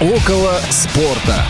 Около 0.00 0.58
спорта. 0.70 1.44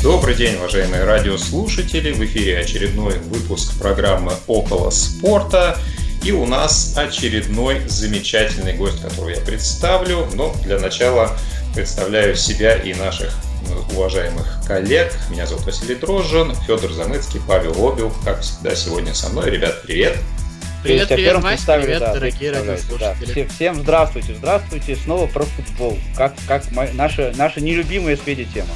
Добрый 0.00 0.36
день, 0.36 0.54
уважаемые 0.54 1.02
радиослушатели. 1.02 2.12
В 2.12 2.24
эфире 2.24 2.60
очередной 2.60 3.18
выпуск 3.18 3.76
программы 3.80 4.34
«Около 4.46 4.90
спорта». 4.90 5.76
И 6.22 6.30
у 6.30 6.46
нас 6.46 6.96
очередной 6.96 7.80
замечательный 7.88 8.74
гость, 8.74 9.02
которого 9.02 9.30
я 9.30 9.40
представлю. 9.40 10.28
Но 10.34 10.54
для 10.62 10.78
начала 10.78 11.36
представляю 11.74 12.36
себя 12.36 12.76
и 12.76 12.94
наших 12.94 13.34
э, 13.68 13.96
уважаемых 13.96 14.60
коллег. 14.64 15.12
Меня 15.30 15.48
зовут 15.48 15.66
Василий 15.66 15.96
Дрожжин, 15.96 16.54
Федор 16.54 16.92
Замыцкий, 16.92 17.40
Павел 17.48 17.72
Обил. 17.88 18.12
Как 18.24 18.42
всегда, 18.42 18.76
сегодня 18.76 19.14
со 19.14 19.30
мной. 19.30 19.50
Ребят! 19.50 19.82
Привет, 19.82 20.16
привет, 20.84 21.08
привет, 21.08 21.42
Вась, 21.42 21.62
привет, 21.62 22.00
да, 22.00 22.14
дорогие 22.14 22.52
радиослушатели. 22.52 23.42
Да. 23.42 23.54
Всем 23.54 23.74
здравствуйте, 23.76 24.34
здравствуйте, 24.34 24.96
снова 24.96 25.26
про 25.26 25.44
футбол, 25.44 25.98
как, 26.14 26.34
как 26.46 26.64
наша, 26.92 27.32
наша 27.36 27.60
нелюбимая 27.60 28.16
с 28.16 28.20
тема. 28.20 28.68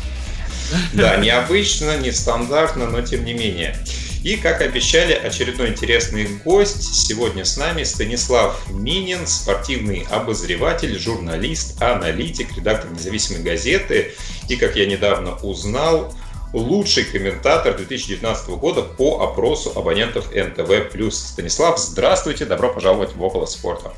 Да, 0.95 1.17
необычно, 1.17 1.99
нестандартно, 1.99 2.87
но 2.87 3.03
тем 3.03 3.25
не 3.25 3.35
менее. 3.35 3.77
И, 4.25 4.37
как 4.37 4.63
обещали, 4.63 5.13
очередной 5.13 5.69
интересный 5.69 6.27
гость. 6.45 7.07
Сегодня 7.07 7.45
с 7.45 7.57
нами 7.57 7.85
Станислав 7.85 8.61
Минин, 8.71 9.27
спортивный 9.27 10.07
обозреватель, 10.11 10.99
журналист, 10.99 11.81
аналитик, 11.81 12.57
редактор 12.57 12.91
независимой 12.91 13.43
газеты. 13.43 14.15
И, 14.49 14.57
как 14.57 14.77
я 14.77 14.87
недавно 14.87 15.37
узнал, 15.37 16.13
лучший 16.53 17.05
комментатор 17.05 17.77
2019 17.77 18.49
года 18.51 18.83
по 18.83 19.21
опросу 19.21 19.73
абонентов 19.75 20.35
НТВ+. 20.35 21.13
Станислав, 21.13 21.79
здравствуйте, 21.79 22.45
добро 22.45 22.73
пожаловать 22.73 23.15
в 23.15 23.23
«Около 23.23 23.47
спорта». 23.47 23.93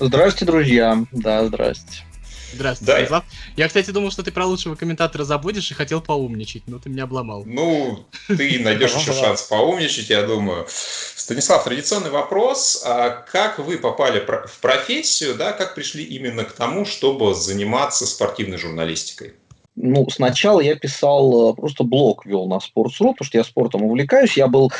Здравствуйте, 0.00 0.44
друзья. 0.44 1.04
Да, 1.12 1.46
здрасте. 1.46 2.04
Здравствуйте, 2.52 2.86
да. 2.86 2.96
Станислав. 2.96 3.24
Я, 3.56 3.68
кстати, 3.68 3.90
думал, 3.90 4.10
что 4.10 4.22
ты 4.22 4.32
про 4.32 4.44
лучшего 4.46 4.74
комментатора 4.74 5.24
забудешь 5.24 5.70
и 5.70 5.74
хотел 5.74 6.00
поумничать, 6.00 6.64
но 6.66 6.78
ты 6.78 6.88
меня 6.88 7.04
обломал. 7.04 7.44
Ну, 7.46 8.06
ты 8.28 8.58
найдешь 8.58 8.94
еще 8.94 9.12
шанс 9.12 9.42
поумничать, 9.42 10.10
я 10.10 10.22
думаю. 10.22 10.66
Станислав, 10.68 11.64
традиционный 11.64 12.10
вопрос. 12.10 12.82
А 12.84 13.10
как 13.10 13.58
вы 13.58 13.78
попали 13.78 14.20
в 14.20 14.58
профессию, 14.60 15.34
да, 15.34 15.52
как 15.52 15.74
пришли 15.74 16.04
именно 16.04 16.44
к 16.44 16.52
тому, 16.52 16.84
чтобы 16.84 17.34
заниматься 17.34 18.06
спортивной 18.06 18.58
журналистикой? 18.58 19.34
Ну, 19.76 20.08
сначала 20.08 20.60
я 20.60 20.76
писал, 20.76 21.50
э, 21.50 21.54
просто 21.54 21.82
блог 21.82 22.24
вел 22.26 22.46
на 22.46 22.54
Sports.ru, 22.54 23.12
потому 23.12 23.24
что 23.24 23.38
я 23.38 23.44
спортом 23.44 23.82
увлекаюсь. 23.82 24.36
Я 24.36 24.46
был 24.46 24.70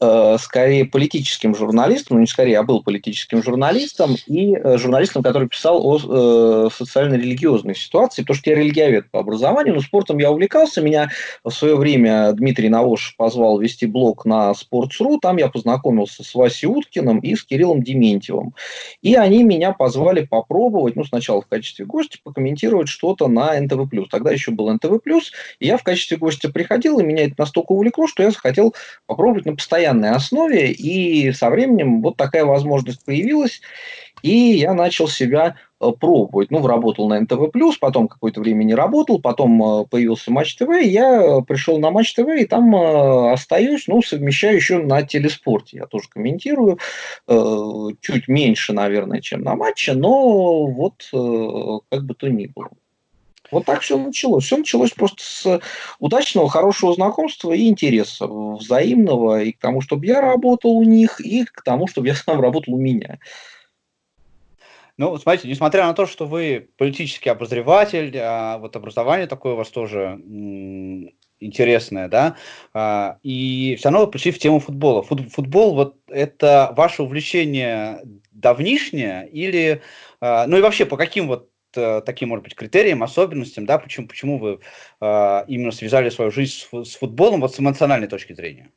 э, 0.00 0.36
скорее 0.40 0.84
политическим 0.86 1.54
журналистом, 1.54 2.16
ну 2.16 2.22
не 2.22 2.26
скорее, 2.26 2.52
я 2.52 2.62
был 2.64 2.82
политическим 2.82 3.42
журналистом 3.42 4.16
и 4.26 4.56
э, 4.56 4.76
журналистом, 4.76 5.22
который 5.22 5.48
писал 5.48 5.80
о 5.86 5.98
э, 5.98 6.68
социально-религиозной 6.74 7.76
ситуации, 7.76 8.22
потому 8.22 8.36
что 8.36 8.50
я 8.50 8.56
религиовед 8.56 9.10
по 9.10 9.20
образованию, 9.20 9.74
но 9.74 9.80
спортом 9.80 10.18
я 10.18 10.32
увлекался. 10.32 10.82
Меня 10.82 11.10
в 11.44 11.50
свое 11.50 11.76
время 11.76 12.32
Дмитрий 12.32 12.68
Навош 12.68 13.14
позвал 13.16 13.60
вести 13.60 13.86
блог 13.86 14.24
на 14.24 14.52
Sports.ru, 14.52 15.18
там 15.22 15.36
я 15.36 15.48
познакомился 15.48 16.24
с 16.24 16.34
Васей 16.34 16.68
Уткиным 16.68 17.20
и 17.20 17.36
с 17.36 17.44
Кириллом 17.44 17.84
Дементьевым. 17.84 18.54
И 19.00 19.14
они 19.14 19.44
меня 19.44 19.72
позвали 19.72 20.26
попробовать, 20.26 20.96
ну, 20.96 21.04
сначала 21.04 21.40
в 21.40 21.46
качестве 21.46 21.84
гостя, 21.84 22.18
покомментировать 22.24 22.88
что-то 22.88 23.28
на 23.28 23.58
НТВ+. 23.60 23.88
Тогда 24.10 24.39
еще 24.40 24.50
был 24.50 24.72
НТВ+, 24.72 24.98
и 25.58 25.66
я 25.66 25.76
в 25.76 25.82
качестве 25.82 26.16
гостя 26.16 26.50
приходил, 26.50 26.98
и 26.98 27.04
меня 27.04 27.26
это 27.26 27.34
настолько 27.38 27.72
увлекло, 27.72 28.06
что 28.06 28.22
я 28.22 28.30
захотел 28.30 28.74
попробовать 29.06 29.46
на 29.46 29.54
постоянной 29.54 30.10
основе, 30.10 30.72
и 30.72 31.32
со 31.32 31.50
временем 31.50 32.02
вот 32.02 32.16
такая 32.16 32.44
возможность 32.44 33.04
появилась, 33.04 33.60
и 34.22 34.36
я 34.58 34.74
начал 34.74 35.08
себя 35.08 35.56
э, 35.80 35.90
пробовать. 35.98 36.50
Ну, 36.50 36.66
работал 36.66 37.08
на 37.08 37.20
НТВ+, 37.20 37.50
потом 37.80 38.08
какое-то 38.08 38.40
время 38.40 38.64
не 38.64 38.74
работал, 38.74 39.20
потом 39.20 39.62
э, 39.62 39.84
появился 39.86 40.30
Матч 40.30 40.56
ТВ, 40.56 40.68
я 40.82 41.40
пришел 41.46 41.78
на 41.78 41.90
Матч 41.90 42.14
ТВ, 42.14 42.28
и 42.38 42.44
там 42.44 42.74
э, 42.74 43.32
остаюсь, 43.32 43.86
ну, 43.86 44.02
совмещаю 44.02 44.56
еще 44.56 44.78
на 44.78 45.02
телеспорте. 45.02 45.78
Я 45.78 45.86
тоже 45.86 46.08
комментирую, 46.10 46.78
чуть 48.00 48.28
меньше, 48.28 48.72
наверное, 48.72 49.20
чем 49.20 49.42
на 49.42 49.54
матче, 49.54 49.94
но 49.94 50.66
вот 50.66 51.08
как 51.10 52.04
бы 52.04 52.14
то 52.14 52.28
ни 52.28 52.46
было. 52.46 52.70
Вот 53.50 53.64
так 53.64 53.80
все 53.80 53.98
началось. 53.98 54.44
Все 54.44 54.56
началось 54.56 54.92
просто 54.92 55.22
с 55.22 55.60
удачного, 55.98 56.48
хорошего 56.48 56.94
знакомства 56.94 57.52
и 57.52 57.68
интереса 57.68 58.26
взаимного 58.26 59.42
и 59.42 59.52
к 59.52 59.58
тому, 59.58 59.80
чтобы 59.80 60.06
я 60.06 60.20
работал 60.20 60.72
у 60.72 60.82
них, 60.82 61.20
и 61.20 61.44
к 61.44 61.62
тому, 61.62 61.86
чтобы 61.86 62.08
я 62.08 62.14
сам 62.16 62.40
работал 62.40 62.74
у 62.74 62.80
меня. 62.80 63.18
Ну, 64.96 65.16
смотрите, 65.16 65.48
несмотря 65.48 65.86
на 65.86 65.94
то, 65.94 66.04
что 66.04 66.26
вы 66.26 66.68
политический 66.76 67.30
обозреватель, 67.30 68.14
а 68.18 68.58
вот 68.58 68.76
образование 68.76 69.26
такое 69.26 69.54
у 69.54 69.56
вас 69.56 69.70
тоже 69.70 70.20
интересное, 71.40 72.06
да, 72.08 72.36
а, 72.74 73.16
и 73.22 73.76
все 73.78 73.88
равно 73.88 74.04
вы 74.04 74.10
пришли 74.10 74.30
в 74.30 74.38
тему 74.38 74.60
футбола. 74.60 75.02
Футбол, 75.02 75.74
вот 75.74 75.96
это 76.08 76.74
ваше 76.76 77.02
увлечение 77.02 78.02
давнишнее 78.30 79.26
или, 79.30 79.80
а, 80.20 80.46
ну 80.46 80.58
и 80.58 80.60
вообще 80.60 80.84
по 80.84 80.98
каким 80.98 81.28
вот 81.28 81.48
таким, 81.72 82.30
может 82.30 82.44
быть, 82.44 82.54
критериям, 82.54 83.02
особенностям, 83.02 83.66
да, 83.66 83.78
почему, 83.78 84.08
почему 84.08 84.38
вы 84.38 84.60
э, 85.00 85.44
именно 85.48 85.72
связали 85.72 86.10
свою 86.10 86.30
жизнь 86.30 86.52
с, 86.52 86.90
с 86.90 86.96
футболом 86.96 87.40
вот 87.40 87.54
с 87.54 87.60
эмоциональной 87.60 88.08
точки 88.08 88.32
зрения? 88.32 88.70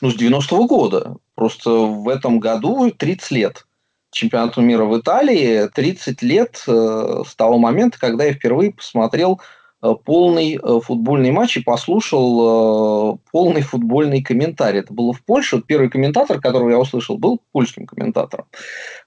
Ну, 0.00 0.10
с 0.10 0.16
90-го 0.16 0.66
года. 0.66 1.16
Просто 1.34 1.70
в 1.70 2.08
этом 2.08 2.38
году 2.40 2.90
30 2.90 3.30
лет 3.32 3.66
чемпионату 4.10 4.60
мира 4.60 4.84
в 4.84 4.98
Италии, 4.98 5.68
30 5.74 6.22
лет 6.22 6.62
э, 6.68 7.22
с 7.26 7.34
того 7.34 7.58
момента, 7.58 7.98
когда 7.98 8.24
я 8.24 8.32
впервые 8.32 8.72
посмотрел 8.72 9.40
Э, 9.40 9.44
полный 9.92 10.54
э, 10.54 10.80
футбольный 10.82 11.30
матч 11.30 11.58
и 11.58 11.62
послушал 11.62 13.14
э, 13.14 13.18
полный 13.30 13.60
футбольный 13.60 14.22
комментарий. 14.22 14.80
Это 14.80 14.94
было 14.94 15.12
в 15.12 15.22
Польше. 15.22 15.60
Первый 15.60 15.90
комментатор, 15.90 16.40
которого 16.40 16.70
я 16.70 16.78
услышал, 16.78 17.18
был 17.18 17.40
польским 17.52 17.86
комментатором. 17.86 18.46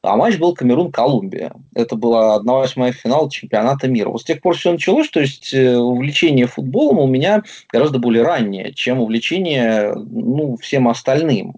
А 0.03 0.15
матч 0.15 0.37
был 0.37 0.53
Камерун-Колумбия. 0.53 1.53
Это 1.73 1.95
была 1.95 2.39
1-8 2.39 2.91
финал 2.91 3.29
чемпионата 3.29 3.87
мира. 3.87 4.09
Вот 4.09 4.21
с 4.21 4.25
тех 4.25 4.41
пор 4.41 4.55
все 4.55 4.71
началось, 4.71 5.09
то 5.09 5.19
есть 5.19 5.53
увлечение 5.53 6.45
футболом 6.45 6.99
у 6.99 7.07
меня 7.07 7.43
гораздо 7.71 7.97
более 7.97 8.23
раннее, 8.23 8.73
чем 8.73 8.99
увлечение 8.99 9.93
ну, 9.95 10.57
всем 10.57 10.87
остальным, 10.87 11.55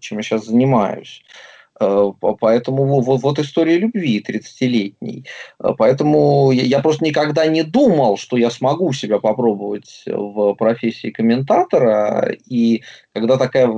чем 0.00 0.18
я 0.18 0.22
сейчас 0.22 0.46
занимаюсь. 0.46 1.22
Э, 1.80 2.12
поэтому 2.40 3.00
вот, 3.00 3.22
вот 3.22 3.38
история 3.38 3.78
любви 3.78 4.24
30-летней. 4.26 5.24
Э, 5.58 5.70
поэтому 5.76 6.50
я 6.50 6.80
просто 6.80 7.04
никогда 7.04 7.46
не 7.46 7.62
думал, 7.62 8.16
что 8.16 8.36
я 8.36 8.50
смогу 8.50 8.92
себя 8.92 9.18
попробовать 9.18 10.04
в 10.06 10.54
профессии 10.54 11.10
комментатора. 11.10 12.34
И 12.46 12.82
когда 13.14 13.36
такая 13.36 13.70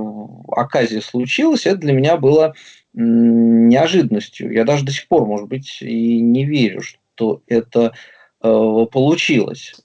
оказия 0.49 1.01
случилась, 1.01 1.65
это 1.65 1.77
для 1.77 1.93
меня 1.93 2.17
было 2.17 2.53
неожиданностью. 2.93 4.51
Я 4.51 4.63
даже 4.63 4.85
до 4.85 4.91
сих 4.91 5.07
пор, 5.07 5.25
может 5.25 5.47
быть, 5.49 5.81
и 5.81 6.21
не 6.21 6.45
верю, 6.45 6.81
что 6.81 7.41
это 7.47 7.93
э, 8.41 8.85
получилось. 8.91 9.75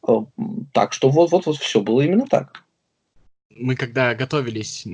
Так 0.72 0.92
что 0.92 1.10
вот, 1.10 1.32
вот, 1.32 1.46
вот 1.46 1.56
все 1.56 1.80
было 1.80 2.02
именно 2.02 2.26
так 2.26 2.64
мы 3.60 3.76
когда 3.76 4.14
готовились 4.14 4.84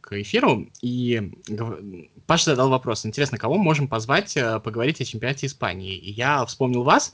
к 0.00 0.20
эфиру, 0.20 0.68
и 0.80 1.32
Паша 2.26 2.46
задал 2.46 2.70
вопрос, 2.70 3.04
интересно, 3.04 3.36
кого 3.36 3.58
можем 3.58 3.88
позвать 3.88 4.36
э, 4.36 4.60
поговорить 4.60 5.00
о 5.00 5.04
чемпионате 5.04 5.46
Испании? 5.46 5.94
И 5.94 6.10
я 6.10 6.44
вспомнил 6.46 6.82
вас, 6.82 7.12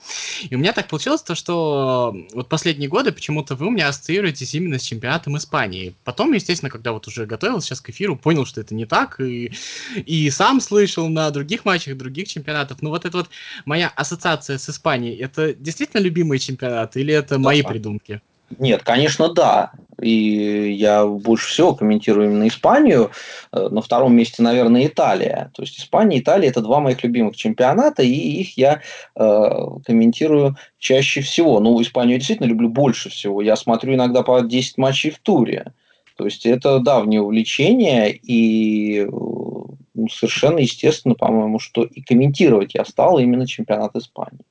и 0.48 0.54
у 0.54 0.58
меня 0.58 0.72
так 0.72 0.88
получилось 0.88 1.22
то, 1.22 1.34
что 1.34 2.14
вот 2.32 2.48
последние 2.48 2.88
годы 2.88 3.10
почему-то 3.10 3.56
вы 3.56 3.66
у 3.66 3.70
меня 3.70 3.88
ассоциируетесь 3.88 4.54
именно 4.54 4.78
с 4.78 4.82
чемпионатом 4.82 5.36
Испании. 5.36 5.94
Потом, 6.04 6.32
естественно, 6.32 6.70
когда 6.70 6.92
вот 6.92 7.08
уже 7.08 7.26
готовился 7.26 7.68
сейчас 7.68 7.80
к 7.80 7.90
эфиру, 7.90 8.16
понял, 8.16 8.46
что 8.46 8.60
это 8.60 8.74
не 8.74 8.86
так, 8.86 9.20
и, 9.20 9.52
и 9.96 10.30
сам 10.30 10.60
слышал 10.60 11.08
на 11.08 11.30
других 11.30 11.64
матчах 11.64 11.96
других 11.96 12.28
чемпионатов. 12.28 12.82
Ну 12.82 12.90
вот 12.90 13.04
это 13.04 13.16
вот 13.16 13.30
моя 13.64 13.88
ассоциация 13.88 14.58
с 14.58 14.68
Испанией, 14.68 15.16
это 15.16 15.54
действительно 15.54 16.00
любимые 16.00 16.38
чемпионаты 16.38 17.00
или 17.00 17.12
это 17.12 17.30
да. 17.30 17.38
мои 17.38 17.62
придумки? 17.62 18.20
Нет, 18.58 18.82
конечно, 18.82 19.32
да. 19.32 19.72
И 20.00 20.72
я 20.72 21.06
больше 21.06 21.48
всего 21.48 21.74
комментирую 21.74 22.28
именно 22.28 22.48
Испанию. 22.48 23.10
Э, 23.52 23.68
на 23.70 23.80
втором 23.82 24.14
месте, 24.16 24.42
наверное, 24.42 24.86
Италия. 24.86 25.50
То 25.54 25.62
есть 25.62 25.78
Испания 25.78 26.16
и 26.16 26.20
Италия– 26.20 26.48
это 26.50 26.62
два 26.62 26.80
моих 26.80 27.02
любимых 27.04 27.36
чемпионата, 27.36 28.02
и 28.02 28.08
их 28.08 28.56
я 28.56 28.80
э, 29.14 29.48
комментирую 29.84 30.56
чаще 30.78 31.20
всего. 31.20 31.60
Ну, 31.60 31.80
Испанию 31.82 32.14
я 32.14 32.18
действительно 32.18 32.48
люблю 32.48 32.68
больше 32.68 33.10
всего. 33.10 33.42
Я 33.42 33.56
смотрю 33.56 33.94
иногда 33.94 34.22
по 34.22 34.40
10 34.40 34.78
матчей 34.78 35.10
в 35.10 35.18
туре. 35.18 35.72
То 36.16 36.24
есть 36.24 36.44
это 36.44 36.80
давнее 36.80 37.22
увлечение, 37.22 38.12
и 38.12 39.06
ну, 39.06 40.08
совершенно 40.10 40.58
естественно, 40.58 41.14
по-моему, 41.14 41.58
что 41.58 41.84
и 41.84 42.02
комментировать 42.02 42.74
я 42.74 42.84
стал 42.84 43.18
именно 43.18 43.46
чемпионат 43.46 43.96
Испании 43.96 44.44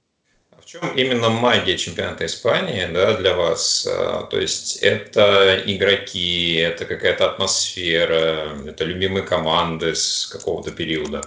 чем 0.72 0.82
именно 0.96 1.30
магия 1.30 1.78
чемпионата 1.78 2.28
Испании 2.28 2.86
да, 2.94 3.18
для 3.18 3.34
вас? 3.34 3.88
А, 3.90 4.28
то 4.30 4.40
есть 4.40 4.78
это 4.78 5.60
игроки, 5.66 6.58
это 6.58 6.86
какая-то 6.86 7.32
атмосфера, 7.32 8.50
это 8.68 8.84
любимые 8.84 9.24
команды 9.24 9.96
с 9.96 10.28
какого-то 10.28 10.70
периода? 10.70 11.24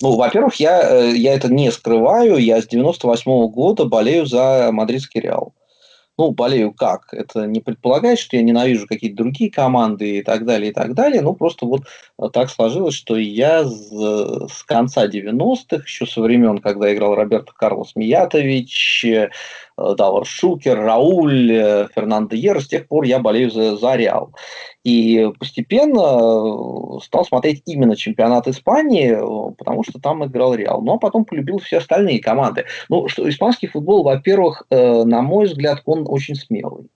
Ну, 0.00 0.16
во-первых, 0.16 0.56
я, 0.56 0.82
э, 0.82 1.12
я 1.16 1.34
это 1.34 1.46
не 1.46 1.70
скрываю. 1.70 2.38
Я 2.38 2.60
с 2.60 2.66
98 2.66 3.30
-го 3.30 3.48
года 3.48 3.84
болею 3.84 4.26
за 4.26 4.70
мадридский 4.72 5.20
Реал. 5.20 5.52
Ну, 6.20 6.32
болею 6.32 6.74
как? 6.74 7.14
Это 7.14 7.46
не 7.46 7.60
предполагает, 7.60 8.18
что 8.18 8.36
я 8.36 8.42
ненавижу 8.42 8.86
какие-то 8.86 9.16
другие 9.16 9.50
команды 9.50 10.18
и 10.18 10.22
так 10.22 10.44
далее, 10.44 10.70
и 10.70 10.74
так 10.74 10.92
далее. 10.92 11.22
Ну, 11.22 11.32
просто 11.32 11.64
вот 11.64 11.84
так 12.34 12.50
сложилось, 12.50 12.94
что 12.94 13.16
я 13.16 13.64
с, 13.64 13.88
с 13.88 14.62
конца 14.64 15.06
90-х, 15.06 15.82
еще 15.86 16.04
со 16.04 16.20
времен, 16.20 16.58
когда 16.58 16.92
играл 16.92 17.14
Роберто 17.14 17.52
Карлос 17.56 17.96
Миятович, 17.96 19.06
Э, 19.06 19.30
Давар 19.96 20.24
Шукер, 20.24 20.78
Рауль, 20.78 21.52
э, 21.52 21.88
Фернандо 21.94 22.36
Ер. 22.36 22.60
С 22.60 22.68
тех 22.68 22.86
пор 22.86 23.04
я 23.04 23.18
болею 23.18 23.50
за, 23.50 23.76
за 23.76 23.96
Реал. 23.96 24.34
И 24.84 25.28
постепенно 25.38 26.00
э, 26.00 27.00
стал 27.04 27.24
смотреть 27.24 27.62
именно 27.66 27.96
чемпионат 27.96 28.48
Испании, 28.48 29.16
потому 29.56 29.84
что 29.84 30.00
там 30.00 30.24
играл 30.24 30.54
Реал. 30.54 30.82
Ну, 30.82 30.94
а 30.94 30.98
потом 30.98 31.24
полюбил 31.24 31.58
все 31.58 31.78
остальные 31.78 32.20
команды. 32.20 32.64
Ну, 32.88 33.08
что 33.08 33.28
испанский 33.28 33.66
футбол, 33.66 34.02
во-первых, 34.02 34.64
на 34.70 35.22
мой 35.22 35.46
взгляд, 35.46 35.82
он 35.84 36.04
очень 36.06 36.34
смелый. 36.34 36.88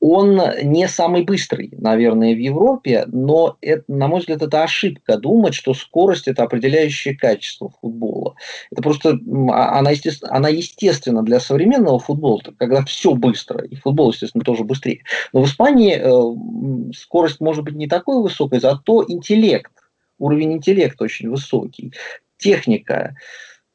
Он 0.00 0.40
не 0.62 0.86
самый 0.86 1.24
быстрый, 1.24 1.70
наверное, 1.76 2.34
в 2.34 2.38
Европе, 2.38 3.04
но, 3.08 3.56
это, 3.60 3.82
на 3.88 4.06
мой 4.06 4.20
взгляд, 4.20 4.42
это 4.42 4.62
ошибка 4.62 5.16
думать, 5.16 5.54
что 5.54 5.74
скорость– 5.74 6.26
это 6.28 6.44
определяющее 6.44 7.16
качество 7.16 7.72
футбола. 7.80 8.36
Это 8.70 8.80
просто, 8.80 9.18
а, 9.50 9.78
она, 9.78 9.90
естественно, 9.90 10.32
она 10.32 10.48
естественно 10.48 11.22
для 11.22 11.40
современного 11.40 11.98
футбола, 11.98 12.40
когда 12.58 12.84
все 12.84 13.14
быстро, 13.14 13.64
и 13.64 13.74
футбол, 13.74 14.12
естественно, 14.12 14.44
тоже 14.44 14.62
быстрее. 14.62 15.02
Но 15.32 15.42
в 15.42 15.46
Испании 15.46 15.96
э, 15.96 16.92
скорость 16.94 17.40
может 17.40 17.64
быть 17.64 17.74
не 17.74 17.88
такой 17.88 18.22
высокой, 18.22 18.60
зато 18.60 19.04
интеллект, 19.08 19.72
уровень 20.18 20.52
интеллекта 20.52 21.04
очень 21.04 21.28
высокий, 21.28 21.92
техника, 22.36 23.16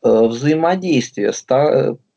э, 0.04 0.26
взаимодействие, 0.28 1.34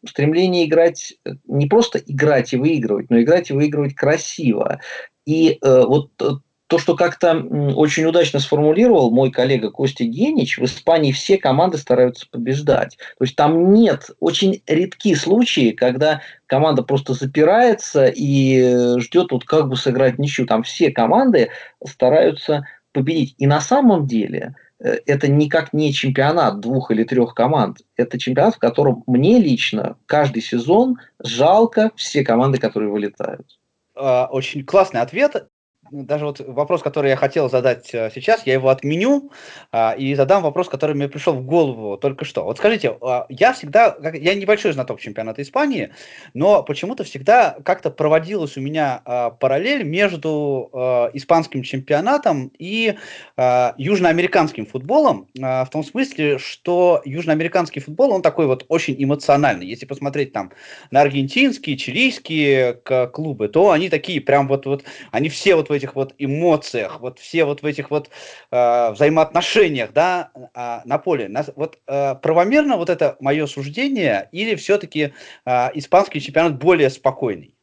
стремление 0.07 0.67
играть, 0.67 1.15
э, 1.25 1.33
не 1.47 1.67
просто 1.67 1.99
играть 1.99 2.53
и 2.53 2.57
выигрывать, 2.57 3.11
но 3.11 3.21
играть 3.21 3.51
и 3.51 3.55
выигрывать 3.55 3.95
красиво. 3.95 4.81
И 5.27 5.59
э, 5.61 5.83
вот 5.87 6.11
э, 6.21 6.31
то, 6.69 6.79
что 6.79 6.97
как-то 6.97 7.37
очень 7.75 8.05
удачно 8.07 8.41
сформулировал 8.41 9.11
мой 9.11 9.31
коллега 9.31 9.71
Костя 9.71 10.05
Генич, 10.05 10.59
в 10.59 10.65
Испании 10.65 11.13
все 11.13 11.39
команды 11.39 11.79
стараются 11.79 12.27
побеждать. 12.31 12.97
То 13.19 13.25
есть 13.25 13.37
там 13.37 13.73
нет, 13.73 14.11
очень 14.19 14.63
редки 14.67 15.15
случаи, 15.15 15.71
когда 15.71 16.23
команда 16.47 16.83
просто 16.83 17.15
запирается 17.15 18.07
и 18.07 18.61
э, 18.61 18.99
ждет 18.99 19.31
вот 19.31 19.45
как 19.45 19.69
бы 19.69 19.77
сыграть 19.77 20.19
ничью. 20.19 20.47
Там 20.47 20.65
все 20.65 20.91
команды 20.91 21.51
стараются 21.87 22.67
победить. 22.93 23.35
И 23.39 23.47
на 23.47 23.61
самом 23.61 24.07
деле 24.07 24.55
это 24.79 25.29
никак 25.29 25.73
не 25.73 25.93
чемпионат 25.93 26.61
двух 26.61 26.91
или 26.91 27.05
трех 27.05 27.35
команд. 27.35 27.79
Это 27.97 28.19
чемпионат, 28.19 28.57
в 28.57 28.59
котором 28.59 29.05
мне 29.07 29.39
лично 29.39 29.97
каждый 30.07 30.43
сезон 30.43 30.99
жалко 31.19 31.91
все 31.97 32.25
команды, 32.25 32.59
которые 32.59 32.91
вылетают. 32.91 33.59
А, 33.95 34.27
очень 34.31 34.65
классный 34.65 35.01
ответ. 35.01 35.49
Ну, 35.91 36.03
даже 36.05 36.25
вот 36.25 36.41
вопрос, 36.41 36.83
который 36.83 37.11
я 37.11 37.17
хотел 37.17 37.49
задать 37.49 37.95
э, 37.95 38.11
сейчас, 38.13 38.45
я 38.47 38.55
его 38.55 38.71
отменю 38.71 39.31
а, 39.71 39.95
и 39.97 40.15
задам 40.15 40.43
вопрос, 40.43 40.69
который 40.69 40.97
мне 40.97 41.09
пришел 41.09 41.35
в 41.35 41.45
голову 41.45 41.97
только 41.97 42.25
что. 42.25 42.45
Вот 42.45 42.59
скажите, 42.59 42.97
а, 43.01 43.27
я 43.29 43.53
всегда, 43.53 43.97
я 44.15 44.35
небольшой 44.35 44.73
знаток 44.73 45.01
чемпионата 45.01 45.43
Испании, 45.43 45.93
но 46.35 46.63
почему-то 46.63 47.05
всегда 47.05 47.57
как-то 47.65 47.91
проводилась 47.91 48.57
у 48.57 48.61
меня 48.61 49.01
а, 49.05 49.31
параллель 49.31 49.85
между 49.85 50.71
испанским 51.15 51.63
чемпионатом 51.63 52.51
и 52.59 52.95
южноамериканским 53.37 54.67
футболом, 54.67 55.29
в 55.35 55.69
том 55.71 55.85
смысле, 55.85 56.39
что 56.39 57.03
южноамериканский 57.05 57.81
футбол, 57.81 58.13
он 58.13 58.23
такой 58.23 58.47
вот 58.47 58.65
очень 58.69 58.95
эмоциональный. 59.03 59.67
Если 59.67 59.87
посмотреть 59.87 60.33
там 60.33 60.53
на 60.91 61.03
аргентинские, 61.03 61.77
чилийские 61.77 62.75
клубы, 63.13 63.49
то 63.49 63.71
они 63.71 63.89
такие 63.89 64.21
прям 64.21 64.49
вот, 64.49 64.67
вот 64.67 64.85
они 65.13 65.29
все 65.29 65.55
вот 65.55 65.69
в 65.69 65.76
этих 65.77 65.95
вот 65.95 66.15
эмоциях, 66.19 67.01
вот 67.01 67.19
все 67.19 67.45
вот 67.45 67.63
в 67.63 67.67
этих 67.67 67.91
вот 67.91 68.11
э, 68.51 68.91
взаимоотношениях, 68.93 69.93
да, 69.93 70.31
э, 70.35 70.81
на 70.85 70.99
поле. 70.99 71.29
Нас, 71.29 71.51
вот 71.55 71.79
э, 71.87 72.15
правомерно 72.17 72.77
вот 72.77 72.91
это 72.91 73.17
мое 73.21 73.47
суждение 73.47 74.29
или 74.33 74.55
все-таки 74.57 75.13
э, 75.45 75.69
испанский 75.75 76.21
чемпионат 76.21 76.59
более 76.59 76.91
спокойный? 76.91 77.55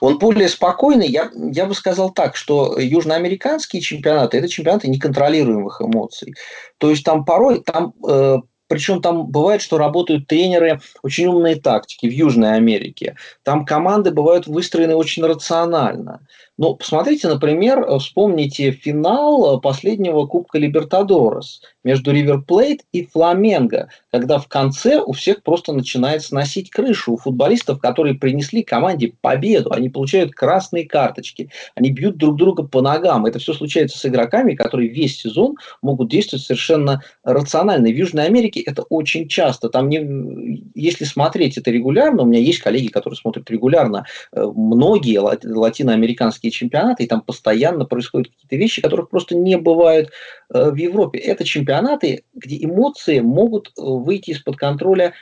Он 0.00 0.18
более 0.18 0.48
спокойный. 0.48 1.06
Я, 1.06 1.30
я 1.34 1.66
бы 1.66 1.74
сказал 1.74 2.10
так, 2.10 2.36
что 2.36 2.78
южноамериканские 2.78 3.80
чемпионаты– 3.80 4.36
это 4.38 4.48
чемпионаты 4.48 4.88
неконтролируемых 4.88 5.80
эмоций. 5.80 6.34
То 6.78 6.90
есть 6.90 7.04
там 7.04 7.24
порой, 7.24 7.62
там 7.62 7.94
э, 8.08 8.38
причем 8.68 9.00
там 9.00 9.26
бывает, 9.26 9.62
что 9.62 9.78
работают 9.78 10.26
тренеры 10.26 10.80
очень 11.02 11.26
умные 11.26 11.56
тактики 11.56 12.06
в 12.06 12.12
Южной 12.12 12.54
Америке. 12.54 13.16
Там 13.42 13.64
команды 13.64 14.10
бывают 14.10 14.46
выстроены 14.46 14.94
очень 14.94 15.24
рационально. 15.24 16.26
Но 16.58 16.74
посмотрите, 16.74 17.28
например, 17.28 17.86
вспомните 18.00 18.72
финал 18.72 19.60
последнего 19.60 20.26
Кубка 20.26 20.58
Либертадорес 20.58 21.62
между 21.84 22.10
Ривер 22.10 22.42
Плейт 22.42 22.84
и 22.92 23.06
Фламенго, 23.06 23.88
когда 24.10 24.38
в 24.38 24.48
конце 24.48 25.00
у 25.00 25.12
всех 25.12 25.44
просто 25.44 25.72
начинает 25.72 26.22
сносить 26.22 26.70
крышу. 26.70 27.12
У 27.12 27.16
футболистов, 27.16 27.78
которые 27.78 28.16
принесли 28.16 28.64
команде 28.64 29.14
победу, 29.20 29.72
они 29.72 29.88
получают 29.88 30.32
красные 30.32 30.84
карточки, 30.84 31.48
они 31.76 31.90
бьют 31.90 32.16
друг 32.16 32.36
друга 32.36 32.64
по 32.64 32.82
ногам. 32.82 33.24
Это 33.24 33.38
все 33.38 33.54
случается 33.54 33.96
с 33.96 34.04
игроками, 34.04 34.54
которые 34.54 34.88
весь 34.88 35.16
сезон 35.20 35.54
могут 35.80 36.10
действовать 36.10 36.44
совершенно 36.44 37.02
рационально. 37.22 37.88
В 37.88 37.96
Южной 37.96 38.26
Америке 38.26 38.60
это 38.60 38.82
очень 38.82 39.28
часто. 39.28 39.68
Там 39.68 39.88
не, 39.88 40.64
если 40.74 41.04
смотреть 41.04 41.56
это 41.56 41.70
регулярно, 41.70 42.22
у 42.22 42.26
меня 42.26 42.40
есть 42.40 42.58
коллеги, 42.58 42.88
которые 42.88 43.16
смотрят 43.16 43.48
регулярно 43.48 44.06
э, 44.32 44.44
многие 44.44 45.18
латиноамериканские 45.18 46.47
европейские 46.48 46.50
чемпионаты, 46.50 47.04
и 47.04 47.06
там 47.06 47.20
постоянно 47.20 47.84
происходят 47.84 48.28
какие-то 48.28 48.56
вещи, 48.56 48.82
которых 48.82 49.08
просто 49.10 49.36
не 49.36 49.56
бывает 49.56 50.10
э, 50.52 50.70
в 50.70 50.74
Европе. 50.74 51.18
Это 51.18 51.44
чемпионаты, 51.44 52.24
где 52.34 52.64
эмоции 52.64 53.20
могут 53.20 53.68
э, 53.68 53.70
выйти 53.76 54.30
из-под 54.30 54.56
контроля 54.56 55.14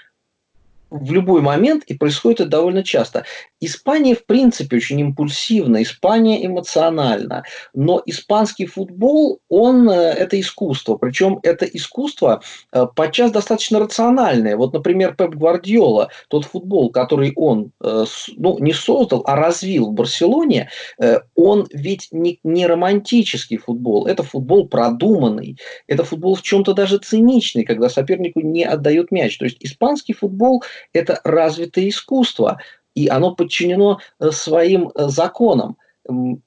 в 0.90 1.12
любой 1.12 1.40
момент, 1.40 1.84
и 1.84 1.94
происходит 1.94 2.40
это 2.40 2.50
довольно 2.50 2.84
часто. 2.84 3.24
Испания, 3.60 4.14
в 4.14 4.24
принципе, 4.24 4.76
очень 4.76 5.00
импульсивна, 5.00 5.82
Испания 5.82 6.44
эмоциональна, 6.46 7.42
но 7.74 8.02
испанский 8.06 8.66
футбол, 8.66 9.40
он 9.48 9.88
э, 9.90 9.94
это 9.94 10.40
искусство, 10.40 10.96
причем 10.96 11.40
это 11.42 11.64
искусство 11.64 12.42
э, 12.72 12.86
подчас 12.94 13.32
достаточно 13.32 13.80
рациональное. 13.80 14.56
Вот, 14.56 14.72
например, 14.72 15.14
Пеп 15.14 15.34
Гвардиола, 15.34 16.10
тот 16.28 16.44
футбол, 16.44 16.90
который 16.90 17.32
он 17.34 17.72
э, 17.82 18.04
ну, 18.36 18.58
не 18.60 18.72
создал, 18.72 19.22
а 19.26 19.36
развил 19.36 19.90
в 19.90 19.92
Барселоне, 19.92 20.70
он 21.34 21.66
ведь 21.72 22.08
не, 22.10 22.38
не 22.44 22.66
романтический 22.66 23.56
футбол, 23.56 24.06
это 24.06 24.22
футбол 24.22 24.68
продуманный, 24.68 25.58
это 25.86 26.04
футбол 26.04 26.34
в 26.34 26.42
чем-то 26.42 26.74
даже 26.74 26.98
циничный, 26.98 27.64
когда 27.64 27.88
сопернику 27.88 28.40
не 28.40 28.64
отдают 28.64 29.10
мяч. 29.10 29.36
То 29.38 29.44
есть 29.44 29.58
испанский 29.60 30.12
футбол– 30.12 30.62
это 30.92 31.20
развитое 31.24 31.88
искусство– 31.88 32.60
и 32.96 33.08
оно 33.08 33.34
подчинено 33.34 34.00
э, 34.18 34.30
своим 34.32 34.90
э, 34.94 35.08
законам. 35.08 35.76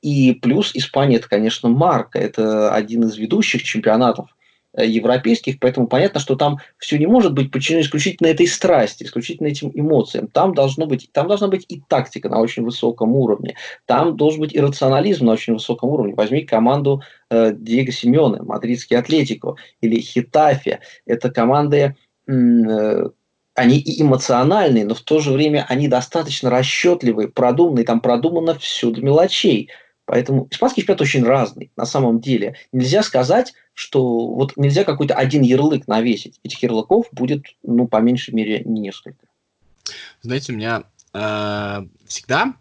И 0.02 0.34
плюс 0.34 0.72
Испания 0.74 1.18
это, 1.18 1.30
конечно, 1.30 1.70
марка, 1.70 2.18
это 2.18 2.74
один 2.74 3.04
из 3.04 3.18
ведущих 3.18 3.62
чемпионатов 3.62 4.36
э, 4.74 4.86
европейских, 4.88 5.60
поэтому 5.60 5.88
понятно, 5.88 6.20
что 6.20 6.36
там 6.36 6.58
все 6.78 6.98
не 6.98 7.06
может 7.06 7.34
быть 7.34 7.52
подчинено 7.52 7.84
исключительно 7.84 8.28
этой 8.28 8.48
страсти, 8.48 9.04
исключительно 9.04 9.48
этим 9.48 9.72
эмоциям. 9.76 10.28
Там, 10.28 10.56
должно 10.56 10.88
быть, 10.88 11.10
там 11.14 11.28
должна 11.28 11.50
быть 11.50 11.66
и 11.70 11.84
тактика 11.88 12.30
на 12.30 12.40
очень 12.40 12.64
высоком 12.64 13.14
уровне, 13.14 13.56
там 13.86 14.18
должен 14.18 14.42
быть 14.42 14.54
и 14.54 14.60
рационализм 14.60 15.26
на 15.26 15.34
очень 15.34 15.54
высоком 15.54 15.90
уровне. 15.90 16.16
Возьми 16.16 16.42
команду 16.42 17.04
э, 17.30 17.54
Диего 17.54 17.92
Симеона, 17.92 18.44
Мадридский 18.44 18.98
Атлетико 18.98 19.56
или 19.82 20.00
Хитафе. 20.00 20.80
Это 21.06 21.30
команды, 21.30 21.96
э, 22.28 23.10
они 23.60 23.78
и 23.78 24.02
эмоциональные, 24.02 24.86
но 24.86 24.96
в 24.96 25.02
то 25.02 25.20
же 25.20 25.32
время 25.32 25.66
они 25.68 25.90
достаточно 25.90 26.50
расчетливые, 26.50 27.28
продуманные, 27.28 27.86
там 27.86 28.00
продумано 28.00 28.58
все 28.58 28.90
до 28.90 29.02
мелочей. 29.02 29.70
Поэтому 30.06 30.48
испанский 30.50 30.82
чемпионат 30.82 31.02
очень 31.02 31.24
разный 31.24 31.72
на 31.76 31.86
самом 31.86 32.22
деле. 32.22 32.56
Нельзя 32.72 33.04
сказать, 33.04 33.54
что 33.74 34.28
вот 34.28 34.54
нельзя 34.56 34.86
какой-то 34.86 35.14
один 35.14 35.42
ярлык 35.42 35.88
навесить. 35.88 36.40
Этих 36.44 36.64
ярлыков 36.64 37.08
будет, 37.12 37.46
ну, 37.62 37.88
по 37.88 37.98
меньшей 37.98 38.34
мере, 38.34 38.64
несколько. 38.66 39.28
Знаете, 40.22 40.54
у 40.54 40.56
меня 40.56 40.84
э, 41.14 41.86
всегда 42.08 42.54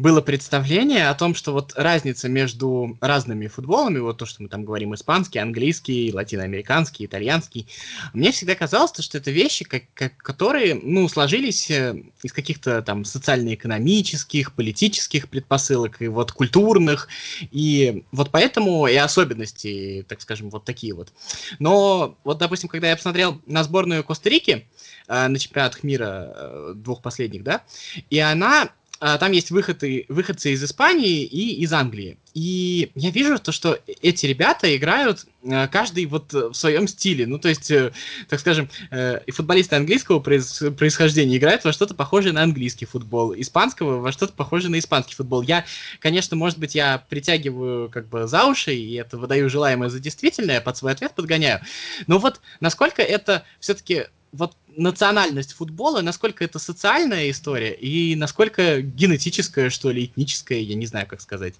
было 0.00 0.22
представление 0.22 1.08
о 1.08 1.14
том, 1.14 1.34
что 1.34 1.52
вот 1.52 1.74
разница 1.76 2.28
между 2.28 2.96
разными 3.02 3.48
футболами, 3.48 3.98
вот 3.98 4.16
то, 4.16 4.24
что 4.24 4.42
мы 4.42 4.48
там 4.48 4.64
говорим, 4.64 4.94
испанский, 4.94 5.38
английский, 5.38 6.10
латиноамериканский, 6.10 7.04
итальянский, 7.04 7.68
мне 8.14 8.32
всегда 8.32 8.54
казалось, 8.54 8.92
что 8.98 9.18
это 9.18 9.30
вещи, 9.30 9.66
как, 9.66 9.82
как, 9.92 10.16
которые, 10.16 10.74
ну, 10.74 11.06
сложились 11.06 11.70
э, 11.70 12.02
из 12.22 12.32
каких-то 12.32 12.80
там 12.80 13.04
социально-экономических, 13.04 14.54
политических 14.54 15.28
предпосылок 15.28 16.00
и 16.00 16.08
вот 16.08 16.32
культурных, 16.32 17.08
и 17.50 18.04
вот 18.10 18.30
поэтому 18.30 18.86
и 18.86 18.96
особенности, 18.96 20.06
так 20.08 20.22
скажем, 20.22 20.48
вот 20.48 20.64
такие 20.64 20.94
вот. 20.94 21.12
Но 21.58 22.16
вот, 22.24 22.38
допустим, 22.38 22.70
когда 22.70 22.88
я 22.88 22.96
посмотрел 22.96 23.38
на 23.44 23.62
сборную 23.64 24.02
Коста-Рики, 24.02 24.66
э, 25.08 25.28
на 25.28 25.38
чемпионатах 25.38 25.82
мира 25.82 26.32
э, 26.34 26.72
двух 26.74 27.02
последних, 27.02 27.42
да, 27.42 27.64
и 28.08 28.18
она 28.18 28.70
там 29.00 29.32
есть 29.32 29.50
выходы, 29.50 30.04
выходцы 30.08 30.52
из 30.52 30.62
Испании 30.62 31.24
и 31.24 31.62
из 31.62 31.72
Англии. 31.72 32.18
И 32.34 32.92
я 32.94 33.10
вижу 33.10 33.38
то, 33.38 33.50
что 33.50 33.78
эти 34.02 34.26
ребята 34.26 34.76
играют 34.76 35.26
а, 35.48 35.68
каждый 35.68 36.06
вот 36.06 36.32
в 36.32 36.54
своем 36.54 36.86
стиле. 36.86 37.26
Ну, 37.26 37.38
то 37.38 37.48
есть, 37.48 37.70
э, 37.70 37.92
так 38.28 38.38
скажем, 38.40 38.68
э, 38.90 39.20
и 39.26 39.30
футболисты 39.30 39.76
английского 39.76 40.20
происхождения 40.20 41.36
играют 41.36 41.64
во 41.64 41.72
что-то 41.72 41.94
похожее 41.94 42.32
на 42.32 42.42
английский 42.42 42.86
футбол, 42.86 43.34
испанского 43.34 44.00
во 44.00 44.12
что-то 44.12 44.32
похожее 44.34 44.70
на 44.70 44.78
испанский 44.78 45.14
футбол. 45.14 45.42
Я, 45.42 45.64
конечно, 45.98 46.36
может 46.36 46.58
быть, 46.58 46.74
я 46.74 47.02
притягиваю 47.08 47.88
как 47.88 48.08
бы 48.08 48.26
за 48.26 48.44
уши, 48.44 48.74
и 48.74 48.94
это 48.94 49.18
выдаю 49.18 49.48
желаемое 49.48 49.88
за 49.88 49.98
действительное, 49.98 50.60
под 50.60 50.76
свой 50.76 50.92
ответ 50.92 51.14
подгоняю. 51.14 51.60
Но 52.06 52.18
вот 52.18 52.40
насколько 52.60 53.02
это 53.02 53.44
все-таки 53.60 54.06
вот 54.32 54.52
национальность 54.76 55.52
футбола, 55.52 56.00
насколько 56.00 56.44
это 56.44 56.58
социальная 56.58 57.30
история 57.30 57.72
и 57.72 58.14
насколько 58.16 58.80
генетическая, 58.80 59.70
что 59.70 59.90
ли, 59.90 60.04
этническая, 60.04 60.58
я 60.58 60.74
не 60.74 60.86
знаю, 60.86 61.06
как 61.06 61.20
сказать. 61.20 61.54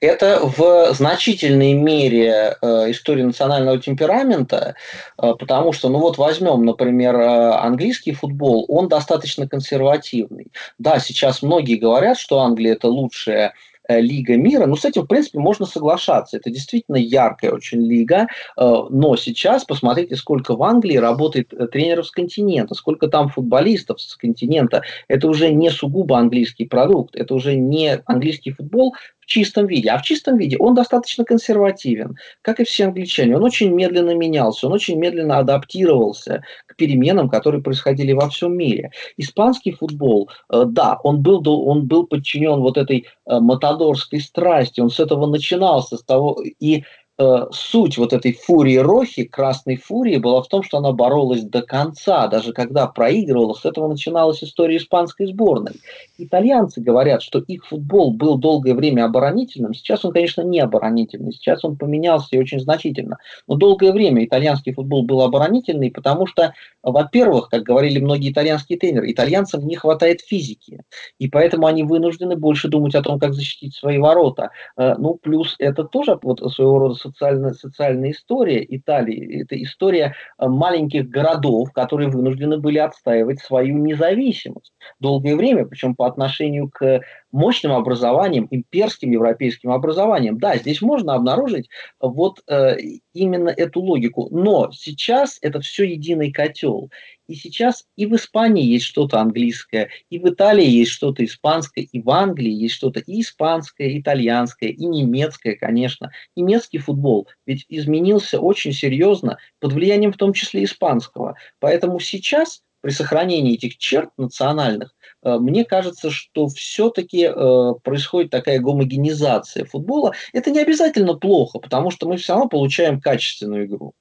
Это 0.00 0.40
в 0.40 0.94
значительной 0.94 1.72
мере 1.72 2.56
э, 2.60 2.90
история 2.90 3.24
национального 3.24 3.80
темперамента, 3.80 4.76
э, 5.20 5.32
потому 5.38 5.72
что, 5.72 5.88
ну 5.88 5.98
вот 5.98 6.16
возьмем, 6.16 6.64
например, 6.64 7.16
э, 7.16 7.50
английский 7.56 8.12
футбол, 8.12 8.64
он 8.68 8.88
достаточно 8.88 9.48
консервативный. 9.48 10.46
Да, 10.78 11.00
сейчас 11.00 11.42
многие 11.42 11.76
говорят, 11.76 12.18
что 12.18 12.40
Англия 12.40 12.74
это 12.74 12.88
лучшая 12.88 13.54
лига 13.88 14.36
мира. 14.36 14.66
Ну, 14.66 14.76
с 14.76 14.84
этим, 14.84 15.02
в 15.02 15.06
принципе, 15.06 15.38
можно 15.38 15.66
соглашаться. 15.66 16.36
Это 16.36 16.50
действительно 16.50 16.96
яркая 16.96 17.52
очень 17.52 17.86
лига. 17.86 18.26
Э, 18.56 18.84
но 18.90 19.16
сейчас 19.16 19.64
посмотрите, 19.64 20.16
сколько 20.16 20.56
в 20.56 20.62
Англии 20.62 20.96
работает 20.96 21.52
э, 21.52 21.66
тренеров 21.66 22.06
с 22.06 22.10
континента, 22.10 22.74
сколько 22.74 23.08
там 23.08 23.28
футболистов 23.28 24.00
с 24.00 24.16
континента. 24.16 24.82
Это 25.08 25.28
уже 25.28 25.50
не 25.50 25.70
сугубо 25.70 26.18
английский 26.18 26.66
продукт, 26.66 27.16
это 27.16 27.34
уже 27.34 27.54
не 27.56 28.00
английский 28.06 28.52
футбол 28.52 28.94
в 29.24 29.26
чистом 29.26 29.66
виде. 29.66 29.90
А 29.90 29.98
в 29.98 30.02
чистом 30.02 30.36
виде 30.36 30.56
он 30.58 30.74
достаточно 30.74 31.24
консервативен, 31.24 32.16
как 32.42 32.60
и 32.60 32.64
все 32.64 32.84
англичане. 32.84 33.36
Он 33.36 33.42
очень 33.42 33.72
медленно 33.72 34.14
менялся, 34.14 34.66
он 34.66 34.72
очень 34.72 34.98
медленно 34.98 35.38
адаптировался 35.38 36.42
к 36.66 36.76
переменам, 36.76 37.28
которые 37.28 37.62
происходили 37.62 38.12
во 38.12 38.28
всем 38.28 38.56
мире. 38.56 38.90
Испанский 39.16 39.72
футбол, 39.72 40.30
э, 40.52 40.64
да, 40.66 40.98
он 41.02 41.22
был, 41.22 41.42
он 41.66 41.86
был 41.86 42.06
подчинен 42.06 42.60
вот 42.60 42.76
этой 42.76 43.06
э, 43.26 43.40
матадорской 43.40 44.20
страсти, 44.20 44.80
он 44.80 44.90
с 44.90 45.00
этого 45.00 45.26
начинался, 45.26 45.96
с 45.96 46.04
того, 46.04 46.42
и 46.60 46.84
Э, 47.16 47.46
суть 47.52 47.96
вот 47.96 48.12
этой 48.12 48.32
фурии 48.32 48.76
Рохи, 48.78 49.22
красной 49.22 49.76
фурии, 49.76 50.16
была 50.16 50.42
в 50.42 50.48
том, 50.48 50.64
что 50.64 50.78
она 50.78 50.90
боролась 50.90 51.42
до 51.42 51.62
конца, 51.62 52.26
даже 52.26 52.52
когда 52.52 52.88
проигрывала, 52.88 53.54
с 53.54 53.64
этого 53.64 53.86
начиналась 53.86 54.42
история 54.42 54.78
испанской 54.78 55.26
сборной. 55.26 55.74
Итальянцы 56.18 56.80
говорят, 56.80 57.22
что 57.22 57.38
их 57.38 57.66
футбол 57.66 58.12
был 58.12 58.36
долгое 58.36 58.74
время 58.74 59.04
оборонительным, 59.04 59.74
сейчас 59.74 60.04
он, 60.04 60.10
конечно, 60.10 60.42
не 60.42 60.58
оборонительный, 60.58 61.32
сейчас 61.32 61.64
он 61.64 61.76
поменялся 61.76 62.30
и 62.32 62.38
очень 62.38 62.58
значительно, 62.58 63.18
но 63.46 63.54
долгое 63.54 63.92
время 63.92 64.24
итальянский 64.24 64.72
футбол 64.72 65.04
был 65.04 65.22
оборонительный, 65.22 65.92
потому 65.92 66.26
что, 66.26 66.52
во-первых, 66.82 67.48
как 67.48 67.62
говорили 67.62 68.00
многие 68.00 68.32
итальянские 68.32 68.76
тренеры, 68.76 69.12
итальянцам 69.12 69.64
не 69.68 69.76
хватает 69.76 70.20
физики, 70.20 70.82
и 71.20 71.28
поэтому 71.28 71.68
они 71.68 71.84
вынуждены 71.84 72.34
больше 72.34 72.66
думать 72.66 72.96
о 72.96 73.02
том, 73.02 73.20
как 73.20 73.34
защитить 73.34 73.76
свои 73.76 73.98
ворота. 73.98 74.50
Э, 74.76 74.96
ну, 74.98 75.14
плюс 75.14 75.54
это 75.60 75.84
тоже 75.84 76.18
вот 76.20 76.40
своего 76.52 76.80
рода 76.80 77.03
социальная, 77.04 77.52
социальная 77.52 78.10
история 78.12 78.64
Италии. 78.68 79.42
Это 79.42 79.62
история 79.62 80.14
э, 80.38 80.46
маленьких 80.46 81.08
городов, 81.08 81.72
которые 81.72 82.08
вынуждены 82.08 82.58
были 82.58 82.78
отстаивать 82.78 83.40
свою 83.40 83.78
независимость 83.78 84.72
долгое 85.00 85.36
время, 85.36 85.66
причем 85.66 85.94
по 85.94 86.06
отношению 86.06 86.70
к 86.70 87.00
мощным 87.32 87.72
образованиям, 87.72 88.46
имперским 88.50 89.10
европейским 89.10 89.70
образованиям. 89.70 90.38
Да, 90.38 90.56
здесь 90.56 90.80
можно 90.80 91.14
обнаружить 91.14 91.68
вот 92.00 92.40
э, 92.48 92.76
именно 93.12 93.48
эту 93.48 93.80
логику, 93.80 94.28
но 94.30 94.70
сейчас 94.72 95.38
это 95.42 95.60
все 95.60 95.84
единый 95.84 96.32
котел. 96.32 96.90
И 97.26 97.34
сейчас 97.34 97.84
и 97.96 98.06
в 98.06 98.14
Испании 98.16 98.64
есть 98.64 98.84
что-то 98.84 99.20
английское, 99.20 99.88
и 100.10 100.18
в 100.18 100.28
Италии 100.28 100.66
есть 100.66 100.90
что-то 100.90 101.24
испанское, 101.24 101.86
и 101.90 102.00
в 102.00 102.10
Англии 102.10 102.50
есть 102.50 102.74
что-то 102.74 103.00
и 103.00 103.20
испанское, 103.20 103.88
и 103.88 104.00
итальянское, 104.00 104.68
и 104.68 104.84
немецкое, 104.84 105.56
конечно. 105.56 106.10
Немецкий 106.36 106.78
футбол 106.78 107.28
ведь 107.46 107.64
изменился 107.68 108.40
очень 108.40 108.72
серьезно 108.72 109.38
под 109.60 109.72
влиянием 109.72 110.12
в 110.12 110.16
том 110.16 110.32
числе 110.32 110.64
испанского. 110.64 111.36
Поэтому 111.60 112.00
сейчас 112.00 112.62
при 112.84 112.90
сохранении 112.90 113.54
этих 113.54 113.78
черт 113.78 114.10
национальных, 114.18 114.94
э, 115.22 115.38
мне 115.38 115.64
кажется, 115.64 116.10
что 116.10 116.48
все-таки 116.48 117.24
э, 117.24 117.72
происходит 117.82 118.30
такая 118.30 118.58
гомогенизация 118.60 119.64
футбола. 119.64 120.12
Это 120.34 120.50
не 120.50 120.60
обязательно 120.60 121.14
плохо, 121.14 121.58
потому 121.58 121.90
что 121.90 122.06
мы 122.06 122.18
все 122.18 122.34
равно 122.34 122.48
получаем 122.48 123.00
качественную 123.00 123.64
игру. 123.64 123.94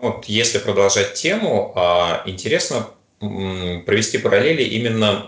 Вот, 0.00 0.24
если 0.26 0.58
продолжать 0.58 1.14
тему, 1.14 1.72
а, 1.76 2.22
интересно 2.26 2.88
провести 3.20 4.16
параллели 4.16 4.62
именно 4.62 5.26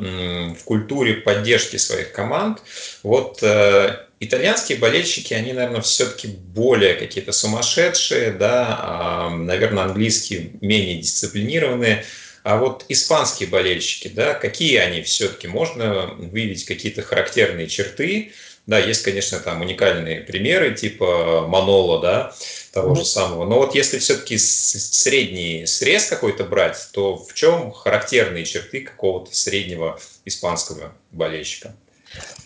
в 0.58 0.64
культуре 0.64 1.14
поддержки 1.16 1.76
своих 1.76 2.12
команд. 2.12 2.62
Вот 3.02 3.42
э, 3.42 4.06
итальянские 4.18 4.78
болельщики, 4.78 5.34
они, 5.34 5.52
наверное, 5.52 5.82
все-таки 5.82 6.28
более 6.28 6.94
какие-то 6.94 7.32
сумасшедшие, 7.32 8.30
да, 8.30 8.78
а, 8.80 9.30
наверное, 9.30 9.84
английские 9.84 10.52
менее 10.62 11.02
дисциплинированные. 11.02 12.04
А 12.44 12.56
вот 12.56 12.86
испанские 12.88 13.50
болельщики, 13.50 14.08
да, 14.08 14.34
какие 14.34 14.78
они 14.78 15.02
все-таки? 15.02 15.46
Можно 15.46 16.14
выявить 16.16 16.64
какие-то 16.64 17.02
характерные 17.02 17.68
черты, 17.68 18.32
да, 18.66 18.78
есть, 18.78 19.02
конечно, 19.02 19.40
там 19.40 19.61
уникальные 19.61 20.21
примеры, 20.21 20.75
типа 20.75 21.47
Манола, 21.49 22.00
да, 22.00 22.33
того 22.73 22.92
mm-hmm. 22.92 22.99
же 22.99 23.04
самого. 23.04 23.45
Но 23.45 23.59
вот 23.59 23.75
если 23.75 23.99
все-таки 23.99 24.38
средний 24.38 25.66
срез 25.66 26.07
какой-то 26.07 26.45
брать, 26.45 26.76
то 26.92 27.16
в 27.16 27.35
чем 27.35 27.73
характерные 27.73 28.45
черты 28.45 28.83
какого-то 28.83 29.35
среднего 29.35 29.99
испанского 30.25 30.92
болельщика? 31.11 31.75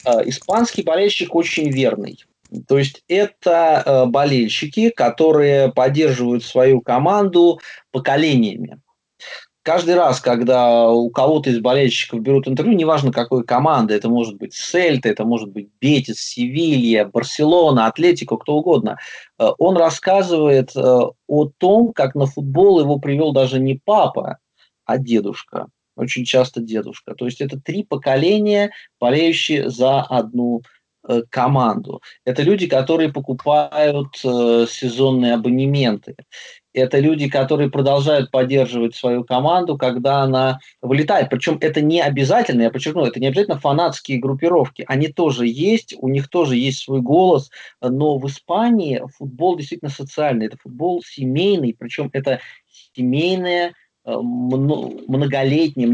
А, 0.05 0.27
испанский 0.27 0.83
болельщик 0.83 1.35
очень 1.35 1.71
верный. 1.71 2.25
То 2.69 2.79
есть 2.79 3.03
это 3.09 3.83
э, 3.85 4.07
болельщики, 4.07 4.91
которые 4.91 5.73
поддерживают 5.73 6.45
свою 6.45 6.81
команду 6.81 7.61
поколениями 7.91 8.79
каждый 9.67 9.97
раз, 9.97 10.21
когда 10.21 10.89
у 10.89 11.11
кого-то 11.11 11.51
из 11.51 11.59
болельщиков 11.59 12.21
берут 12.21 12.47
интервью, 12.47 12.77
неважно 12.77 13.11
какой 13.11 13.45
команды, 13.45 13.95
это 13.95 14.09
может 14.09 14.37
быть 14.37 14.55
Сельта, 14.55 15.09
это 15.09 15.25
может 15.25 15.51
быть 15.51 15.69
Бетис, 15.81 16.21
Севилья, 16.21 17.05
Барселона, 17.05 17.87
Атлетико, 17.89 18.37
кто 18.37 18.55
угодно, 18.55 18.97
э, 19.39 19.49
он 19.59 19.77
рассказывает 19.77 20.71
э, 20.77 20.81
о 20.81 21.45
том, 21.59 21.93
как 21.93 22.15
на 22.15 22.27
футбол 22.27 22.79
его 22.81 23.01
привел 23.01 23.33
даже 23.33 23.59
не 23.59 23.81
папа, 23.85 24.39
а 24.85 24.99
дедушка. 24.99 25.67
Очень 25.97 26.25
часто 26.25 26.61
дедушка. 26.61 27.15
То 27.15 27.25
есть 27.25 27.41
это 27.41 27.59
три 27.59 27.83
поколения, 27.83 28.71
болеющие 29.01 29.69
за 29.69 30.01
одну 30.01 30.63
команду. 31.31 32.01
Это 32.25 32.43
люди, 32.43 32.67
которые 32.67 33.13
покупают 33.13 34.17
сезонные 34.17 35.35
абонементы 35.35 36.17
это 36.77 36.99
люди, 36.99 37.29
которые 37.29 37.71
продолжают 37.71 38.31
поддерживать 38.31 38.95
свою 38.95 39.25
команду, 39.25 39.77
когда 39.79 40.23
она 40.23 40.59
вылетает. 40.83 41.31
Причем 41.31 41.57
это 41.61 41.81
не 41.81 42.01
обязательно, 42.01 42.63
я 42.63 42.71
подчеркну, 42.71 43.07
это 43.07 43.19
не 43.19 43.29
обязательно 43.29 43.59
фанатские 43.59 44.19
группировки. 44.19 44.85
Они 44.87 45.09
тоже 45.09 45.47
есть, 45.47 45.95
у 45.99 46.09
них 46.09 46.29
тоже 46.29 46.57
есть 46.57 46.81
свой 46.81 47.01
голос, 47.01 47.51
но 47.81 48.19
в 48.19 48.27
Испании 48.27 49.03
футбол 49.17 49.57
действительно 49.57 49.91
социальный, 49.91 50.47
это 50.47 50.59
футбол 50.59 51.03
семейный, 51.03 51.75
причем 51.77 52.11
это 52.13 52.41
семейное, 52.95 53.73
э, 54.05 54.15
многолетнее, 54.15 55.89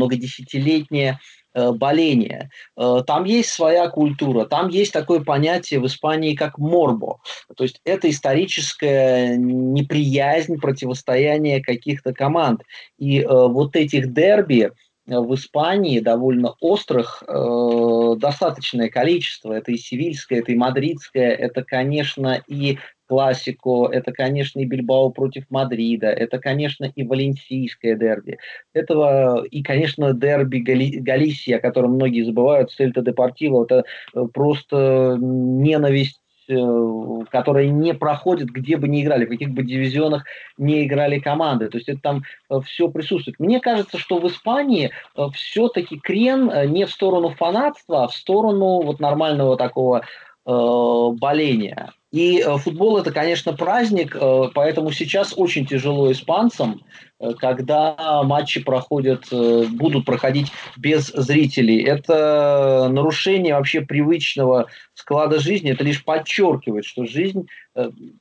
Э, 1.54 1.73
боления. 1.73 2.49
Э, 2.78 3.02
там 3.06 3.25
есть 3.25 3.50
своя 3.50 3.88
культура, 3.90 4.47
там 4.47 4.68
есть 4.68 4.90
такое 4.90 5.21
понятие 5.21 5.80
в 5.80 5.87
Испании, 5.87 6.35
как 6.35 6.56
морбо. 6.56 7.18
То 7.54 7.64
есть 7.64 7.78
это 7.85 8.09
историческая 8.09 9.37
неприязнь, 9.37 10.59
противостояние 10.59 11.62
каких-то 11.62 12.14
команд. 12.14 12.62
И 12.99 13.21
э, 13.21 13.26
вот 13.28 13.76
этих 13.76 14.14
дерби, 14.14 14.71
в 15.04 15.35
Испании 15.35 15.99
довольно 15.99 16.54
острых 16.61 17.25
э, 17.26 18.14
достаточное 18.18 18.88
количество. 18.88 19.52
Это 19.52 19.73
и 19.73 19.76
севильское, 19.76 20.38
это 20.38 20.52
и 20.52 20.56
мадридское, 20.56 21.32
это, 21.32 21.64
конечно, 21.64 22.40
и 22.47 22.78
классику, 23.12 23.88
это, 23.88 24.11
конечно, 24.11 24.59
и 24.61 24.64
Бильбао 24.64 25.11
против 25.11 25.45
Мадрида, 25.50 26.07
это, 26.07 26.38
конечно, 26.38 26.87
и 26.87 27.02
валенсийское 27.02 27.95
дерби, 27.95 28.38
этого 28.73 29.45
и, 29.45 29.62
конечно, 29.62 30.14
дерби 30.14 30.61
Гали, 30.61 30.99
Галисия, 30.99 31.59
о 31.59 31.61
котором 31.61 31.97
многие 31.97 32.23
забывают, 32.23 32.73
Сельта 32.73 33.02
Депортиво, 33.02 33.64
это 33.64 33.85
э, 34.14 34.25
просто 34.33 35.19
ненависть 35.21 36.23
Э, 36.49 37.25
которые 37.31 37.71
не 37.71 37.95
проходят, 37.95 38.49
где 38.49 38.76
бы 38.76 38.88
ни 38.88 39.02
играли, 39.02 39.26
в 39.26 39.28
каких 39.28 39.50
бы 39.50 39.62
дивизионах 39.62 40.25
не 40.59 40.85
играли 40.85 41.21
команды. 41.21 41.69
То 41.69 41.78
есть 41.78 41.88
это 41.88 42.00
там 42.00 42.23
э, 42.50 42.61
все 42.66 42.88
присутствует. 42.88 43.38
Мне 43.38 43.61
кажется, 43.61 43.97
что 43.97 44.19
в 44.19 44.26
Испании 44.26 44.90
все-таки 45.35 45.99
крен 45.99 46.50
не 46.73 46.85
в 46.85 46.90
сторону 46.90 47.31
фанатства, 47.31 48.04
а 48.04 48.09
в 48.09 48.14
сторону 48.14 48.83
вот 48.83 48.99
нормального 48.99 49.57
такого 49.57 50.02
боления. 50.44 51.92
И 52.12 52.40
э, 52.40 52.58
футбол 52.58 52.99
это, 52.99 53.11
конечно, 53.11 53.54
праздник, 53.54 54.14
э, 54.14 54.50
поэтому 54.54 54.92
сейчас 54.92 55.32
очень 55.34 55.66
тяжело 55.66 56.12
испанцам, 56.12 56.82
э, 57.18 57.32
когда 57.38 58.22
матчи 58.22 58.62
проходят, 58.62 59.25
будут 59.30 60.04
проходить 60.04 60.52
без 60.76 61.06
зрителей. 61.06 61.82
Это 61.82 62.88
нарушение 62.92 63.54
вообще 63.54 63.80
привычного 63.80 64.66
склада 64.92 65.40
жизни. 65.40 65.72
Это 65.72 65.84
лишь 65.84 66.04
подчеркивает, 66.04 66.84
что 66.84 67.06
жизнь 67.06 67.49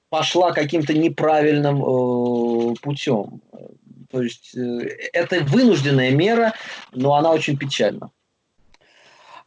пошла 0.09 0.53
каким-то 0.53 0.93
неправильным 0.93 2.75
путем. 2.81 3.41
То 4.09 4.21
есть 4.21 4.55
это 5.13 5.43
вынужденная 5.43 6.11
мера, 6.11 6.53
но 6.93 7.15
она 7.15 7.31
очень 7.31 7.57
печальна. 7.57 8.11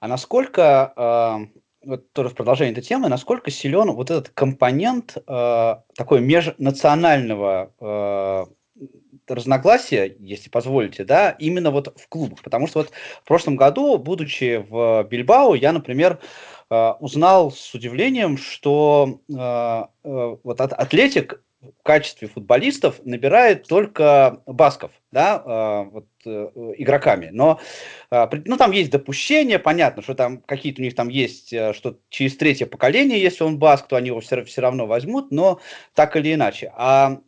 А 0.00 0.08
насколько 0.08 1.48
вот 1.86 2.12
тоже 2.12 2.30
в 2.30 2.34
продолжение 2.34 2.72
этой 2.72 2.82
темы, 2.82 3.08
насколько 3.08 3.50
силен 3.50 3.92
вот 3.92 4.10
этот 4.10 4.30
компонент 4.30 5.16
э, 5.16 5.76
такой 5.96 6.20
межнационального 6.20 7.72
э, 7.80 8.44
разногласия, 9.28 10.16
если 10.18 10.50
позволите, 10.50 11.04
да, 11.04 11.30
именно 11.30 11.70
вот 11.70 11.98
в 11.98 12.08
клубах. 12.08 12.42
Потому 12.42 12.66
что 12.66 12.80
вот 12.80 12.90
в 13.22 13.26
прошлом 13.26 13.56
году, 13.56 13.98
будучи 13.98 14.64
в 14.68 15.04
Бильбао, 15.04 15.54
я, 15.54 15.72
например, 15.72 16.18
э, 16.70 16.90
узнал 17.00 17.52
с 17.52 17.74
удивлением, 17.74 18.36
что 18.36 19.20
э, 19.28 19.34
э, 19.34 20.36
вот 20.42 20.60
от, 20.60 20.72
Атлетик 20.72 21.43
в 21.78 21.82
качестве 21.82 22.28
футболистов 22.28 23.00
набирает 23.04 23.66
только 23.66 24.42
басков, 24.46 24.90
да, 25.10 25.42
э, 25.44 25.90
вот, 25.90 26.06
э, 26.26 26.48
игроками. 26.78 27.30
Но 27.32 27.60
э, 28.10 28.26
ну, 28.44 28.56
там 28.56 28.72
есть 28.72 28.90
допущения, 28.90 29.58
понятно, 29.58 30.02
что 30.02 30.14
там 30.14 30.38
какие-то 30.38 30.80
у 30.80 30.84
них 30.84 30.94
там 30.94 31.08
есть, 31.08 31.52
э, 31.52 31.72
что 31.72 31.98
через 32.08 32.36
третье 32.36 32.66
поколение, 32.66 33.20
если 33.20 33.44
он 33.44 33.58
баск, 33.58 33.86
то 33.86 33.96
они 33.96 34.08
его 34.08 34.20
все, 34.20 34.44
все 34.44 34.60
равно 34.60 34.86
возьмут, 34.86 35.30
но 35.30 35.60
так 35.94 36.16
или 36.16 36.34
иначе. 36.34 36.72
А, 36.76 37.20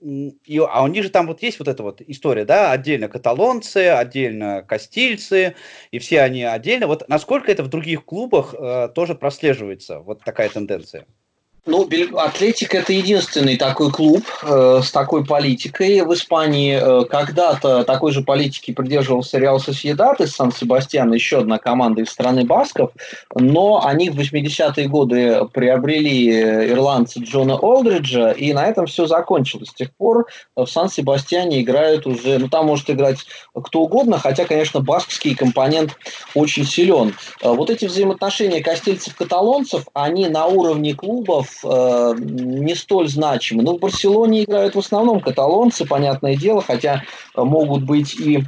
и, 0.44 0.58
а 0.58 0.82
у 0.82 0.86
них 0.88 1.02
же 1.04 1.10
там 1.10 1.26
вот 1.26 1.42
есть 1.42 1.58
вот 1.58 1.68
эта 1.68 1.82
вот 1.82 2.00
история, 2.00 2.44
да, 2.44 2.72
отдельно 2.72 3.08
каталонцы, 3.08 3.88
отдельно 3.88 4.62
кастильцы, 4.66 5.54
и 5.90 5.98
все 5.98 6.20
они 6.20 6.42
отдельно. 6.42 6.86
Вот 6.86 7.08
насколько 7.08 7.50
это 7.50 7.62
в 7.62 7.68
других 7.68 8.04
клубах 8.04 8.54
э, 8.58 8.88
тоже 8.94 9.14
прослеживается, 9.14 10.00
вот 10.00 10.24
такая 10.24 10.48
тенденция? 10.48 11.06
Ну, 11.66 11.88
Атлетик 12.16 12.76
это 12.76 12.92
единственный 12.92 13.56
такой 13.56 13.90
клуб 13.90 14.22
э, 14.44 14.80
с 14.84 14.92
такой 14.92 15.24
политикой 15.24 16.02
в 16.02 16.14
Испании. 16.14 16.78
Э, 16.80 17.04
когда-то 17.04 17.82
такой 17.82 18.12
же 18.12 18.22
политики 18.22 18.72
придерживался 18.72 19.38
Реал 19.38 19.58
Сосьедад 19.58 20.20
из 20.20 20.30
Сан-Себастьяна, 20.30 21.14
еще 21.14 21.38
одна 21.38 21.58
команда 21.58 22.02
из 22.02 22.10
страны 22.10 22.44
Басков, 22.44 22.92
но 23.34 23.84
они 23.84 24.10
в 24.10 24.20
80-е 24.20 24.86
годы 24.86 25.40
приобрели 25.52 26.30
э, 26.30 26.70
ирландца 26.70 27.18
Джона 27.18 27.56
Олдриджа, 27.56 28.30
и 28.30 28.52
на 28.52 28.66
этом 28.66 28.86
все 28.86 29.06
закончилось. 29.06 29.70
С 29.70 29.74
тех 29.74 29.92
пор 29.96 30.26
в 30.54 30.66
Сан-Себастьяне 30.66 31.62
играют 31.62 32.06
уже, 32.06 32.38
ну 32.38 32.48
там 32.48 32.66
может 32.66 32.88
играть 32.90 33.26
кто 33.60 33.80
угодно, 33.80 34.20
хотя, 34.20 34.44
конечно, 34.44 34.78
баскский 34.80 35.34
компонент 35.34 35.96
очень 36.34 36.64
силен. 36.64 37.16
Э, 37.42 37.50
вот 37.50 37.70
эти 37.70 37.86
взаимоотношения 37.86 38.62
кастильцев-каталонцев, 38.62 39.82
они 39.94 40.28
на 40.28 40.46
уровне 40.46 40.94
клубов 40.94 41.55
э, 41.64 42.14
не 42.18 42.74
столь 42.74 43.08
значимы. 43.08 43.62
Но 43.62 43.76
в 43.76 43.80
Барселоне 43.80 44.44
играют 44.44 44.74
в 44.74 44.78
основном 44.78 45.20
каталонцы, 45.20 45.86
понятное 45.86 46.36
дело, 46.36 46.62
хотя 46.62 47.02
могут 47.34 47.84
быть 47.84 48.14
и 48.18 48.44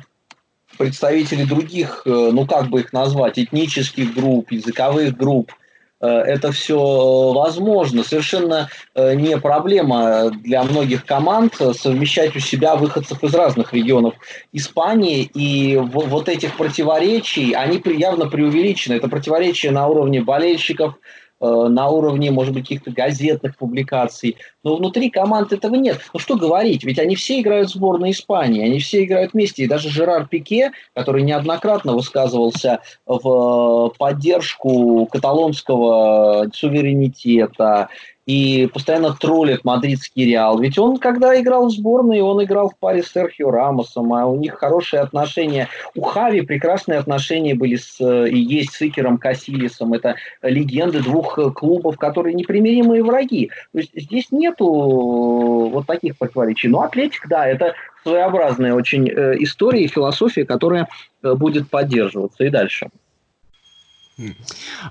представители 0.78 1.44
других, 1.44 2.02
э, 2.06 2.30
ну 2.32 2.46
как 2.46 2.68
бы 2.68 2.80
их 2.80 2.92
назвать, 2.92 3.38
этнических 3.38 4.14
групп, 4.14 4.52
языковых 4.52 5.16
групп. 5.16 5.52
Э, 6.00 6.06
это 6.06 6.52
все 6.52 7.32
возможно. 7.32 8.04
Совершенно 8.04 8.70
э, 8.94 9.14
не 9.14 9.36
проблема 9.36 10.30
для 10.30 10.62
многих 10.62 11.04
команд 11.04 11.54
совмещать 11.54 12.34
у 12.36 12.40
себя 12.40 12.76
выходцев 12.76 13.22
из 13.22 13.34
разных 13.34 13.74
регионов 13.74 14.14
Испании. 14.52 15.28
И 15.34 15.76
вот 15.76 16.28
этих 16.28 16.56
противоречий, 16.56 17.52
они 17.52 17.82
явно 17.84 18.28
преувеличены. 18.28 18.94
Это 18.94 19.08
противоречия 19.08 19.72
на 19.72 19.86
уровне 19.88 20.22
болельщиков, 20.22 20.94
на 21.40 21.88
уровне, 21.88 22.30
может 22.30 22.54
быть, 22.54 22.64
каких-то 22.64 22.90
газетных 22.90 23.56
публикаций. 23.56 24.36
Но 24.64 24.76
внутри 24.76 25.10
команд 25.10 25.52
этого 25.52 25.74
нет. 25.76 26.00
Ну 26.12 26.20
что 26.20 26.36
говорить, 26.36 26.84
ведь 26.84 26.98
они 26.98 27.14
все 27.16 27.40
играют 27.40 27.70
в 27.70 27.74
сборной 27.74 28.10
Испании, 28.10 28.64
они 28.64 28.80
все 28.80 29.04
играют 29.04 29.32
вместе. 29.32 29.64
И 29.64 29.68
даже 29.68 29.88
Жерар 29.88 30.26
Пике, 30.26 30.72
который 30.94 31.22
неоднократно 31.22 31.94
высказывался 31.94 32.80
в 33.06 33.92
поддержку 33.98 35.06
каталонского 35.06 36.48
суверенитета 36.52 37.88
и 38.28 38.66
постоянно 38.66 39.14
троллит 39.14 39.64
мадридский 39.64 40.26
Реал. 40.26 40.60
Ведь 40.60 40.78
он, 40.78 40.98
когда 40.98 41.40
играл 41.40 41.68
в 41.68 41.70
сборной, 41.70 42.20
он 42.20 42.44
играл 42.44 42.68
в 42.68 42.76
паре 42.78 43.02
с 43.02 43.10
Серхио 43.10 43.50
Рамосом, 43.50 44.12
а 44.12 44.26
у 44.26 44.36
них 44.36 44.52
хорошие 44.52 45.00
отношения. 45.00 45.68
У 45.94 46.02
Хави 46.02 46.42
прекрасные 46.42 46.98
отношения 46.98 47.54
были 47.54 47.76
с, 47.76 47.98
и 47.98 48.38
есть 48.38 48.74
с 48.74 48.82
Икером 48.82 49.16
Касилисом. 49.16 49.94
Это 49.94 50.16
легенды 50.42 51.02
двух 51.02 51.38
клубов, 51.54 51.96
которые 51.96 52.34
непримиримые 52.34 53.02
враги. 53.02 53.50
То 53.72 53.78
есть 53.78 53.92
здесь 53.94 54.30
нету 54.30 54.66
вот 54.66 55.86
таких 55.86 56.18
противоречий. 56.18 56.68
Но 56.68 56.82
Атлетик, 56.82 57.26
да, 57.28 57.48
это 57.48 57.72
своеобразная 58.02 58.74
очень 58.74 59.08
э, 59.08 59.36
история 59.38 59.84
и 59.84 59.88
философия, 59.88 60.44
которая 60.44 60.86
э, 61.22 61.32
будет 61.32 61.70
поддерживаться 61.70 62.44
и 62.44 62.50
дальше. 62.50 62.88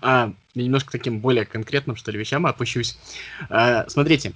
А, 0.01 0.33
немножко 0.55 0.91
таким 0.91 1.19
более 1.19 1.45
конкретным, 1.45 1.95
что 1.95 2.11
ли, 2.11 2.19
вещам 2.19 2.45
опущусь. 2.45 2.97
А, 3.49 3.85
смотрите, 3.89 4.33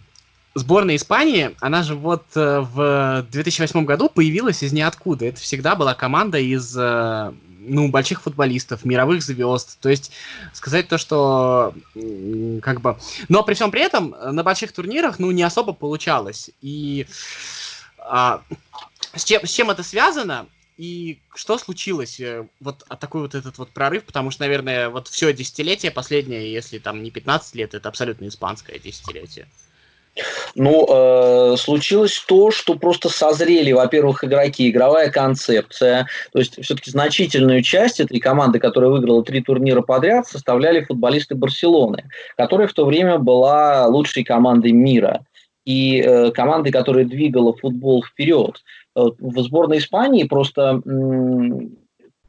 сборная 0.56 0.96
Испании, 0.96 1.56
она 1.60 1.84
же 1.84 1.96
вот 1.96 2.26
э, 2.36 2.60
в 2.60 3.26
2008 3.32 3.86
году 3.86 4.10
появилась 4.10 4.64
из 4.64 4.74
ниоткуда. 4.74 5.26
Это 5.26 5.40
всегда 5.40 5.76
была 5.76 5.94
команда 5.94 6.40
из 6.40 6.76
э, 6.78 7.34
ну, 7.60 7.90
больших 7.90 8.22
футболистов, 8.22 8.86
мировых 8.86 9.22
звезд. 9.22 9.80
То 9.80 9.90
есть 9.90 10.12
сказать 10.54 10.88
то, 10.88 10.98
что 10.98 11.74
как 12.62 12.82
бы... 12.82 12.98
Но 13.30 13.44
при 13.44 13.54
всем 13.54 13.72
при 13.72 13.82
этом 13.82 14.16
на 14.32 14.44
больших 14.44 14.72
турнирах, 14.72 15.20
ну, 15.20 15.32
не 15.32 15.44
особо 15.44 15.74
получалось. 15.74 16.52
И 16.62 17.08
а, 17.98 18.42
с, 19.16 19.24
чем, 19.24 19.46
с 19.46 19.52
чем 19.52 19.70
это 19.70 19.84
связано? 19.84 20.48
И 20.82 21.20
что 21.36 21.60
случилось? 21.60 22.20
Э, 22.20 22.48
вот 22.60 22.84
а 22.88 22.96
такой 22.96 23.22
вот 23.22 23.36
этот 23.36 23.60
вот 23.60 23.70
прорыв, 23.70 24.04
потому 24.04 24.32
что, 24.32 24.42
наверное, 24.42 24.90
вот 24.90 25.10
все 25.10 25.32
десятилетие 25.32 25.92
последнее, 25.92 26.52
если 26.52 26.80
там 26.80 27.04
не 27.04 27.12
15 27.12 27.54
лет, 27.54 27.76
это 27.76 27.88
абсолютно 27.88 28.28
испанское 28.28 28.80
десятилетие. 28.80 29.46
Ну, 30.56 30.88
э, 30.90 31.58
случилось 31.58 32.18
то, 32.28 32.50
что 32.50 32.74
просто 32.74 33.10
созрели, 33.10 33.72
во-первых, 33.72 34.24
игроки, 34.24 34.72
игровая 34.72 35.12
концепция. 35.12 36.08
То 36.34 36.40
есть, 36.40 36.60
все-таки 36.60 36.90
значительную 36.90 37.62
часть 37.62 38.00
этой 38.00 38.20
команды, 38.20 38.58
которая 38.58 38.90
выиграла 38.90 39.24
три 39.24 39.44
турнира 39.44 39.82
подряд, 39.84 40.28
составляли 40.28 40.84
футболисты 40.84 41.36
Барселоны, 41.36 42.10
которая 42.38 42.68
в 42.68 42.74
то 42.74 42.86
время 42.86 43.20
была 43.20 43.86
лучшей 43.86 44.24
командой 44.24 44.72
мира 44.72 45.28
и 45.64 46.02
э, 46.02 46.32
командой, 46.32 46.72
которая 46.72 47.06
двигала 47.06 47.56
футбол 47.56 48.04
вперед. 48.04 48.64
Э, 48.96 49.02
в 49.20 49.42
сборной 49.42 49.78
Испании 49.78 50.24
просто 50.24 50.82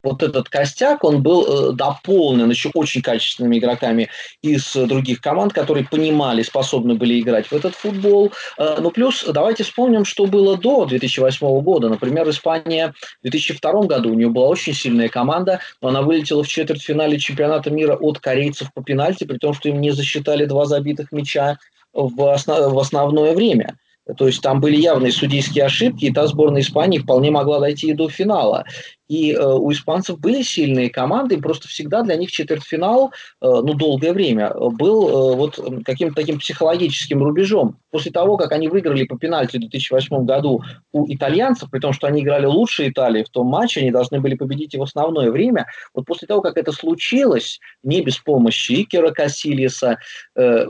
вот 0.03 0.22
этот 0.22 0.48
костяк, 0.48 1.05
он 1.05 1.22
был 1.22 1.70
э, 1.70 1.72
дополнен 1.75 2.51
еще 2.51 2.70
очень 2.75 3.03
качественными 3.03 3.59
игроками 3.59 4.09
из 4.42 4.72
других 4.75 5.20
команд, 5.20 5.53
которые 5.53 5.87
понимали, 5.88 6.42
способны 6.42 6.94
были 6.94 7.20
играть 7.20 7.46
в 7.46 7.53
этот 7.53 7.75
футбол. 7.75 8.33
Э, 8.59 8.79
ну, 8.81 8.90
плюс 8.90 9.25
давайте 9.25 9.62
вспомним, 9.64 10.05
что 10.05 10.27
было 10.27 10.57
до 10.57 10.87
2008 10.87 11.61
года. 11.61 11.88
Например, 11.88 12.29
Испания 12.29 12.94
в 13.20 13.22
2002 13.22 13.83
году, 13.83 14.11
у 14.11 14.14
нее 14.14 14.29
была 14.29 14.48
очень 14.48 14.75
сильная 14.75 15.09
команда, 15.09 15.61
но 15.81 15.88
она 15.88 16.03
вылетела 16.03 16.42
в 16.42 16.48
четвертьфинале 16.48 17.18
чемпионата 17.18 17.70
мира 17.70 17.94
от 17.94 18.18
корейцев 18.18 18.72
по 18.75 18.83
пенальти, 18.83 19.25
при 19.25 19.38
том, 19.38 19.55
что 19.55 19.68
им 19.68 19.81
не 19.81 19.92
засчитали 19.92 20.46
два 20.46 20.64
забитых 20.66 21.12
мяча 21.12 21.59
в, 21.92 22.33
основ, 22.33 22.72
в 22.72 22.79
основное 22.79 23.35
время. 23.35 23.77
То 24.17 24.27
есть 24.27 24.43
там 24.43 24.61
были 24.61 24.77
явные 24.77 25.12
судейские 25.12 25.65
ошибки, 25.65 26.07
и 26.07 26.12
та 26.12 26.27
сборная 26.27 26.62
Испании 26.62 26.99
вполне 26.99 27.31
могла 27.31 27.61
дойти 27.61 27.91
и 27.91 27.95
до 27.95 28.09
финала. 28.09 28.65
И 29.12 29.33
э, 29.33 29.44
у 29.44 29.70
испанцев 29.70 30.18
были 30.18 30.40
сильные 30.40 30.88
команды, 30.88 31.37
просто 31.37 31.68
всегда 31.68 32.01
для 32.03 32.16
них 32.16 32.33
четвертьфинал, 32.33 33.12
э, 33.42 33.46
ну, 33.46 33.75
долгое 33.75 34.14
время, 34.14 34.55
был 34.55 35.07
э, 35.07 35.37
вот 35.37 35.61
каким-то 35.85 36.14
таким 36.14 36.38
психологическим 36.38 37.22
рубежом. 37.22 37.77
После 37.90 38.11
того, 38.11 38.38
как 38.38 38.53
они 38.53 38.68
выиграли 38.68 39.05
по 39.05 39.18
пенальти 39.18 39.59
в 39.59 39.61
2008 39.61 40.25
году 40.25 40.62
у 40.92 41.12
итальянцев, 41.12 41.70
при 41.70 41.81
том, 41.81 41.92
что 41.92 42.07
они 42.07 42.22
играли 42.22 42.46
лучше 42.46 42.88
Италии 42.88 43.22
в 43.22 43.29
том 43.29 43.48
матче, 43.48 43.81
они 43.81 43.90
должны 43.90 44.18
были 44.18 44.35
победить 44.35 44.72
и 44.72 44.79
в 44.79 44.83
основное 44.83 45.31
время, 45.31 45.66
вот 45.92 46.07
после 46.07 46.27
того, 46.27 46.40
как 46.40 46.57
это 46.57 46.72
случилось, 46.72 47.61
не 47.83 48.01
без 48.01 48.16
помощи 48.16 48.83
Икера 48.83 49.11
Кассилиса, 49.11 49.98
э, 50.37 50.66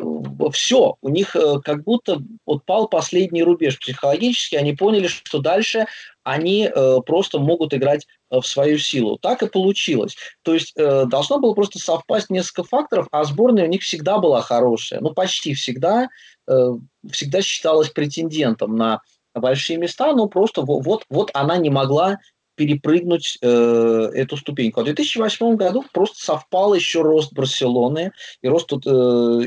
все, 0.52 0.96
у 1.00 1.09
них 1.09 1.37
э, 1.37 1.61
как 1.64 1.85
будто 1.85 2.18
вот 2.44 2.64
пал 2.64 2.88
последний 2.88 3.44
рубеж 3.44 3.78
психологически, 3.78 4.57
они 4.57 4.72
поняли, 4.72 5.07
что 5.07 5.38
дальше 5.38 5.87
они 6.24 6.68
э, 6.72 6.96
просто 7.05 7.38
могут 7.38 7.74
играть 7.74 8.07
э, 8.07 8.22
в 8.40 8.47
свою 8.47 8.79
силу. 8.79 9.18
Так 9.18 9.42
и 9.42 9.49
получилось. 9.49 10.16
То 10.42 10.55
есть 10.55 10.73
э, 10.77 11.05
должно 11.07 11.38
было 11.38 11.55
просто 11.55 11.79
совпасть 11.79 12.31
несколько 12.31 12.64
факторов, 12.64 13.09
а 13.12 13.25
сборная 13.25 13.64
у 13.64 13.68
них 13.68 13.83
всегда 13.83 14.18
была 14.18 14.40
хорошая. 14.40 15.01
Ну, 15.01 15.12
почти 15.12 15.55
всегда. 15.55 16.09
Э, 16.49 16.73
всегда 17.11 17.42
считалась 17.42 17.90
претендентом 17.90 18.77
на 18.77 19.01
большие 19.35 19.79
места, 19.79 20.12
но 20.12 20.29
просто 20.29 20.62
вот, 20.62 20.85
вот, 20.85 21.05
вот 21.09 21.31
она 21.35 21.57
не 21.57 21.71
могла 21.71 22.18
перепрыгнуть 22.55 23.38
э, 23.40 24.11
эту 24.14 24.37
ступеньку. 24.37 24.81
А 24.81 24.83
в 24.83 24.87
2008 24.87 25.57
году 25.57 25.85
просто 25.92 26.23
совпал 26.23 26.75
еще 26.75 27.03
рост 27.03 27.33
Барселоны 27.33 28.12
и 28.42 28.49
рост 28.49 28.71
э, 28.73 28.79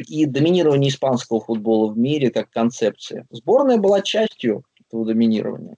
и 0.08 0.26
доминирование 0.26 0.90
испанского 0.90 1.40
футбола 1.40 1.92
в 1.92 1.98
мире 1.98 2.32
как 2.32 2.50
концепция. 2.50 3.28
Сборная 3.30 3.78
была 3.78 4.02
частью 4.02 4.64
этого 4.88 5.06
доминирования. 5.06 5.76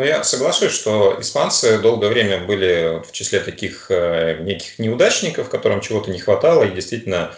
Ну, 0.00 0.06
я 0.06 0.24
соглашусь, 0.24 0.72
что 0.72 1.18
испанцы 1.20 1.78
долгое 1.78 2.08
время 2.08 2.38
были 2.38 3.02
в 3.06 3.12
числе 3.12 3.38
таких 3.38 3.90
э, 3.90 4.38
неких 4.40 4.78
неудачников, 4.78 5.50
которым 5.50 5.82
чего-то 5.82 6.10
не 6.10 6.18
хватало, 6.18 6.64
и 6.64 6.74
действительно 6.74 7.34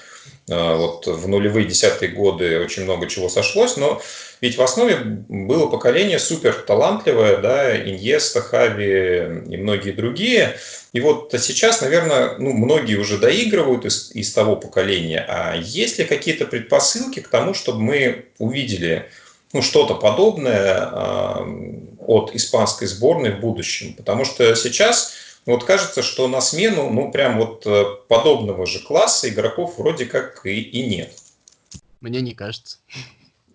э, 0.49 0.77
вот 0.77 1.09
в 1.09 1.27
нулевые 1.27 1.67
десятые 1.67 2.13
годы 2.13 2.61
очень 2.61 2.85
много 2.85 3.09
чего 3.09 3.29
сошлось, 3.29 3.77
но 3.77 4.01
ведь 4.41 4.59
в 4.59 4.63
основе 4.63 4.95
было 4.97 5.67
поколение 5.67 6.21
супер 6.21 6.53
талантливое, 6.53 7.39
да, 7.39 7.77
Иньеста, 7.77 8.41
Хави 8.41 9.43
и 9.51 9.57
многие 9.57 9.91
другие. 9.91 10.57
И 10.93 11.01
вот 11.01 11.35
сейчас, 11.37 11.81
наверное, 11.81 12.37
ну, 12.39 12.53
многие 12.53 12.95
уже 12.95 13.19
доигрывают 13.19 13.85
из, 13.87 14.13
из 14.13 14.33
того 14.33 14.55
поколения. 14.55 15.27
А 15.29 15.57
есть 15.57 15.99
ли 15.99 16.05
какие-то 16.05 16.47
предпосылки 16.47 17.19
к 17.19 17.27
тому, 17.27 17.55
чтобы 17.55 17.81
мы 17.81 18.27
увидели 18.39 19.09
ну, 19.53 19.63
что-то 19.63 19.95
подобное 19.95 21.43
от 21.99 22.35
испанской 22.35 22.87
сборной 22.87 23.33
в 23.33 23.41
будущем. 23.41 23.95
Потому 23.95 24.25
что 24.25 24.55
сейчас 24.55 25.15
вот 25.47 25.65
кажется, 25.65 26.03
что 26.03 26.29
на 26.29 26.41
смену, 26.41 26.91
ну, 26.91 27.11
прям 27.11 27.39
вот 27.39 27.67
э, 27.67 27.85
подобного 28.09 28.65
же 28.65 28.79
класса 28.79 29.29
игроков 29.29 29.79
вроде 29.79 30.07
как 30.07 30.47
и, 30.47 30.61
и 30.61 30.87
нет. 30.87 31.13
Мне 32.01 32.21
не 32.21 32.33
кажется. 32.33 32.79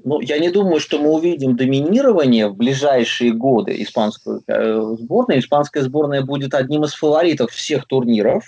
Ну, 0.04 0.20
я 0.22 0.40
не 0.40 0.50
думаю, 0.50 0.80
что 0.80 1.00
мы 1.00 1.10
увидим 1.12 1.56
доминирование 1.56 2.48
в 2.48 2.56
ближайшие 2.56 3.34
годы 3.34 3.82
испанской 3.82 4.40
э, 4.48 4.96
сборной. 5.00 5.40
Испанская 5.40 5.84
сборная 5.84 6.22
будет 6.22 6.54
одним 6.54 6.84
из 6.84 6.94
фаворитов 6.94 7.52
всех 7.52 7.86
турниров. 7.88 8.44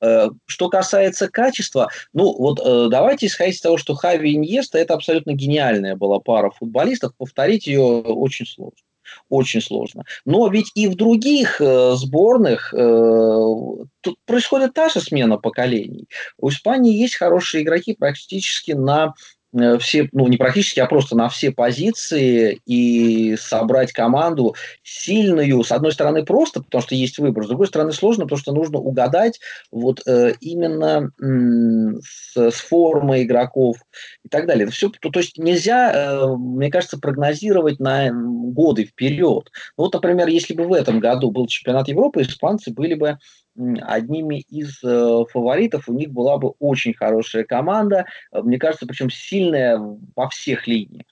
Э, 0.00 0.28
что 0.46 0.68
касается 0.68 1.28
качества, 1.28 1.88
ну 2.12 2.36
вот 2.36 2.60
э, 2.64 2.88
давайте 2.90 3.26
исходить 3.26 3.56
из 3.56 3.60
того, 3.60 3.76
что 3.76 3.94
Хави 3.94 4.32
и 4.32 4.36
Иньеста– 4.36 4.78
это 4.78 4.94
абсолютно 4.94 5.32
гениальная 5.32 5.96
была 5.96 6.20
пара 6.20 6.50
футболистов. 6.50 7.12
Повторить 7.16 7.66
ее 7.66 7.82
очень 7.82 8.46
сложно 8.46 8.82
очень 9.28 9.60
сложно. 9.60 10.04
Но 10.24 10.48
ведь 10.48 10.70
и 10.74 10.86
в 10.88 10.94
других 10.94 11.60
э, 11.60 11.94
сборных 11.96 12.72
э, 12.74 12.76
тут 14.00 14.16
происходит 14.26 14.74
та 14.74 14.88
же 14.88 15.00
смена 15.00 15.38
поколений. 15.38 16.06
У 16.38 16.48
Испании 16.48 16.96
есть 16.96 17.16
хорошие 17.16 17.62
игроки 17.62 17.94
практически 17.94 18.72
на 18.72 19.14
все, 19.78 20.08
ну 20.12 20.26
не 20.28 20.36
практически, 20.36 20.80
а 20.80 20.86
просто 20.86 21.16
на 21.16 21.28
все 21.28 21.50
позиции 21.50 22.60
и 22.66 23.36
собрать 23.36 23.92
команду 23.92 24.54
сильную, 24.82 25.64
с 25.64 25.72
одной 25.72 25.92
стороны 25.92 26.24
просто, 26.24 26.62
потому 26.62 26.82
что 26.82 26.94
есть 26.94 27.18
выбор, 27.18 27.44
с 27.44 27.48
другой 27.48 27.66
стороны 27.66 27.92
сложно, 27.92 28.24
потому 28.24 28.40
что 28.40 28.52
нужно 28.52 28.78
угадать 28.78 29.40
вот 29.70 30.02
э, 30.06 30.34
именно 30.40 31.10
м, 31.20 32.00
с, 32.02 32.36
с 32.36 32.60
формой 32.60 33.22
игроков 33.22 33.76
и 34.24 34.28
так 34.28 34.46
далее. 34.46 34.68
Все, 34.68 34.90
то, 34.90 35.10
то 35.10 35.20
есть 35.20 35.38
нельзя, 35.38 35.92
э, 35.92 36.36
мне 36.36 36.70
кажется, 36.70 36.98
прогнозировать 36.98 37.80
на 37.80 38.10
годы 38.12 38.84
вперед. 38.84 39.50
Ну, 39.76 39.84
вот, 39.84 39.94
например, 39.94 40.28
если 40.28 40.54
бы 40.54 40.64
в 40.64 40.72
этом 40.72 41.00
году 41.00 41.30
был 41.30 41.46
чемпионат 41.46 41.88
Европы, 41.88 42.22
испанцы 42.22 42.70
были 42.70 42.94
бы 42.94 43.18
одними 43.82 44.40
из 44.48 44.82
э, 44.84 45.24
фаворитов. 45.30 45.88
У 45.88 45.92
них 45.92 46.10
была 46.10 46.38
бы 46.38 46.54
очень 46.58 46.94
хорошая 46.94 47.44
команда, 47.44 48.06
э, 48.32 48.40
мне 48.40 48.58
кажется, 48.58 48.86
причем 48.86 49.10
сильная 49.10 49.78
во 50.14 50.28
всех 50.28 50.66
линиях. 50.66 51.06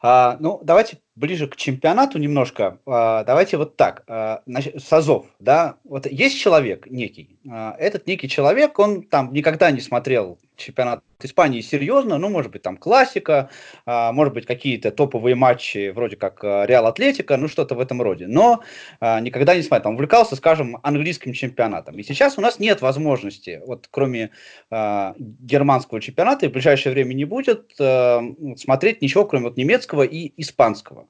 А, 0.00 0.36
ну, 0.40 0.60
давайте 0.62 0.98
ближе 1.18 1.48
к 1.48 1.56
чемпионату 1.56 2.18
немножко. 2.18 2.78
А, 2.86 3.24
давайте 3.24 3.56
вот 3.56 3.76
так. 3.76 4.04
А, 4.06 4.42
Сазов, 4.78 5.26
да, 5.40 5.76
вот 5.84 6.06
есть 6.06 6.38
человек 6.38 6.86
некий. 6.86 7.38
А, 7.50 7.74
этот 7.78 8.06
некий 8.06 8.28
человек, 8.28 8.78
он 8.78 9.02
там 9.02 9.32
никогда 9.32 9.70
не 9.70 9.80
смотрел 9.80 10.38
чемпионат 10.56 11.04
Испании 11.20 11.60
серьезно, 11.60 12.18
ну, 12.18 12.28
может 12.28 12.52
быть, 12.52 12.62
там 12.62 12.76
классика, 12.76 13.48
может 13.86 14.34
быть, 14.34 14.44
какие-то 14.44 14.90
топовые 14.90 15.34
матчи, 15.36 15.90
вроде 15.90 16.16
как 16.16 16.42
Реал 16.42 16.86
Атлетика, 16.86 17.36
ну, 17.36 17.46
что-то 17.46 17.74
в 17.76 17.80
этом 17.80 18.02
роде. 18.02 18.26
Но 18.26 18.62
никогда 19.00 19.54
не 19.54 19.62
смотрел, 19.62 19.84
там, 19.84 19.94
увлекался, 19.94 20.34
скажем, 20.34 20.78
английским 20.82 21.32
чемпионатом. 21.32 21.96
И 21.98 22.02
сейчас 22.02 22.38
у 22.38 22.40
нас 22.40 22.58
нет 22.58 22.82
возможности, 22.82 23.60
вот 23.66 23.88
кроме 23.90 24.30
германского 24.70 26.00
чемпионата, 26.00 26.46
и 26.46 26.48
в 26.48 26.52
ближайшее 26.52 26.92
время 26.92 27.14
не 27.14 27.24
будет, 27.24 27.72
смотреть 27.76 29.02
ничего, 29.02 29.24
кроме 29.24 29.46
вот 29.46 29.56
немецкого 29.56 30.02
и 30.02 30.32
испанского. 30.36 31.07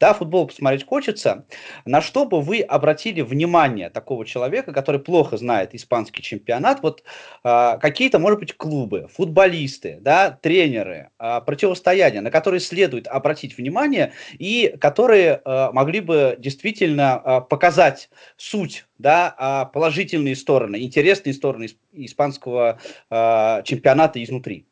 Да, 0.00 0.14
футбол 0.14 0.46
посмотреть 0.46 0.86
хочется. 0.86 1.44
На 1.84 2.00
что 2.00 2.24
бы 2.24 2.40
вы 2.40 2.60
обратили 2.60 3.20
внимание 3.20 3.90
такого 3.90 4.24
человека, 4.24 4.72
который 4.72 5.00
плохо 5.00 5.36
знает 5.36 5.74
испанский 5.74 6.22
чемпионат? 6.22 6.82
Вот 6.82 7.02
какие-то, 7.42 8.18
может 8.18 8.40
быть, 8.40 8.56
клубы, 8.56 9.08
футбол 9.12 9.28
футболисты, 9.28 9.98
да, 10.00 10.30
тренеры, 10.30 11.10
э, 11.18 11.40
противостояния, 11.44 12.20
на 12.20 12.30
которые 12.30 12.60
следует 12.60 13.06
обратить 13.06 13.58
внимание 13.58 14.12
и 14.38 14.74
которые 14.80 15.42
э, 15.44 15.68
могли 15.72 16.00
бы 16.00 16.36
действительно 16.38 17.22
э, 17.24 17.40
показать 17.48 18.08
суть, 18.36 18.86
да, 18.98 19.34
э, 19.38 19.72
положительные 19.72 20.34
стороны, 20.34 20.82
интересные 20.82 21.34
стороны 21.34 21.68
испанского 21.92 22.78
э, 23.10 23.62
чемпионата 23.64 24.22
изнутри. 24.22 24.66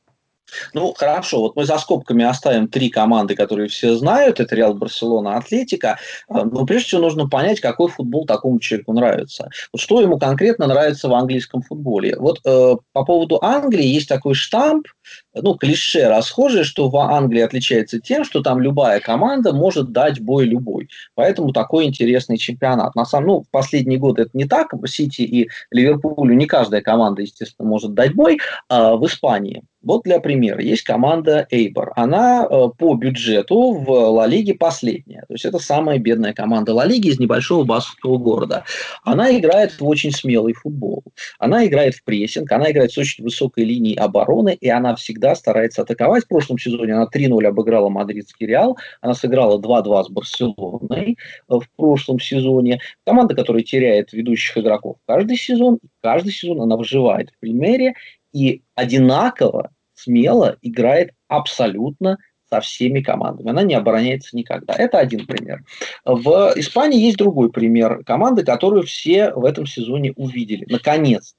Ну, 0.74 0.94
хорошо, 0.96 1.40
вот 1.40 1.56
мы 1.56 1.64
за 1.64 1.78
скобками 1.78 2.24
оставим 2.24 2.68
три 2.68 2.88
команды, 2.88 3.34
которые 3.34 3.68
все 3.68 3.96
знают, 3.96 4.40
это 4.40 4.54
Реал, 4.54 4.74
Барселона, 4.74 5.36
Атлетика, 5.36 5.98
но 6.28 6.64
прежде 6.64 6.88
всего 6.88 7.02
нужно 7.02 7.28
понять, 7.28 7.60
какой 7.60 7.88
футбол 7.88 8.26
такому 8.26 8.58
человеку 8.60 8.92
нравится. 8.92 9.48
Вот 9.72 9.80
что 9.80 10.00
ему 10.00 10.18
конкретно 10.18 10.66
нравится 10.66 11.08
в 11.08 11.14
английском 11.14 11.62
футболе. 11.62 12.16
Вот 12.18 12.40
э, 12.44 12.76
по 12.92 13.04
поводу 13.04 13.38
Англии 13.42 13.86
есть 13.86 14.08
такой 14.08 14.34
штамп, 14.34 14.86
ну, 15.34 15.54
клише 15.54 16.08
расхожее, 16.08 16.64
что 16.64 16.88
в 16.88 16.96
Англии 16.96 17.40
отличается 17.40 18.00
тем, 18.00 18.24
что 18.24 18.42
там 18.42 18.60
любая 18.60 19.00
команда 19.00 19.52
может 19.52 19.92
дать 19.92 20.20
бой 20.20 20.44
любой. 20.46 20.88
Поэтому 21.14 21.52
такой 21.52 21.84
интересный 21.86 22.38
чемпионат. 22.38 22.94
На 22.94 23.04
самом, 23.04 23.26
ну, 23.26 23.40
в 23.42 23.50
последние 23.50 23.98
годы 23.98 24.22
это 24.22 24.30
не 24.34 24.44
так. 24.44 24.72
Сити 24.86 25.22
и 25.22 25.48
Ливерпулю 25.70 26.34
не 26.34 26.46
каждая 26.46 26.80
команда, 26.80 27.22
естественно, 27.22 27.68
может 27.68 27.94
дать 27.94 28.14
бой. 28.14 28.38
А 28.68 28.96
в 28.96 29.06
Испании 29.06 29.62
вот 29.86 30.02
для 30.02 30.18
примера, 30.18 30.60
есть 30.60 30.82
команда 30.82 31.46
Эйбор. 31.48 31.92
Она 31.94 32.44
э, 32.44 32.68
по 32.76 32.94
бюджету 32.94 33.72
в 33.72 33.88
Ла 33.88 34.26
Лиге 34.26 34.54
последняя. 34.54 35.20
То 35.28 35.34
есть 35.34 35.44
это 35.44 35.60
самая 35.60 35.98
бедная 35.98 36.32
команда 36.32 36.74
Ла 36.74 36.84
Лиги 36.84 37.08
из 37.08 37.20
небольшого 37.20 37.62
баскетбольного 37.62 38.18
города. 38.18 38.64
Она 39.04 39.36
играет 39.38 39.80
в 39.80 39.86
очень 39.86 40.10
смелый 40.10 40.54
футбол. 40.54 41.04
Она 41.38 41.64
играет 41.66 41.94
в 41.94 42.02
прессинг, 42.02 42.50
она 42.50 42.72
играет 42.72 42.92
с 42.92 42.98
очень 42.98 43.22
высокой 43.22 43.64
линией 43.64 43.96
обороны, 43.96 44.58
и 44.60 44.68
она 44.68 44.95
всегда 44.96 45.34
старается 45.34 45.82
атаковать. 45.82 46.24
В 46.24 46.28
прошлом 46.28 46.58
сезоне 46.58 46.94
она 46.94 47.06
3-0 47.12 47.44
обыграла 47.46 47.88
Мадридский 47.88 48.46
Реал. 48.46 48.76
Она 49.00 49.14
сыграла 49.14 49.60
2-2 49.60 50.04
с 50.04 50.08
Барселоной 50.10 51.18
э, 51.48 51.54
в 51.54 51.68
прошлом 51.76 52.18
сезоне. 52.18 52.80
Команда, 53.04 53.34
которая 53.34 53.62
теряет 53.62 54.12
ведущих 54.12 54.58
игроков 54.58 54.96
каждый 55.06 55.36
сезон. 55.36 55.78
Каждый 56.02 56.32
сезон 56.32 56.62
она 56.62 56.76
выживает 56.76 57.30
в 57.30 57.38
примере 57.38 57.94
и 58.32 58.62
одинаково 58.74 59.70
смело 59.94 60.56
играет 60.62 61.12
абсолютно 61.28 62.18
со 62.48 62.60
всеми 62.60 63.00
командами. 63.00 63.50
Она 63.50 63.62
не 63.62 63.74
обороняется 63.74 64.36
никогда. 64.36 64.74
Это 64.74 64.98
один 64.98 65.26
пример. 65.26 65.64
В 66.04 66.52
Испании 66.56 67.00
есть 67.00 67.16
другой 67.16 67.50
пример 67.50 68.04
команды, 68.04 68.44
которую 68.44 68.84
все 68.84 69.32
в 69.32 69.44
этом 69.44 69.66
сезоне 69.66 70.12
увидели. 70.12 70.64
Наконец. 70.68 71.34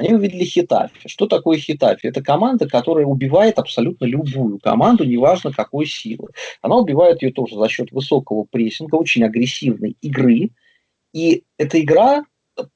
Они 0.00 0.14
увидели 0.14 0.44
Хитафи. 0.44 1.08
Что 1.08 1.26
такое 1.26 1.58
Хитафи? 1.58 2.06
Это 2.06 2.22
команда, 2.22 2.66
которая 2.66 3.04
убивает 3.04 3.58
абсолютно 3.58 4.06
любую 4.06 4.58
команду, 4.58 5.04
неважно 5.04 5.52
какой 5.52 5.84
силы. 5.84 6.28
Она 6.62 6.76
убивает 6.76 7.20
ее 7.22 7.32
тоже 7.32 7.56
за 7.56 7.68
счет 7.68 7.92
высокого 7.92 8.44
прессинга, 8.44 8.94
очень 8.94 9.24
агрессивной 9.24 9.98
игры. 10.00 10.52
И 11.12 11.44
эта 11.58 11.78
игра 11.80 12.24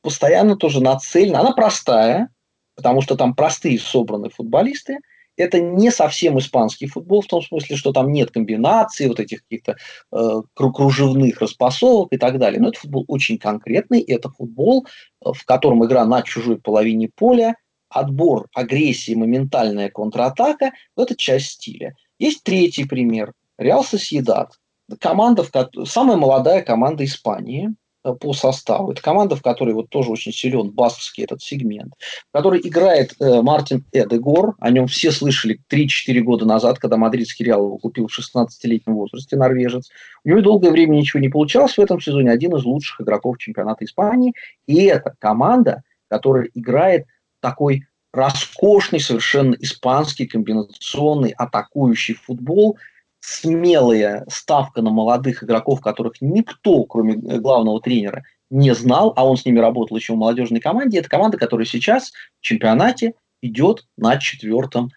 постоянно 0.02 0.56
тоже 0.56 0.82
нацелена. 0.82 1.40
Она 1.40 1.52
простая, 1.52 2.28
потому 2.76 3.00
что 3.00 3.16
там 3.16 3.34
простые 3.34 3.78
собраны 3.78 4.28
футболисты– 4.28 4.98
это 5.37 5.61
не 5.61 5.90
совсем 5.90 6.38
испанский 6.38 6.87
футбол, 6.87 7.23
в 7.23 7.27
том 7.27 7.42
смысле, 7.42 7.77
что 7.77 7.92
там 7.92 8.12
нет 8.12 8.31
комбинаций, 8.31 9.09
вот 9.09 9.20
этих 9.20 9.42
каких-то 9.42 9.77
э, 10.12 10.42
кружевных 10.55 11.40
распасовок 11.40 12.12
и 12.12 12.18
так 12.18 12.38
далее. 12.38 12.61
Но 12.61 12.68
это 12.68 12.81
футбол 12.81 13.05
очень 13.09 13.38
конкретный, 13.38 14.01
это 14.01 14.31
футбол, 14.31 14.87
э, 15.25 15.31
в 15.33 15.44
котором 15.44 15.85
игра 15.85 16.05
на 16.05 16.23
чужой 16.23 16.59
половине 16.59 17.11
поля, 17.14 17.57
отбор, 17.88 18.49
агрессии, 18.55 19.14
моментальная 19.14 19.88
контратака– 19.88 20.73
это 20.97 21.16
часть 21.16 21.53
стиля. 21.53 21.94
Есть 22.18 22.42
третий 22.42 22.85
пример. 22.85 23.33
Реал 23.59 23.85
Сосьедад. 23.85 24.59
Команда, 25.01 25.44
в, 25.44 25.87
самая 25.87 26.16
молодая 26.16 26.62
команда 26.62 27.05
Испании– 27.05 27.70
по 28.12 28.35
составу. 28.35 28.93
Это 28.93 29.03
команда, 29.03 29.37
в 29.37 29.43
которой 29.43 29.75
вот 29.75 29.88
тоже 29.88 30.11
очень 30.11 30.33
силен 30.33 30.71
баскский 30.71 31.25
этот 31.25 31.40
сегмент, 31.40 31.95
в 32.29 32.33
которой 32.33 32.61
играет 32.62 33.14
э, 33.19 33.40
Мартин 33.40 33.85
Эдегор, 33.93 34.55
о 34.61 34.71
нем 34.71 34.87
все 34.87 35.11
слышали 35.11 35.59
3-4 35.73 36.21
года 36.21 36.45
назад, 36.45 36.79
когда 36.79 36.97
мадридский 36.97 37.47
Реал 37.47 37.67
его 37.67 37.79
купил 37.79 38.09
в 38.09 38.19
16-летнем 38.19 38.95
возрасте, 38.95 39.37
норвежец. 39.37 39.88
У 40.25 40.29
него 40.29 40.43
долгое 40.43 40.71
время 40.71 40.97
ничего 40.97 41.21
не 41.21 41.31
получалось 41.31 41.79
в 41.79 41.81
этом 41.81 42.01
сезоне, 42.01 42.31
один 42.31 42.55
из 42.57 42.64
лучших 42.64 43.01
игроков 43.01 43.38
чемпионата 43.38 43.85
Испании. 43.85 44.35
И 44.67 44.85
это 44.85 45.14
команда, 45.19 45.83
которая 46.09 46.51
играет 46.55 47.07
такой 47.40 47.87
роскошный, 48.12 49.01
совершенно 49.01 49.55
испанский 49.55 50.27
комбинационный 50.27 51.31
атакующий 51.31 52.14
футбол– 52.14 52.77
смелая 53.26 54.26
ставка 54.28 54.82
на 54.82 54.90
молодых 54.90 55.42
игроков, 55.42 55.80
которых 55.80 56.20
никто, 56.20 56.84
кроме 56.84 57.14
главного 57.14 57.80
тренера, 57.80 58.22
не 58.50 58.74
знал, 58.74 59.14
а 59.16 59.26
он 59.26 59.38
с 59.38 59.46
ними 59.46 59.60
работал 59.60 59.96
еще 59.96 60.12
в 60.12 60.18
молодежной 60.18 60.60
команде, 60.60 60.98
это 60.98 61.08
команда, 61.08 61.38
которая 61.38 61.64
сейчас 61.64 62.12
в 62.40 62.42
чемпионате 62.42 63.14
идет 63.40 63.87
на 63.96 64.18
четвертом 64.18 64.90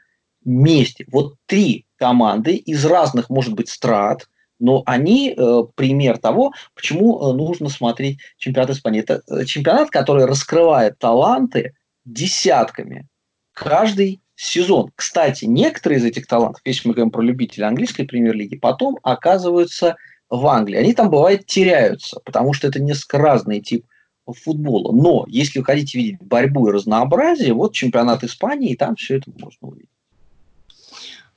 месте. 0.44 1.06
Вот 1.10 1.36
три 1.46 1.86
команды 1.96 2.58
из 2.58 2.86
разных, 2.86 3.30
может 3.30 3.54
быть, 3.54 3.70
страт, 3.70 4.28
но 4.60 4.84
они 4.86 5.34
э, 5.34 5.64
пример 5.76 6.18
того, 6.18 6.52
почему 6.76 7.20
э, 7.20 7.34
нужно 7.34 7.70
смотреть 7.70 8.20
чемпионат 8.38 8.72
Испании. 8.72 9.02
Это 9.02 9.22
э, 9.30 9.46
чемпионат, 9.46 9.90
который 9.90 10.26
раскрывает 10.26 11.00
таланты 11.00 11.76
десятками 12.04 13.08
каждый 13.54 14.22
сезон. 14.38 14.92
Кстати, 14.96 15.46
некоторые 15.46 16.00
из 16.00 16.06
этих 16.06 16.28
талантов, 16.28 16.62
если 16.64 16.88
мы 16.88 16.94
говорим 16.94 17.12
про 17.12 17.22
любителей 17.22 17.66
английской 17.66 18.04
премьер-лиги, 18.04 18.56
потом 18.56 18.98
оказываются 19.04 19.98
в 20.30 20.46
Англии. 20.46 20.78
Они 20.78 20.94
там, 20.94 21.10
бывает, 21.10 21.46
теряются, 21.48 22.20
потому 22.24 22.54
что 22.54 22.68
это 22.68 22.80
несколько 22.80 23.18
разный 23.18 23.60
тип 23.62 23.86
футбола. 24.28 24.92
Но 24.94 25.26
если 25.28 25.60
вы 25.60 25.66
хотите 25.66 25.98
видеть 25.98 26.22
борьбу 26.22 26.68
и 26.68 26.72
разнообразие, 26.72 27.54
вот 27.54 27.74
чемпионат 27.74 28.24
Испании, 28.24 28.72
и 28.72 28.78
там 28.78 28.96
все 28.96 29.18
это 29.18 29.32
можно 29.38 29.70
увидеть. 29.70 29.90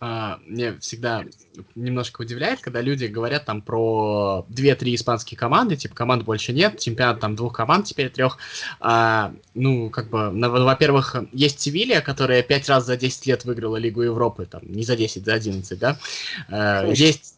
Uh, 0.01 0.39
мне 0.47 0.79
всегда 0.79 1.25
немножко 1.75 2.23
удивляет, 2.23 2.61
когда 2.61 2.81
люди 2.81 3.05
говорят 3.05 3.45
там 3.45 3.61
про 3.61 4.47
2-3 4.49 4.95
испанские 4.95 5.37
команды, 5.37 5.77
типа 5.77 5.95
команд 5.95 6.25
больше 6.25 6.55
нет, 6.55 6.79
чемпионат 6.79 7.21
там 7.21 7.37
двух 7.37 7.55
команд, 7.55 7.85
теперь 7.85 8.09
трех. 8.09 8.39
Uh, 8.81 9.37
ну, 9.55 9.91
как 9.91 10.09
бы, 10.09 10.31
во-первых, 10.31 11.17
есть 11.33 11.61
Севилья, 11.61 12.01
которая 12.01 12.43
5 12.43 12.69
раз 12.71 12.87
за 12.87 12.97
10 12.97 13.27
лет 13.27 13.45
выиграла 13.45 13.77
Лигу 13.77 14.01
Европы, 14.01 14.47
там, 14.47 14.63
не 14.65 14.85
за 14.85 14.97
10, 14.97 15.25
за 15.25 15.35
11, 15.35 15.79
да? 15.79 15.99
Uh, 16.49 16.95
есть 16.95 17.35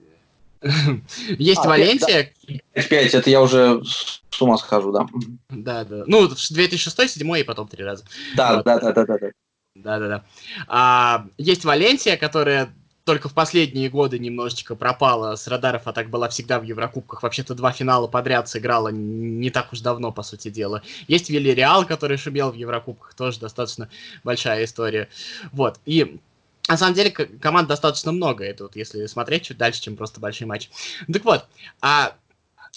есть 1.39 1.61
а, 1.65 1.69
Валенсия. 1.69 2.33
5, 2.75 3.15
это 3.15 3.31
я 3.31 3.41
уже 3.43 3.83
с 3.85 4.41
ума 4.41 4.57
схожу, 4.57 4.93
да. 4.93 5.07
Да, 5.51 5.85
да. 5.85 6.05
Ну, 6.07 6.29
2006, 6.29 6.97
2007 6.97 7.39
и 7.39 7.43
потом 7.43 7.69
три 7.69 7.85
раза. 7.85 8.05
Да, 8.37 8.63
да, 8.63 8.79
да, 8.79 8.93
да, 8.93 9.05
да. 9.05 9.31
Да-да-да. 9.75 10.25
А, 10.69 11.27
есть 11.39 11.65
Валенсия, 11.65 12.17
которая 12.17 12.75
только 13.05 13.29
в 13.29 13.35
последние 13.35 13.89
годы 13.89 14.19
немножечко 14.19 14.77
пропала 14.77 15.35
с 15.35 15.49
радаров, 15.49 15.83
а 15.87 15.93
так 15.93 16.09
была 16.09 16.29
всегда 16.29 16.61
в 16.61 16.63
Еврокубках. 16.63 17.23
Вообще-то 17.23 17.55
два 17.55 17.73
финала 17.73 18.07
подряд 18.07 18.49
сыграла 18.49 18.89
не 18.89 19.51
так 19.51 19.73
уж 19.73 19.81
давно, 19.81 20.13
по 20.13 20.23
сути 20.23 20.51
дела. 20.51 20.83
Есть 21.09 21.31
Вильяреал, 21.31 21.85
который 21.85 22.17
шумел 22.17 22.53
в 22.53 22.55
Еврокубках, 22.55 23.15
тоже 23.15 23.41
достаточно 23.41 23.89
большая 24.23 24.65
история. 24.65 25.09
Вот, 25.53 25.81
и 25.85 26.21
на 26.69 26.77
самом 26.77 26.95
деле 26.95 27.11
команд 27.11 27.69
достаточно 27.69 28.13
много, 28.13 28.45
это 28.45 28.65
вот 28.65 28.77
если 28.77 29.07
смотреть 29.07 29.45
чуть 29.45 29.59
дальше, 29.59 29.83
чем 29.83 29.97
просто 29.97 30.21
большой 30.21 30.47
матч. 30.47 30.71
Так 31.13 31.25
вот, 31.25 31.47
а 31.81 32.15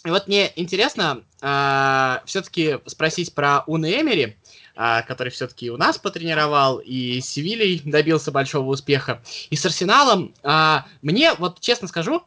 вот 0.03 0.27
мне 0.27 0.51
интересно 0.55 1.21
а, 1.41 2.21
все-таки 2.25 2.79
спросить 2.87 3.33
про 3.33 3.63
Уна 3.67 3.85
Эмери. 3.85 4.37
А, 4.77 5.03
который 5.03 5.29
все-таки 5.29 5.71
у 5.71 5.77
нас 5.77 5.97
потренировал, 5.97 6.79
и 6.79 7.21
с 7.21 7.29
Севильей 7.29 7.81
добился 7.85 8.31
большого 8.31 8.69
успеха. 8.71 9.21
И 9.49 9.55
с 9.55 9.65
Арсеналом 9.65 10.33
а, 10.43 10.85
мне, 11.01 11.33
вот 11.35 11.61
честно 11.61 11.87
скажу, 11.87 12.23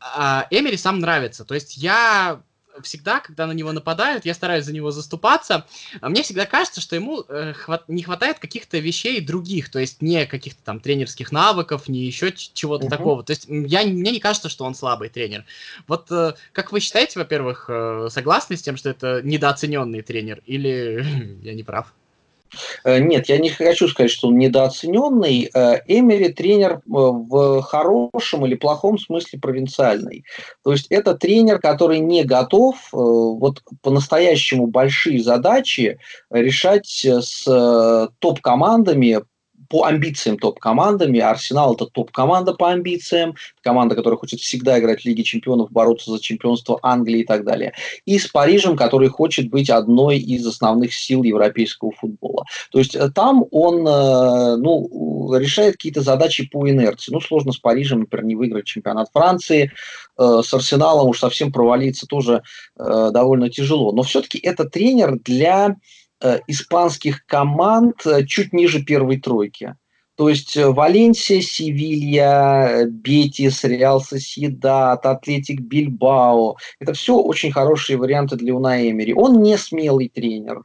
а, 0.00 0.48
Эмери 0.50 0.76
сам 0.76 0.98
нравится. 0.98 1.44
То 1.44 1.54
есть 1.54 1.76
я 1.76 2.42
всегда, 2.82 3.20
когда 3.20 3.46
на 3.46 3.52
него 3.52 3.72
нападают, 3.72 4.24
я 4.24 4.34
стараюсь 4.34 4.64
за 4.64 4.72
него 4.72 4.90
заступаться. 4.90 5.66
А 6.00 6.08
мне 6.08 6.22
всегда 6.22 6.46
кажется, 6.46 6.80
что 6.80 6.96
ему 6.96 7.24
э, 7.28 7.54
не 7.88 8.02
хватает 8.02 8.38
каких-то 8.38 8.78
вещей 8.78 9.20
других, 9.20 9.70
то 9.70 9.78
есть 9.78 10.02
не 10.02 10.26
каких-то 10.26 10.62
там 10.64 10.80
тренерских 10.80 11.32
навыков, 11.32 11.88
не 11.88 12.00
еще 12.00 12.32
чего-то 12.32 12.86
uh-huh. 12.86 12.90
такого. 12.90 13.24
То 13.24 13.30
есть 13.30 13.46
я, 13.48 13.84
мне 13.84 14.10
не 14.10 14.20
кажется, 14.20 14.48
что 14.48 14.64
он 14.64 14.74
слабый 14.74 15.08
тренер. 15.08 15.44
Вот 15.86 16.10
э, 16.10 16.34
как 16.52 16.72
вы 16.72 16.80
считаете, 16.80 17.18
во-первых, 17.18 17.66
э, 17.68 18.08
согласны 18.10 18.56
с 18.56 18.62
тем, 18.62 18.76
что 18.76 18.90
это 18.90 19.20
недооцененный 19.22 20.02
тренер, 20.02 20.42
или 20.46 21.04
я 21.42 21.54
не 21.54 21.62
прав? 21.62 21.92
Э, 22.84 22.98
нет, 22.98 23.28
я 23.28 23.38
не 23.38 23.50
хочу 23.50 23.88
сказать, 23.88 24.10
что 24.10 24.28
он 24.28 24.38
недооцененный. 24.38 25.50
Э, 25.54 25.80
Эмери 25.86 26.32
тренер 26.32 26.72
э, 26.72 26.80
в 26.86 27.62
хорошем 27.62 28.46
или 28.46 28.54
плохом 28.54 28.98
смысле 28.98 29.38
провинциальный. 29.38 30.24
То 30.62 30.72
есть 30.72 30.86
это 30.90 31.14
тренер, 31.14 31.58
который 31.58 32.00
не 32.00 32.24
готов 32.24 32.76
вот 32.92 33.62
по-настоящему 33.82 34.66
большие 34.66 35.22
задачи 35.22 35.98
решать 36.30 36.86
с 37.04 37.44
топ-командами 38.18 39.20
по 39.68 39.84
амбициям 39.84 40.38
топ-командами. 40.38 41.20
Арсенал 41.20 41.74
это 41.74 41.86
топ-команда 41.86 42.54
по 42.54 42.70
амбициям, 42.70 43.34
команда, 43.62 43.94
которая 43.94 44.18
хочет 44.18 44.40
всегда 44.40 44.78
играть 44.78 45.02
в 45.02 45.04
Лиге 45.04 45.22
чемпионов, 45.22 45.70
бороться 45.70 46.10
за 46.10 46.20
чемпионство 46.20 46.78
Англии 46.82 47.20
и 47.20 47.24
так 47.24 47.44
далее. 47.44 47.72
И 48.04 48.18
с 48.18 48.26
Парижем, 48.28 48.76
который 48.76 49.08
хочет 49.08 49.50
быть 49.50 49.70
одной 49.70 50.18
из 50.18 50.46
основных 50.46 50.94
сил 50.94 51.22
европейского 51.22 51.92
футбола. 51.92 52.44
То 52.70 52.78
есть 52.78 52.94
э, 52.94 53.10
там 53.14 53.44
он 53.50 53.86
э, 53.86 54.56
ну, 54.56 55.34
решает 55.36 55.74
какие-то 55.74 56.02
задачи 56.02 56.48
по 56.48 56.68
инерции. 56.68 57.12
Ну, 57.12 57.20
сложно 57.20 57.52
с 57.52 57.58
Парижем, 57.58 58.00
например, 58.00 58.26
не 58.26 58.36
выиграть 58.36 58.66
чемпионат 58.66 59.08
Франции. 59.12 59.72
Э, 60.18 60.40
с 60.44 60.52
Арсеналом 60.52 61.08
уж 61.08 61.18
совсем 61.18 61.52
провалиться 61.52 62.06
тоже 62.06 62.42
довольно 62.76 63.50
тяжело. 63.50 63.92
Но 63.92 64.02
все-таки 64.02 64.38
это 64.38 64.64
тренер 64.64 65.18
для 65.18 65.76
Э, 66.22 66.38
испанских 66.46 67.26
команд 67.26 68.06
э, 68.06 68.24
чуть 68.24 68.52
ниже 68.52 68.82
первой 68.82 69.18
тройки. 69.20 69.76
То 70.16 70.28
есть 70.28 70.56
э, 70.56 70.68
Валенсия, 70.68 71.40
Севилья, 71.40 72.86
Бетис, 72.86 73.64
Реал 73.64 74.00
Соседат, 74.00 75.04
Атлетик 75.04 75.60
Бильбао. 75.60 76.56
Это 76.78 76.92
все 76.92 77.16
очень 77.16 77.50
хорошие 77.50 77.98
варианты 77.98 78.36
для 78.36 78.54
Уна 78.54 78.88
Эмери. 78.88 79.12
Он 79.12 79.42
не 79.42 79.58
смелый 79.58 80.08
тренер. 80.08 80.62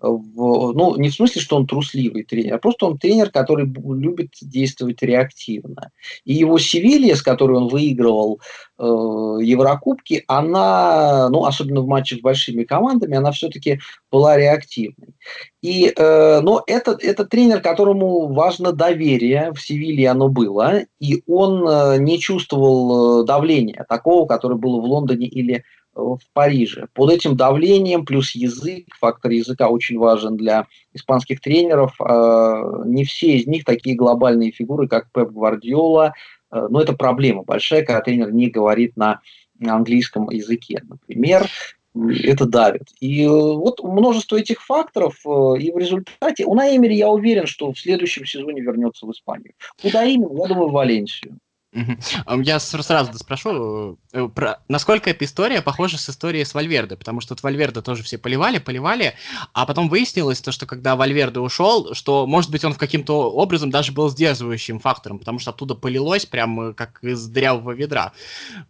В, 0.00 0.72
ну, 0.72 0.96
не 0.96 1.08
в 1.08 1.14
смысле, 1.14 1.40
что 1.40 1.56
он 1.56 1.66
трусливый 1.66 2.24
тренер, 2.24 2.54
а 2.54 2.58
просто 2.58 2.86
он 2.86 2.98
тренер, 2.98 3.30
который 3.30 3.66
любит 3.66 4.30
действовать 4.40 5.02
реактивно. 5.02 5.90
И 6.24 6.34
его 6.34 6.58
Севилья, 6.58 7.16
с 7.16 7.22
которой 7.22 7.56
он 7.56 7.68
выигрывал 7.68 8.40
э, 8.78 8.84
Еврокубки, 8.84 10.24
она, 10.26 11.28
ну, 11.30 11.44
особенно 11.44 11.80
в 11.80 11.86
матчах 11.86 12.18
с 12.18 12.22
большими 12.22 12.64
командами, 12.64 13.16
она 13.16 13.32
все-таки 13.32 13.80
была 14.10 14.36
реактивной. 14.36 15.14
И, 15.62 15.92
э, 15.96 16.40
но 16.40 16.62
это, 16.66 16.96
это 17.00 17.24
тренер, 17.24 17.60
которому 17.60 18.32
важно 18.32 18.72
доверие, 18.72 19.52
в 19.52 19.60
Севилье 19.60 20.10
оно 20.10 20.28
было, 20.28 20.82
и 21.00 21.22
он 21.26 21.66
э, 21.68 21.98
не 21.98 22.18
чувствовал 22.18 23.22
э, 23.22 23.26
давления 23.26 23.86
такого, 23.88 24.26
которое 24.26 24.56
было 24.56 24.80
в 24.80 24.84
Лондоне 24.84 25.26
или 25.26 25.64
в 25.94 26.20
Париже. 26.32 26.86
Под 26.94 27.10
этим 27.10 27.36
давлением 27.36 28.04
плюс 28.04 28.34
язык, 28.34 28.86
фактор 28.98 29.32
языка 29.32 29.68
очень 29.68 29.98
важен 29.98 30.36
для 30.36 30.66
испанских 30.92 31.40
тренеров. 31.40 31.94
А, 32.00 32.82
не 32.84 33.04
все 33.04 33.36
из 33.36 33.46
них 33.46 33.64
такие 33.64 33.96
глобальные 33.96 34.52
фигуры, 34.52 34.88
как 34.88 35.10
Пеп 35.12 35.30
Гвардиола, 35.30 36.14
а, 36.50 36.68
но 36.68 36.80
это 36.80 36.94
проблема 36.94 37.42
большая, 37.42 37.84
когда 37.84 38.00
тренер 38.00 38.32
не 38.32 38.48
говорит 38.48 38.96
на 38.96 39.20
английском 39.60 40.28
языке. 40.30 40.82
Например, 40.88 41.46
это 41.94 42.46
давит. 42.46 42.88
И 43.00 43.26
вот 43.26 43.82
множество 43.82 44.36
этих 44.36 44.62
факторов, 44.62 45.14
и 45.24 45.70
в 45.70 45.78
результате 45.78 46.46
Унаи 46.46 46.54
Эмери 46.54 46.94
я 46.94 47.10
уверен, 47.10 47.46
что 47.46 47.72
в 47.72 47.78
следующем 47.78 48.24
сезоне 48.24 48.62
вернется 48.62 49.06
в 49.06 49.12
Испанию. 49.12 49.52
Куда 49.80 50.04
именно? 50.04 50.40
Я 50.40 50.48
думаю, 50.48 50.68
в 50.68 50.72
Валенсию. 50.72 51.38
Я 52.42 52.60
сразу 52.60 53.18
спрошу, 53.18 53.98
э, 54.12 54.28
про, 54.28 54.60
насколько 54.68 55.08
эта 55.08 55.24
история 55.24 55.62
похожа 55.62 55.98
с 55.98 56.08
историей 56.08 56.44
с 56.44 56.54
Вальверде, 56.54 56.96
потому 56.96 57.20
что 57.20 57.34
от 57.34 57.42
Вальверде 57.42 57.80
тоже 57.80 58.02
все 58.02 58.18
поливали, 58.18 58.58
поливали, 58.58 59.14
а 59.54 59.64
потом 59.64 59.88
выяснилось 59.88 60.40
то, 60.40 60.52
что 60.52 60.66
когда 60.66 60.96
Вальверде 60.96 61.40
ушел, 61.40 61.94
что, 61.94 62.26
может 62.26 62.50
быть, 62.50 62.64
он 62.64 62.74
в 62.74 62.78
каким-то 62.78 63.30
образом 63.30 63.70
даже 63.70 63.92
был 63.92 64.10
сдерживающим 64.10 64.80
фактором, 64.80 65.18
потому 65.18 65.38
что 65.38 65.50
оттуда 65.50 65.74
полилось 65.74 66.26
прямо 66.26 66.74
как 66.74 67.02
из 67.02 67.26
дырявого 67.26 67.72
ведра. 67.72 68.12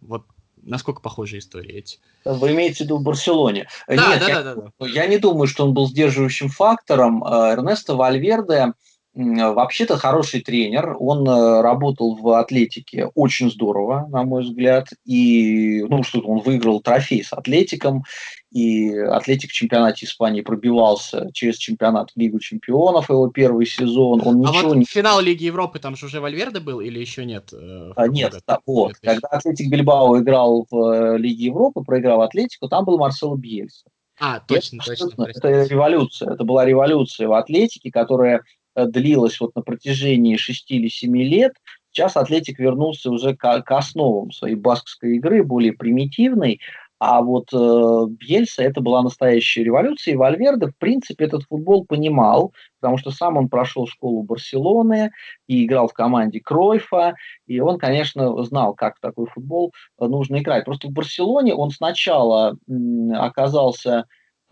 Вот 0.01 0.23
насколько 0.61 1.01
похожи 1.01 1.39
истории 1.39 1.73
эти? 1.73 1.99
Вы 2.23 2.51
имеете 2.53 2.77
в 2.77 2.79
виду 2.81 2.97
в 2.97 3.03
Барселоне? 3.03 3.67
Да, 3.87 3.95
Нет, 3.95 4.19
да, 4.19 4.27
я, 4.27 4.43
да, 4.43 4.55
да. 4.55 4.71
Я 4.79 5.07
не 5.07 5.17
думаю, 5.17 5.47
что 5.47 5.65
он 5.65 5.73
был 5.73 5.89
сдерживающим 5.89 6.47
фактором. 6.47 7.23
Э, 7.23 7.51
Эрнесто 7.51 7.95
Вальверде 7.95 8.73
Вообще-то 9.15 9.97
хороший 9.97 10.41
тренер, 10.41 10.95
он 10.99 11.27
э, 11.27 11.61
работал 11.61 12.15
в 12.15 12.29
Атлетике 12.29 13.11
очень 13.13 13.51
здорово, 13.51 14.07
на 14.09 14.23
мой 14.23 14.41
взгляд, 14.41 14.87
и, 15.05 15.83
ну, 15.87 16.01
что 16.01 16.21
он 16.21 16.39
выиграл 16.39 16.81
трофей 16.81 17.23
с 17.23 17.31
Атлетиком, 17.31 18.03
и 18.51 18.91
Атлетик 18.97 19.51
в 19.51 19.53
чемпионате 19.53 20.07
Испании 20.07 20.41
пробивался 20.41 21.29
через 21.31 21.57
чемпионат 21.57 22.09
в 22.09 22.19
Лигу 22.19 22.39
чемпионов, 22.39 23.11
его 23.11 23.27
первый 23.27 23.67
сезон, 23.67 24.23
он 24.25 24.47
а 24.47 24.49
ничего 24.49 24.69
вот 24.69 24.77
не... 24.77 24.85
финал 24.85 25.21
Лиги 25.21 25.43
Европы 25.43 25.77
там 25.77 25.95
же 25.95 26.07
уже 26.07 26.19
Вальверде 26.19 26.59
был 26.59 26.79
или 26.79 26.97
еще 26.97 27.23
нет? 27.23 27.53
Э, 27.53 27.91
а, 27.95 28.07
нет, 28.07 28.33
да, 28.47 28.57
вот, 28.65 28.93
когда 28.95 29.27
Атлетик 29.27 29.69
Бильбао 29.69 30.19
играл 30.21 30.65
в 30.71 30.75
э, 30.75 31.17
Лиге 31.19 31.45
Европы, 31.45 31.83
проиграл 31.83 32.23
Атлетику, 32.23 32.67
там 32.67 32.83
был 32.83 32.97
Марсело 32.97 33.35
Бьельса. 33.35 33.85
А, 34.19 34.39
точно, 34.39 34.81
это, 34.87 35.07
точно. 35.07 35.23
Это 35.25 35.65
революция, 35.65 36.33
это 36.33 36.43
была 36.43 36.65
революция 36.65 37.27
в 37.27 37.33
Атлетике, 37.33 37.91
которая 37.91 38.37
Э, 38.37 38.62
длилась 38.75 39.39
вот 39.39 39.55
на 39.55 39.61
протяжении 39.61 40.35
6 40.35 40.71
или 40.71 40.87
7 40.87 41.15
лет, 41.17 41.53
сейчас 41.91 42.17
Атлетик 42.17 42.59
вернулся 42.59 43.11
уже 43.11 43.35
к, 43.35 43.61
к 43.61 43.71
основам 43.71 44.31
своей 44.31 44.55
баскской 44.55 45.17
игры, 45.17 45.43
более 45.43 45.73
примитивной, 45.73 46.59
а 47.05 47.21
вот 47.21 47.49
э, 47.51 48.05
Бьельса 48.11 48.63
это 48.63 48.79
была 48.79 49.01
настоящая 49.01 49.65
революция, 49.65 50.13
и 50.13 50.15
Вальверде, 50.15 50.67
в 50.67 50.77
принципе, 50.77 51.25
этот 51.25 51.43
футбол 51.43 51.85
понимал, 51.85 52.53
потому 52.79 52.97
что 52.97 53.11
сам 53.11 53.35
он 53.35 53.49
прошел 53.49 53.87
школу 53.87 54.23
Барселоны 54.23 55.11
и 55.47 55.65
играл 55.65 55.89
в 55.89 55.93
команде 55.93 56.39
Кройфа, 56.39 57.15
и 57.45 57.59
он, 57.59 57.77
конечно, 57.77 58.41
знал, 58.45 58.73
как 58.73 59.01
такой 59.01 59.25
футбол 59.25 59.73
э, 59.99 60.05
нужно 60.05 60.37
играть. 60.37 60.63
Просто 60.63 60.87
в 60.87 60.91
Барселоне 60.91 61.53
он 61.53 61.71
сначала 61.71 62.55
м, 62.69 63.11
оказался 63.11 63.99
Э, 63.99 64.03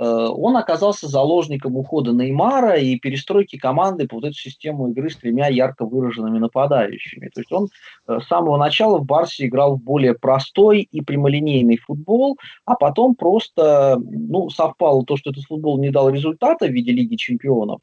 он 0.03 0.57
оказался 0.57 1.07
заложником 1.07 1.77
ухода 1.77 2.11
Неймара 2.11 2.75
и 2.79 2.97
перестройки 2.97 3.57
команды 3.57 4.07
по 4.07 4.15
вот 4.15 4.25
эту 4.25 4.33
систему 4.33 4.89
игры 4.89 5.11
с 5.11 5.17
тремя 5.17 5.47
ярко 5.47 5.85
выраженными 5.85 6.39
нападающими. 6.39 7.29
То 7.29 7.41
есть 7.41 7.51
он 7.51 7.67
э, 8.07 8.19
с 8.19 8.27
самого 8.27 8.57
начала 8.57 8.97
в 8.97 9.05
Барсе 9.05 9.45
играл 9.45 9.75
в 9.75 9.83
более 9.83 10.15
простой 10.15 10.81
и 10.81 11.01
прямолинейный 11.01 11.77
футбол, 11.77 12.37
а 12.65 12.75
потом 12.75 13.13
просто 13.15 13.99
ну, 14.01 14.49
совпало 14.49 15.05
то, 15.05 15.17
что 15.17 15.29
этот 15.29 15.43
футбол 15.43 15.79
не 15.79 15.91
дал 15.91 16.09
результата 16.09 16.65
в 16.65 16.71
виде 16.71 16.91
Лиги 16.91 17.15
чемпионов, 17.15 17.81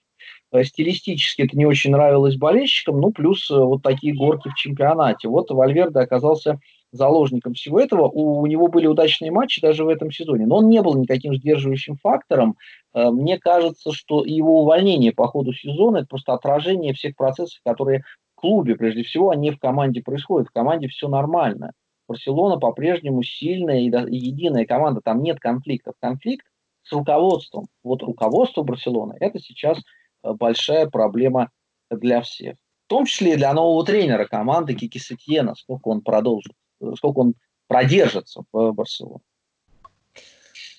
э, 0.50 0.64
стилистически 0.64 1.42
это 1.42 1.56
не 1.56 1.66
очень 1.66 1.92
нравилось 1.92 2.36
болельщикам, 2.36 3.00
ну, 3.00 3.12
плюс 3.12 3.48
вот 3.48 3.82
такие 3.82 4.14
горки 4.14 4.48
в 4.48 4.54
чемпионате. 4.54 5.28
Вот 5.28 5.50
Вальверде 5.50 6.00
оказался 6.00 6.58
заложником 6.92 7.54
всего 7.54 7.80
этого. 7.80 8.08
У, 8.08 8.40
у 8.40 8.46
него 8.46 8.68
были 8.68 8.86
удачные 8.86 9.30
матчи 9.30 9.60
даже 9.60 9.84
в 9.84 9.88
этом 9.88 10.10
сезоне, 10.10 10.46
но 10.46 10.56
он 10.56 10.68
не 10.68 10.82
был 10.82 10.96
никаким 10.96 11.34
сдерживающим 11.34 11.96
фактором. 11.96 12.56
Э, 12.94 13.10
мне 13.10 13.38
кажется, 13.38 13.92
что 13.92 14.24
его 14.24 14.62
увольнение 14.62 15.12
по 15.12 15.26
ходу 15.28 15.52
сезона– 15.52 15.96
это 15.98 16.06
просто 16.06 16.32
отражение 16.32 16.94
всех 16.94 17.16
процессов, 17.16 17.60
которые 17.64 18.04
в 18.34 18.40
клубе, 18.40 18.76
прежде 18.76 19.02
всего, 19.02 19.30
они 19.30 19.50
в 19.50 19.58
команде 19.58 20.02
происходят. 20.02 20.48
В 20.48 20.52
команде 20.52 20.88
все 20.88 21.08
нормально. 21.08 21.72
Барселона 22.08 22.58
по-прежнему 22.58 23.22
сильная 23.22 23.80
и 23.80 24.16
единая 24.16 24.64
команда, 24.64 25.00
там 25.04 25.22
нет 25.22 25.38
конфликтов. 25.40 25.94
Конфликт 26.00 26.46
с 26.82 26.92
руководством. 26.92 27.66
Вот 27.82 28.02
руководство 28.02 28.62
Барселоны– 28.62 29.14
это 29.20 29.38
сейчас 29.38 29.78
э, 29.78 30.32
большая 30.32 30.86
проблема 30.86 31.50
для 31.90 32.22
всех. 32.22 32.56
В 32.86 32.88
том 32.88 33.04
числе 33.04 33.34
и 33.34 33.36
для 33.36 33.52
нового 33.52 33.84
тренера 33.84 34.24
команды 34.24 34.72
Кики 34.72 34.98
Сетьена, 34.98 35.54
сколько 35.54 35.88
он 35.88 36.00
продолжит 36.00 36.54
сколько 36.96 37.18
он 37.18 37.34
продержится 37.66 38.42
в 38.52 38.72
Барселоне. 38.72 39.22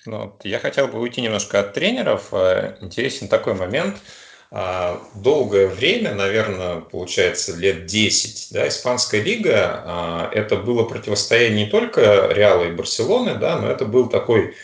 Ну, 0.06 0.36
я 0.44 0.58
хотел 0.58 0.88
бы 0.88 0.98
уйти 0.98 1.20
немножко 1.20 1.60
от 1.60 1.74
тренеров. 1.74 2.32
Э, 2.32 2.76
интересен 2.80 3.28
такой 3.28 3.54
момент. 3.54 4.00
А, 4.52 5.00
долгое 5.14 5.68
время, 5.68 6.12
наверное, 6.14 6.80
получается 6.80 7.54
лет 7.56 7.86
10, 7.86 8.48
да, 8.52 8.66
Испанская 8.66 9.22
лига, 9.22 9.82
а, 9.84 10.30
это 10.32 10.56
было 10.56 10.82
противостояние 10.82 11.66
не 11.66 11.70
только 11.70 12.28
Реала 12.32 12.64
и 12.64 12.72
Барселоны, 12.72 13.36
да, 13.36 13.60
но 13.60 13.68
это 13.68 13.84
был 13.84 14.08
такой 14.08 14.56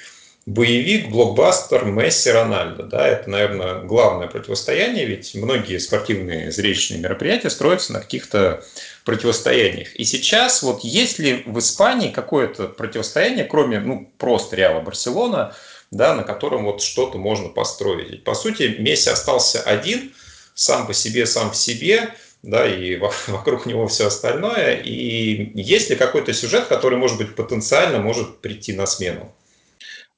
боевик, 0.46 1.10
блокбастер 1.10 1.84
Месси 1.84 2.30
Рональдо. 2.30 2.84
Да, 2.84 3.06
это, 3.06 3.28
наверное, 3.28 3.82
главное 3.82 4.28
противостояние, 4.28 5.04
ведь 5.04 5.34
многие 5.34 5.78
спортивные 5.78 6.52
зрелищные 6.52 7.00
мероприятия 7.00 7.50
строятся 7.50 7.92
на 7.92 8.00
каких-то 8.00 8.64
противостояниях. 9.04 9.94
И 9.96 10.04
сейчас 10.04 10.62
вот 10.62 10.84
есть 10.84 11.18
ли 11.18 11.42
в 11.46 11.58
Испании 11.58 12.10
какое-то 12.10 12.68
противостояние, 12.68 13.44
кроме 13.44 13.80
ну, 13.80 14.10
просто 14.18 14.54
Реала 14.54 14.80
Барселона, 14.80 15.54
да, 15.90 16.14
на 16.14 16.22
котором 16.22 16.64
вот 16.64 16.80
что-то 16.80 17.18
можно 17.18 17.48
построить. 17.48 18.10
Ведь, 18.10 18.24
по 18.24 18.34
сути, 18.34 18.76
Месси 18.78 19.10
остался 19.10 19.60
один, 19.62 20.14
сам 20.54 20.86
по 20.86 20.94
себе, 20.94 21.26
сам 21.26 21.50
в 21.50 21.56
себе, 21.56 22.14
да, 22.44 22.72
и 22.72 22.96
вокруг 23.26 23.66
него 23.66 23.88
все 23.88 24.06
остальное. 24.06 24.76
И 24.76 25.50
есть 25.60 25.90
ли 25.90 25.96
какой-то 25.96 26.32
сюжет, 26.32 26.66
который, 26.66 26.98
может 26.98 27.18
быть, 27.18 27.34
потенциально 27.34 27.98
может 27.98 28.38
прийти 28.38 28.72
на 28.72 28.86
смену? 28.86 29.34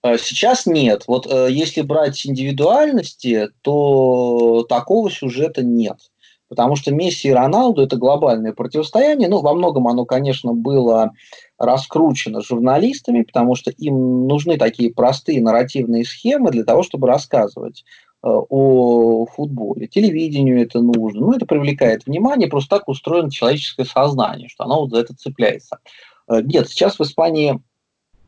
Э, 0.03 0.17
сейчас 0.19 0.67
нет. 0.67 1.05
Вот 1.07 1.27
э, 1.31 1.49
если 1.51 1.83
брать 1.83 2.27
индивидуальности, 2.27 3.49
то 3.63 4.65
такого 4.69 5.11
сюжета 5.11 5.63
нет. 5.63 5.97
Потому 6.49 6.77
что 6.77 6.95
Месси 6.95 7.29
и 7.29 7.33
Роналду– 7.33 7.83
это 7.83 7.97
глобальное 7.97 8.55
противостояние. 8.55 9.29
Ну, 9.29 9.43
во 9.43 9.53
многом 9.53 9.87
оно, 9.87 10.07
конечно, 10.07 10.55
было 10.55 11.11
раскручено 11.59 12.41
журналистами, 12.41 13.23
потому 13.23 13.55
что 13.55 13.71
им 13.71 14.27
нужны 14.27 14.57
такие 14.57 14.95
простые 14.95 15.43
нарративные 15.43 16.07
схемы 16.07 16.51
для 16.51 16.65
того, 16.65 16.83
чтобы 16.83 17.07
рассказывать 17.07 17.85
э, 18.23 18.29
о 18.29 19.27
футболе. 19.27 19.89
Телевидению 19.89 20.63
это 20.63 20.81
нужно. 20.81 21.21
Ну, 21.21 21.33
это 21.33 21.45
привлекает 21.45 22.07
внимание. 22.07 22.49
Просто 22.49 22.77
так 22.77 22.89
устроено 22.89 23.31
человеческое 23.31 23.85
сознание, 23.85 24.49
что 24.49 24.65
оно 24.65 24.81
вот 24.81 24.91
за 24.91 25.01
это 25.01 25.15
цепляется. 25.15 25.79
Нет, 26.31 26.69
сейчас 26.69 26.99
в 26.99 27.03
Испании 27.03 27.59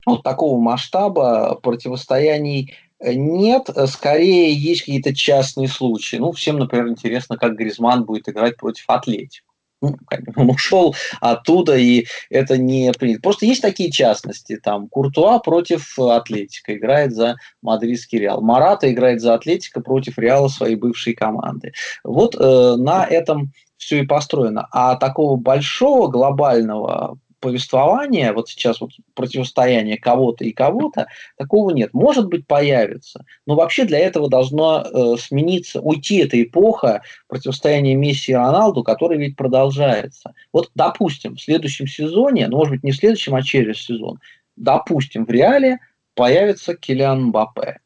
вот 0.06 0.22
такого 0.22 0.60
масштаба 0.60 1.58
противостояний 1.62 2.74
э, 2.98 3.14
нет, 3.14 3.70
э, 3.74 3.86
скорее 3.86 4.52
есть 4.54 4.82
какие-то 4.82 5.14
частные 5.14 5.68
случаи. 5.68 6.16
Ну, 6.16 6.32
всем, 6.32 6.58
например, 6.58 6.88
интересно, 6.88 7.36
как 7.36 7.56
Гризман 7.56 8.04
будет 8.04 8.28
играть 8.28 8.56
против 8.56 8.84
Атлетики. 8.88 9.42
Ну, 9.82 9.96
он 10.36 10.50
ушел 10.50 10.94
оттуда, 11.20 11.76
и 11.76 12.06
это 12.28 12.58
не 12.58 12.92
принято. 12.92 13.22
Просто 13.22 13.46
есть 13.46 13.62
такие 13.62 13.90
частности. 13.90 14.56
Там 14.56 14.88
Куртуа 14.88 15.38
против 15.38 15.98
Атлетика 15.98 16.76
играет 16.76 17.12
за 17.12 17.36
мадридский 17.62 18.18
Реал. 18.18 18.42
Марата 18.42 18.90
играет 18.90 19.20
за 19.20 19.34
Атлетика 19.34 19.80
против 19.80 20.18
Реала 20.18 20.48
своей 20.48 20.76
бывшей 20.76 21.14
команды. 21.14 21.72
Вот 22.04 22.34
э, 22.34 22.76
на 22.76 23.04
этом 23.06 23.52
все 23.76 24.02
и 24.02 24.06
построено. 24.06 24.68
А 24.72 24.96
такого 24.96 25.36
большого 25.36 26.08
глобального 26.08 27.18
повествования, 27.40 28.32
вот 28.32 28.48
сейчас 28.48 28.80
вот 28.80 28.90
противостояние 29.14 29.98
кого-то 29.98 30.44
и 30.44 30.52
кого-то, 30.52 31.06
такого 31.36 31.70
нет. 31.70 31.92
Может 31.92 32.28
быть, 32.28 32.46
появится. 32.46 33.24
Но 33.46 33.54
вообще 33.54 33.84
для 33.84 33.98
этого 33.98 34.28
должно 34.28 34.82
э, 34.82 35.16
смениться, 35.18 35.80
уйти 35.80 36.18
эта 36.18 36.40
эпоха 36.42 37.02
противостояния 37.28 37.94
Месси 37.94 38.32
и 38.32 38.34
Роналду, 38.34 38.82
который 38.82 39.18
ведь 39.18 39.36
продолжается. 39.36 40.34
Вот, 40.52 40.70
допустим, 40.74 41.36
в 41.36 41.40
следующем 41.40 41.86
сезоне, 41.86 42.48
ну, 42.48 42.58
может 42.58 42.74
быть, 42.74 42.84
не 42.84 42.92
в 42.92 42.96
следующем, 42.96 43.34
а 43.34 43.42
через 43.42 43.82
сезон, 43.82 44.20
допустим, 44.56 45.24
в 45.24 45.30
Реале 45.30 45.78
появится 46.14 46.74
Килиан 46.74 47.24
Мбаппе 47.24 47.78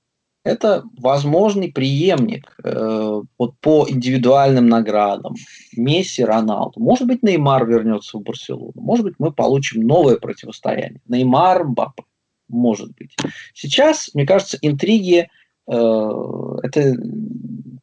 это 0.44 0.84
возможный 0.98 1.72
преемник 1.72 2.54
э, 2.62 3.22
вот 3.38 3.58
по 3.60 3.86
индивидуальным 3.88 4.68
наградам. 4.68 5.34
Месси, 5.74 6.22
Роналду. 6.22 6.80
Может 6.80 7.08
быть, 7.08 7.22
Неймар 7.22 7.66
вернется 7.66 8.18
в 8.18 8.22
Барселону. 8.22 8.72
Может 8.76 9.06
быть, 9.06 9.14
мы 9.18 9.32
получим 9.32 9.86
новое 9.86 10.16
противостояние. 10.16 11.00
Неймар, 11.08 11.64
Мбаппе. 11.64 12.04
Может 12.48 12.94
быть. 12.94 13.16
Сейчас, 13.54 14.10
мне 14.12 14.26
кажется, 14.26 14.58
интриги 14.60 15.28
э, 15.66 16.58
это 16.62 16.94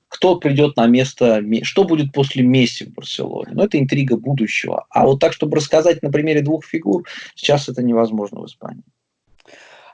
кто 0.08 0.36
придет 0.36 0.76
на 0.76 0.88
место, 0.88 1.41
что 1.63 1.86
будет 1.86 2.12
после 2.12 2.43
Месси 2.43 2.86
в 2.86 2.93
Барселоне. 2.93 3.53
Но 3.53 3.64
это 3.64 3.80
интрига 3.80 4.18
будущего. 4.18 4.86
А 4.89 5.05
вот 5.05 5.20
так, 5.20 5.32
чтобы 5.32 5.55
рассказать 5.55 6.03
на 6.03 6.12
примере 6.12 6.41
двух 6.41 6.66
фигур, 6.66 7.07
сейчас 7.34 7.70
это 7.70 7.82
невозможно 7.82 8.41
в 8.41 8.45
Испании. 8.45 8.84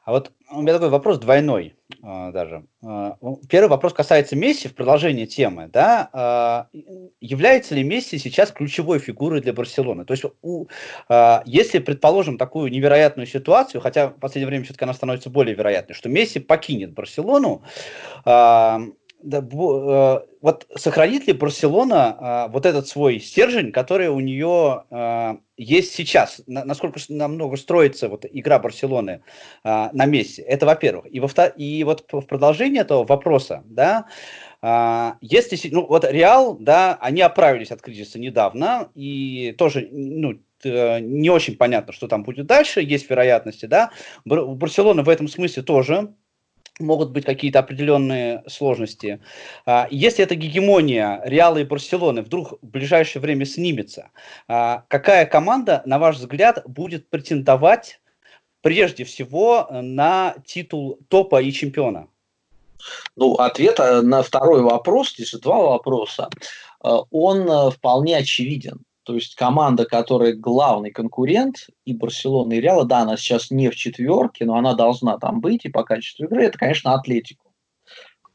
А 0.08 0.12
вот 0.12 0.32
у 0.52 0.62
меня 0.62 0.72
такой 0.72 0.88
вопрос 0.88 1.20
двойной 1.20 1.76
а, 2.02 2.32
даже. 2.32 2.64
А, 2.82 3.18
первый 3.50 3.68
вопрос 3.68 3.92
касается 3.92 4.38
Месси 4.38 4.70
в 4.70 4.74
продолжении 4.74 5.26
темы. 5.26 5.68
Да? 5.68 6.10
А, 6.14 6.68
является 7.20 7.76
ли 7.76 7.84
Месси 7.84 8.18
сейчас 8.18 8.52
ключевой 8.52 9.00
фигурой 9.00 9.42
для 9.42 9.52
Барселоны? 9.52 10.06
То 10.06 10.14
есть, 10.14 10.24
у, 10.42 10.68
если, 11.44 11.80
предположим, 11.80 12.38
такую 12.38 12.72
невероятную 12.72 13.28
ситуацию, 13.28 13.82
хотя 13.82 14.08
в 14.08 14.14
последнее 14.14 14.48
время 14.48 14.64
все-таки 14.64 14.86
она 14.86 14.94
становится 14.94 15.30
более 15.30 15.56
вероятной, 15.56 15.94
что 15.94 16.08
Месси 16.08 16.40
покинет 16.40 16.94
Барселону, 16.94 17.64
да, 19.24 19.40
э, 19.40 20.20
вот 20.42 20.68
сохранит 20.76 21.28
ли 21.28 21.34
Барселона 21.34 22.18
а, 22.20 22.48
вот 22.50 22.66
этот 22.66 22.88
свой 22.88 23.20
стержень, 23.20 23.72
который 23.72 24.10
у 24.10 24.20
нее 24.20 24.84
а, 24.90 25.38
есть 25.58 25.94
сейчас? 25.94 26.42
На, 26.46 26.64
насколько 26.64 27.00
намного 27.10 27.58
строится 27.58 28.10
вот 28.10 28.26
игра 28.30 28.60
Барселоны 28.60 29.24
на 29.64 30.06
месте? 30.06 30.44
Это 30.44 30.66
во-первых. 30.66 31.08
И, 31.12 31.20
во 31.20 31.28
и 31.58 31.84
вот 31.84 32.06
в 32.12 32.22
продолжение 32.22 32.82
этого 32.82 33.06
вопроса, 33.06 33.64
да, 33.66 34.06
если, 35.22 35.70
ну, 35.70 35.86
вот 35.86 36.04
Реал, 36.04 36.58
да, 36.60 36.98
они 37.02 37.22
оправились 37.22 37.72
от 37.72 37.82
кризиса 37.82 38.20
недавно, 38.20 38.90
и 38.96 39.54
тоже, 39.58 39.88
ну, 39.92 40.40
не 40.64 41.30
очень 41.30 41.58
понятно, 41.58 41.94
что 41.94 42.08
там 42.08 42.24
будет 42.24 42.46
дальше, 42.46 42.82
есть 42.82 43.10
вероятности, 43.10 43.66
да. 43.66 43.92
У 44.26 44.56
Барселоны 44.56 45.04
в 45.04 45.10
этом 45.10 45.28
смысле 45.28 45.64
тоже 45.64 46.14
могут 46.80 47.12
быть 47.12 47.26
какие-то 47.26 47.60
определенные 47.60 48.44
сложности. 48.48 49.20
А, 49.66 49.88
если 49.90 50.24
эта 50.24 50.36
гегемония 50.36 51.22
Реала 51.26 51.58
и 51.58 51.64
Барселоны 51.64 52.22
вдруг 52.22 52.54
в 52.62 52.68
ближайшее 52.68 53.22
время 53.22 53.46
снимется, 53.46 54.12
а, 54.48 54.84
какая 54.88 55.26
команда, 55.26 55.82
на 55.86 56.00
ваш 56.00 56.18
взгляд, 56.18 56.64
будет 56.66 57.10
претендовать 57.10 58.00
прежде 58.62 59.04
всего 59.04 59.68
на 59.72 60.36
титул 60.46 61.00
топа 61.10 61.42
и 61.42 61.52
чемпиона? 61.52 62.08
Ну, 63.16 63.34
ответ 63.36 63.80
э, 63.80 64.02
на 64.02 64.22
второй 64.22 64.62
вопрос, 64.62 65.14
здесь 65.14 65.34
два 65.34 65.58
вопроса, 65.58 66.30
э, 66.84 66.90
он 67.12 67.50
э, 67.50 67.72
вполне 67.72 68.18
очевиден. 68.18 68.84
То 69.08 69.16
есть 69.16 69.36
команда, 69.36 69.86
которая 69.86 70.34
главный 70.34 70.92
конкурент 70.92 71.70
и 71.86 71.94
Барселона, 71.94 72.52
и 72.52 72.60
Реала, 72.60 72.84
да, 72.84 73.00
она 73.00 73.16
сейчас 73.16 73.52
не 73.52 73.70
в 73.70 73.76
четверке, 73.78 74.44
но 74.44 74.58
она 74.58 74.74
должна 74.74 75.18
там 75.18 75.40
быть 75.40 75.64
и 75.64 75.70
по 75.70 75.86
качеству 75.86 76.26
игры, 76.26 76.44
это, 76.44 76.58
конечно, 76.58 76.94
Атлетико. 76.94 77.46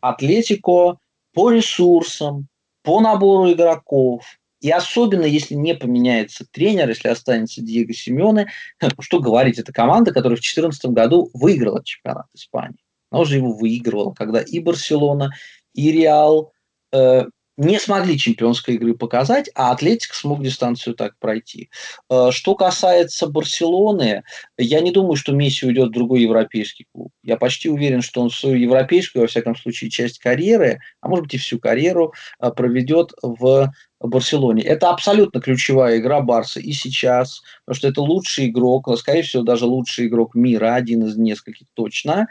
Атлетико 0.01 0.97
по 1.35 1.51
ресурсам, 1.51 2.49
по 2.83 3.03
набору 3.03 3.53
игроков, 3.53 4.25
и 4.61 4.71
особенно, 4.71 5.27
если 5.27 5.55
не 5.57 5.75
поменяется 5.75 6.47
тренер, 6.51 6.89
если 6.89 7.09
останется 7.09 7.61
Диего 7.61 7.93
Симеоне, 7.93 8.47
что 9.01 9.21
говорить, 9.21 9.59
это 9.59 9.75
команда, 9.75 10.11
которая 10.11 10.37
в 10.37 10.41
2014 10.41 10.87
году 10.87 11.29
выиграла 11.35 11.85
чемпионат 11.85 12.29
Испании. 12.33 12.79
Она 13.11 13.21
уже 13.21 13.37
его 13.37 13.53
выигрывала, 13.53 14.15
когда 14.15 14.41
и 14.41 14.59
Барселона, 14.59 15.33
и 15.75 15.93
Реал 15.93 16.51
э, 16.93 17.27
не 17.57 17.79
смогли 17.79 18.19
чемпионской 18.19 18.75
игры 18.75 18.95
показать, 18.95 19.51
а 19.55 19.73
Атлетик 19.73 20.15
смог 20.15 20.43
дистанцию 20.43 20.95
так 20.95 21.19
пройти. 21.19 21.69
Э, 22.09 22.31
что 22.31 22.55
касается 22.55 23.27
Барселоны, 23.27 24.23
я 24.57 24.81
не 24.81 24.91
думаю, 24.91 25.17
что 25.17 25.33
Месси 25.33 25.67
уйдет 25.67 25.89
в 25.89 25.93
другой 25.93 26.23
европейский 26.23 26.87
клуб. 26.93 27.11
Я 27.23 27.37
почти 27.37 27.69
уверен, 27.69 28.01
что 28.01 28.23
он 28.23 28.31
свою 28.31 28.57
европейскую, 28.57 29.23
во 29.23 29.29
всяком 29.29 29.57
случае, 29.57 29.91
часть 29.91 30.19
карьеры, 30.19 30.81
а 31.01 31.09
может 31.09 31.25
быть 31.25 31.35
и 31.35 31.39
всю 31.39 31.59
карьеру, 31.59 32.15
э, 32.41 32.51
проведет 32.51 33.13
в 33.23 33.71
Барселоне. 34.01 34.63
Это 34.63 34.91
абсолютно 34.91 35.41
ключевая 35.41 35.99
игра 35.99 36.21
Барса 36.21 36.59
и 36.59 36.73
сейчас, 36.73 37.43
потому 37.65 37.77
что 37.77 37.89
это 37.89 38.01
лучший 38.01 38.47
игрок, 38.49 38.89
скорее 38.99 39.23
всего, 39.23 39.43
даже 39.43 39.67
лучший 39.67 40.07
игрок 40.07 40.35
мира, 40.35 40.75
один 40.75 41.05
из 41.05 41.17
нескольких 41.17 41.67
точно. 41.75 42.27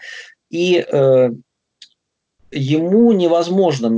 И 0.49 0.85
э, 0.85 1.29
ему 2.51 3.11
невозможно, 3.13 3.89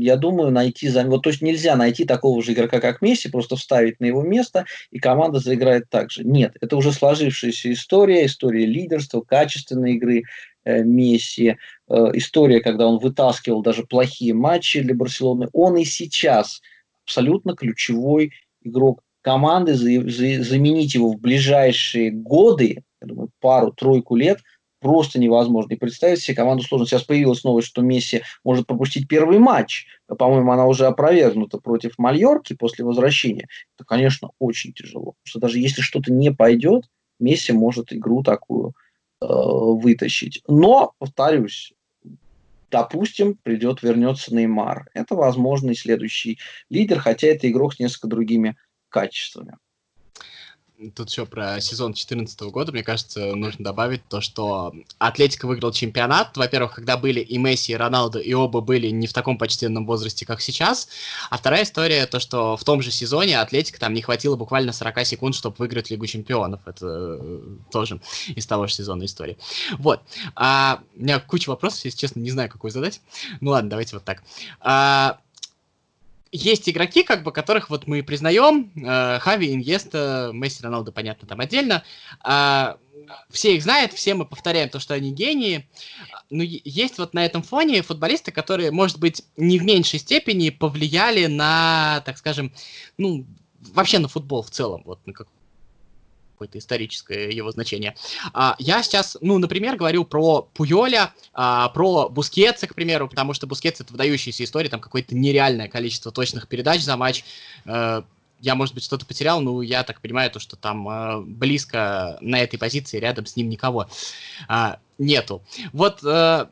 я 0.00 0.16
думаю, 0.16 0.50
найти 0.52 0.88
за 0.88 1.04
вот, 1.04 1.22
то 1.22 1.30
есть 1.30 1.42
нельзя 1.42 1.76
найти 1.76 2.04
такого 2.04 2.42
же 2.42 2.52
игрока, 2.52 2.80
как 2.80 3.02
Месси, 3.02 3.28
просто 3.28 3.56
вставить 3.56 4.00
на 4.00 4.06
его 4.06 4.22
место, 4.22 4.64
и 4.90 4.98
команда 4.98 5.40
заиграет 5.40 5.90
так 5.90 6.10
же. 6.10 6.24
Нет, 6.24 6.56
это 6.60 6.76
уже 6.76 6.92
сложившаяся 6.92 7.72
история, 7.72 8.26
история 8.26 8.66
лидерства, 8.66 9.20
качественной 9.20 9.94
игры 9.94 10.22
э, 10.64 10.82
Месси, 10.82 11.56
э, 11.88 11.94
история, 12.14 12.60
когда 12.60 12.86
он 12.86 12.98
вытаскивал 12.98 13.62
даже 13.62 13.84
плохие 13.84 14.34
матчи 14.34 14.80
для 14.80 14.94
Барселоны. 14.94 15.48
Он 15.52 15.76
и 15.76 15.84
сейчас 15.84 16.60
абсолютно 17.04 17.54
ключевой 17.54 18.32
игрок 18.62 19.02
команды, 19.22 19.74
за, 19.74 20.08
за, 20.08 20.44
заменить 20.44 20.94
его 20.94 21.10
в 21.10 21.20
ближайшие 21.20 22.10
годы, 22.12 22.84
я 23.00 23.08
думаю, 23.08 23.30
пару-тройку 23.40 24.14
лет– 24.14 24.38
просто 24.80 25.18
невозможно. 25.18 25.74
И 25.74 25.78
представить 25.78 26.20
себе 26.20 26.36
команду 26.36 26.62
сложно. 26.62 26.86
Сейчас 26.86 27.02
появилась 27.02 27.44
новость, 27.44 27.68
что 27.68 27.82
Месси 27.82 28.22
может 28.44 28.66
пропустить 28.66 29.08
первый 29.08 29.38
матч. 29.38 29.86
По-моему, 30.06 30.52
она 30.52 30.66
уже 30.66 30.86
опровергнута 30.86 31.58
против 31.58 31.98
Мальорки 31.98 32.54
после 32.54 32.84
возвращения. 32.84 33.48
Это, 33.76 33.84
конечно, 33.84 34.30
очень 34.38 34.72
тяжело. 34.72 35.12
Потому 35.12 35.24
что 35.24 35.40
даже 35.40 35.58
если 35.58 35.82
что-то 35.82 36.12
не 36.12 36.30
пойдет, 36.32 36.84
Месси 37.18 37.52
может 37.52 37.92
игру 37.92 38.22
такую 38.22 38.74
э, 39.20 39.26
вытащить. 39.26 40.42
Но, 40.46 40.92
повторюсь, 40.98 41.72
допустим, 42.70 43.38
придет, 43.42 43.82
вернется 43.82 44.34
Неймар. 44.34 44.88
Это 44.94 45.14
возможный 45.14 45.74
следующий 45.74 46.38
лидер, 46.68 46.98
хотя 47.00 47.28
это 47.28 47.50
игрок 47.50 47.74
с 47.74 47.78
несколько 47.78 48.08
другими 48.08 48.56
качествами 48.88 49.56
тут 50.94 51.10
все 51.10 51.26
про 51.26 51.60
сезон 51.60 51.92
2014 51.92 52.40
года, 52.42 52.72
мне 52.72 52.82
кажется, 52.82 53.34
нужно 53.34 53.64
добавить 53.64 54.06
то, 54.08 54.20
что 54.20 54.74
Атлетика 54.98 55.46
выиграл 55.46 55.72
чемпионат. 55.72 56.36
Во-первых, 56.36 56.74
когда 56.74 56.96
были 56.96 57.20
и 57.20 57.38
Месси, 57.38 57.72
и 57.72 57.76
Роналдо, 57.76 58.18
и 58.18 58.32
оба 58.34 58.60
были 58.60 58.88
не 58.88 59.06
в 59.06 59.12
таком 59.12 59.38
почтенном 59.38 59.86
возрасте, 59.86 60.26
как 60.26 60.40
сейчас. 60.40 60.88
А 61.30 61.38
вторая 61.38 61.62
история, 61.62 62.06
то, 62.06 62.20
что 62.20 62.56
в 62.56 62.64
том 62.64 62.82
же 62.82 62.90
сезоне 62.90 63.40
Атлетика 63.40 63.78
там 63.78 63.94
не 63.94 64.02
хватило 64.02 64.36
буквально 64.36 64.72
40 64.72 65.06
секунд, 65.06 65.34
чтобы 65.34 65.56
выиграть 65.58 65.90
Лигу 65.90 66.06
чемпионов. 66.06 66.60
Это 66.66 67.18
э, 67.20 67.40
тоже 67.72 68.00
из 68.28 68.46
того 68.46 68.66
же 68.66 68.74
сезона 68.74 69.04
история. 69.04 69.36
Вот. 69.78 70.02
А, 70.34 70.80
у 70.94 71.02
меня 71.02 71.20
куча 71.20 71.48
вопросов, 71.48 71.84
если 71.84 71.98
честно, 71.98 72.20
не 72.20 72.30
знаю, 72.30 72.50
какой 72.50 72.70
задать. 72.70 73.00
Ну 73.40 73.50
ладно, 73.52 73.70
давайте 73.70 73.96
вот 73.96 74.04
так. 74.04 74.22
А, 74.60 75.18
есть 76.32 76.68
игроки, 76.68 77.02
как 77.02 77.22
бы, 77.22 77.32
которых 77.32 77.70
вот 77.70 77.86
мы 77.86 78.02
признаем, 78.02 78.72
э, 78.76 79.18
Хави, 79.20 79.52
Иньеста, 79.52 80.30
Месси, 80.32 80.62
Роналдо, 80.62 80.92
понятно, 80.92 81.26
там 81.26 81.40
отдельно. 81.40 81.84
Э, 82.24 82.74
все 83.30 83.54
их 83.54 83.62
знают, 83.62 83.92
все 83.92 84.14
мы 84.14 84.24
повторяем 84.26 84.68
то, 84.68 84.80
что 84.80 84.94
они 84.94 85.12
гении. 85.12 85.68
Но 86.30 86.42
есть 86.42 86.98
вот 86.98 87.14
на 87.14 87.24
этом 87.24 87.42
фоне 87.42 87.82
футболисты, 87.82 88.32
которые, 88.32 88.70
может 88.70 88.98
быть, 88.98 89.22
не 89.36 89.58
в 89.58 89.64
меньшей 89.64 89.98
степени 89.98 90.50
повлияли 90.50 91.26
на, 91.26 92.02
так 92.04 92.18
скажем, 92.18 92.52
ну, 92.98 93.24
вообще 93.72 93.98
на 93.98 94.08
футбол 94.08 94.42
в 94.42 94.50
целом, 94.50 94.82
вот 94.84 95.06
на 95.06 95.12
как 95.12 95.28
какое-то 96.36 96.58
историческое 96.58 97.30
его 97.30 97.50
значение. 97.50 97.96
А, 98.34 98.54
я 98.58 98.82
сейчас, 98.82 99.16
ну, 99.22 99.38
например, 99.38 99.76
говорю 99.76 100.04
про 100.04 100.42
Пуйоля, 100.54 101.14
а, 101.32 101.70
про 101.70 102.10
Бускетса, 102.10 102.66
к 102.66 102.74
примеру, 102.74 103.08
потому 103.08 103.32
что 103.32 103.46
Бускетс 103.46 103.80
это 103.80 103.92
выдающаяся 103.92 104.44
история, 104.44 104.68
там 104.68 104.80
какое-то 104.80 105.16
нереальное 105.16 105.68
количество 105.68 106.12
точных 106.12 106.46
передач 106.46 106.82
за 106.82 106.96
матч. 106.96 107.24
Э, 107.64 108.02
я, 108.40 108.54
может 108.54 108.74
быть, 108.74 108.84
что-то 108.84 109.06
потерял, 109.06 109.40
но 109.40 109.62
я 109.62 109.82
так 109.82 110.00
понимаю, 110.00 110.30
то, 110.30 110.38
что 110.38 110.56
там 110.56 110.88
э, 110.88 111.20
близко 111.22 112.18
на 112.20 112.40
этой 112.40 112.58
позиции 112.58 112.98
рядом 112.98 113.24
с 113.24 113.36
ним 113.36 113.48
никого 113.48 113.88
э, 114.48 114.74
нету. 114.98 115.42
Вот, 115.72 116.04
э, 116.04 116.46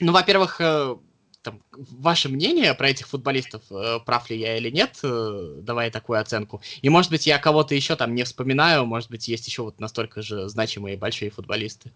ну, 0.00 0.12
во-первых, 0.12 0.56
э, 0.60 0.96
там, 1.42 1.62
ваше 1.72 2.28
мнение 2.28 2.74
про 2.74 2.90
этих 2.90 3.08
футболистов, 3.08 3.62
э, 3.70 3.98
прав 4.04 4.28
ли 4.30 4.38
я 4.38 4.56
или 4.56 4.70
нет, 4.70 4.98
э, 5.02 5.56
давая 5.62 5.90
такую 5.90 6.20
оценку. 6.20 6.60
И, 6.82 6.88
может 6.88 7.10
быть, 7.10 7.26
я 7.26 7.38
кого-то 7.38 7.74
еще 7.74 7.96
там 7.96 8.14
не 8.14 8.24
вспоминаю, 8.24 8.86
может 8.86 9.10
быть, 9.10 9.28
есть 9.28 9.46
еще 9.46 9.62
вот 9.62 9.80
настолько 9.80 10.22
же 10.22 10.48
значимые 10.48 10.96
большие 10.96 11.30
футболисты. 11.30 11.92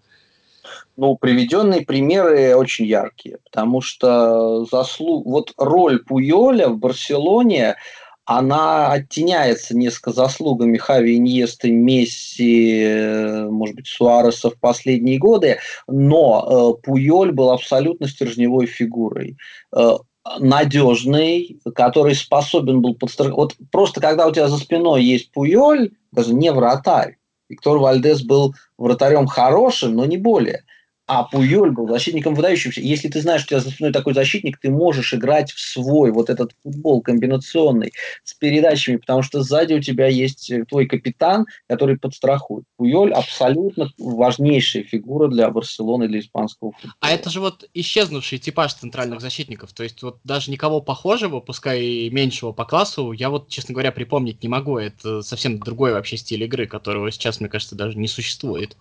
Ну, 0.97 1.17
приведенные 1.17 1.83
примеры 1.83 2.55
очень 2.55 2.87
яркие, 2.87 3.39
потому 3.45 3.81
что 3.81 4.65
заслуг... 4.67 5.27
вот 5.27 5.53
роль 5.57 5.99
Пуйоля 6.05 6.69
в 6.69 6.79
Барселоне, 6.79 7.77
она 8.25 8.93
оттеняется 8.93 9.77
несколько 9.77 10.13
заслугами 10.13 10.77
Хави 10.77 11.17
Иньесты, 11.17 11.71
Месси, 11.71 13.47
может 13.51 13.77
быть, 13.77 13.89
Суареса 13.89 14.51
в 14.51 14.59
последние 14.59 15.19
годы, 15.19 15.59
но 15.89 16.77
э, 16.79 16.83
Пуйоль 16.83 17.33
был 17.33 17.51
абсолютно 17.51 18.07
стержневой 18.09 18.67
фигурой 18.67 19.37
э, 19.77 19.97
надежный, 20.39 21.61
который 21.75 22.15
способен 22.15 22.81
был 22.81 22.95
подстраховать. 22.95 23.57
Вот 23.59 23.69
просто 23.71 24.01
когда 24.01 24.27
у 24.27 24.33
тебя 24.33 24.49
за 24.49 24.59
спиной 24.59 25.03
есть 25.03 25.33
Пуйоль, 25.33 25.91
даже 26.13 26.33
не 26.33 26.53
вратарь, 26.53 27.17
Виктор 27.49 27.79
Вальдес 27.79 28.23
был 28.23 28.55
вратарем 28.79 29.27
хорошим, 29.27 29.95
но 29.95 30.07
не 30.07 30.17
более. 30.17 30.65
А 31.07 31.25
Пуйоль 31.25 31.73
был 31.73 31.89
защитником 31.89 32.35
выдающимся. 32.35 32.81
Если 32.81 33.09
ты 33.09 33.21
знаешь, 33.21 33.43
что 33.43 33.57
у 33.57 33.61
тебя 33.61 33.89
за 33.89 33.93
такой 33.93 34.15
защитник, 34.15 34.59
ты 34.59 34.71
можешь 34.71 35.13
играть 35.13 35.51
в 35.51 35.59
свой 35.59 36.13
вот 36.13 36.31
этот 36.31 36.53
футбол 36.63 37.03
комбинационный 37.03 37.93
с 38.23 38.35
передачами, 38.35 38.97
потому 38.97 39.23
что 39.23 39.43
сзади 39.43 39.75
у 39.75 39.81
тебя 39.81 40.07
есть 40.07 40.51
э, 40.51 40.65
твой 40.65 40.87
капитан, 40.87 41.47
который 41.69 41.99
подстрахует. 41.99 42.65
Пуйоль 42.77 43.13
абсолютно 43.13 43.91
важнейшая 43.99 44.85
фигура 44.85 45.29
для 45.29 45.51
Барселоны, 45.51 46.07
для 46.07 46.21
испанского 46.21 46.73
футбола. 46.73 46.95
А 47.01 47.11
это 47.11 47.31
же 47.31 47.41
вот 47.41 47.69
исчезнувший 47.75 48.39
типаж 48.39 48.75
центральных 48.75 49.21
защитников. 49.21 49.73
То 49.73 49.83
есть 49.83 50.03
вот 50.03 50.21
даже 50.23 50.53
никого 50.53 50.81
похожего, 50.81 51.41
пускай 51.41 51.83
и 51.83 52.11
меньшего 52.11 52.53
по 52.53 52.65
классу, 52.65 53.11
я 53.11 53.29
вот, 53.29 53.49
честно 53.49 53.75
говоря, 53.75 53.91
припомнить 53.91 54.43
не 54.43 54.49
могу. 54.49 54.79
Это 54.79 55.23
совсем 55.23 55.59
другой 55.59 55.93
вообще 55.93 56.17
стиль 56.17 56.45
игры, 56.45 56.67
которого 56.67 57.11
сейчас, 57.11 57.41
мне 57.41 57.49
кажется, 57.49 57.75
даже 57.75 57.99
не 57.99 58.07
существует. 58.07 58.77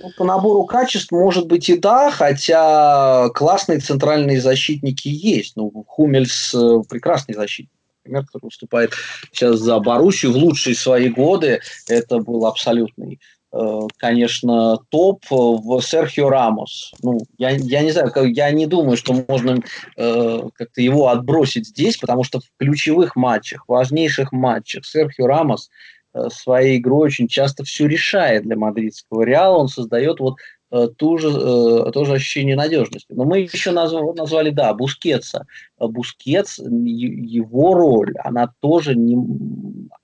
Ну, 0.00 0.10
по 0.16 0.24
набору 0.24 0.64
качеств, 0.64 1.10
может 1.12 1.46
быть, 1.46 1.68
и 1.68 1.78
да, 1.78 2.10
хотя 2.10 3.28
классные 3.30 3.80
центральные 3.80 4.40
защитники 4.40 5.08
есть. 5.08 5.56
Ну, 5.56 5.84
Хумельс 5.86 6.54
э, 6.54 6.82
прекрасный 6.88 7.34
защитник 7.34 7.70
например, 8.04 8.24
который 8.24 8.44
выступает 8.44 8.92
сейчас 9.32 9.58
за 9.58 9.80
Боруссию 9.80 10.32
в 10.32 10.36
лучшие 10.36 10.76
свои 10.76 11.08
годы. 11.08 11.60
Это 11.88 12.18
был 12.18 12.46
абсолютный, 12.46 13.20
э, 13.52 13.80
конечно, 13.96 14.78
топ. 14.90 15.24
В 15.28 15.80
Серхио 15.80 16.28
Рамос. 16.28 16.92
Ну, 17.02 17.18
я, 17.36 17.50
я 17.50 17.82
не 17.82 17.90
знаю, 17.90 18.12
я 18.32 18.52
не 18.52 18.66
думаю, 18.66 18.96
что 18.96 19.12
можно 19.26 19.60
э, 19.96 20.40
как-то 20.54 20.80
его 20.80 21.08
отбросить 21.08 21.66
здесь, 21.66 21.96
потому 21.96 22.22
что 22.22 22.38
в 22.38 22.44
ключевых 22.58 23.16
матчах, 23.16 23.64
важнейших 23.66 24.30
матчах 24.30 24.86
Серхио 24.86 25.26
Рамос– 25.26 25.68
Э, 25.78 25.95
своей 26.30 26.78
игрой 26.78 27.06
очень 27.06 27.28
часто 27.28 27.64
все 27.64 27.86
решает 27.86 28.44
для 28.44 28.56
мадридского 28.56 29.22
Реала. 29.22 29.58
Он 29.58 29.68
создает 29.68 30.20
вот 30.20 30.36
э, 30.70 30.88
ту 30.96 31.18
же, 31.18 31.28
э, 31.28 31.90
то 31.92 32.04
же 32.04 32.14
ощущение 32.14 32.56
надежности. 32.56 33.12
Но 33.12 33.24
мы 33.24 33.40
еще 33.40 33.72
назвали, 33.72 34.16
назвали 34.16 34.50
да, 34.50 34.72
Бускетса. 34.74 35.46
Бускетс, 35.78 36.58
его 36.58 37.74
роль, 37.74 38.14
она 38.24 38.52
тоже 38.60 38.94
не, 38.94 39.16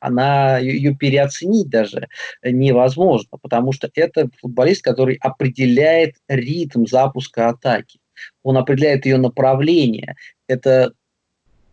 она, 0.00 0.58
ее 0.58 0.94
переоценить 0.94 1.68
даже 1.68 2.08
невозможно, 2.42 3.38
потому 3.40 3.72
что 3.72 3.90
это 3.94 4.28
футболист, 4.40 4.82
который 4.82 5.16
определяет 5.20 6.16
ритм 6.28 6.86
запуска 6.86 7.48
атаки. 7.48 8.00
Он 8.42 8.56
определяет 8.56 9.06
ее 9.06 9.16
направление. 9.16 10.16
Это 10.46 10.92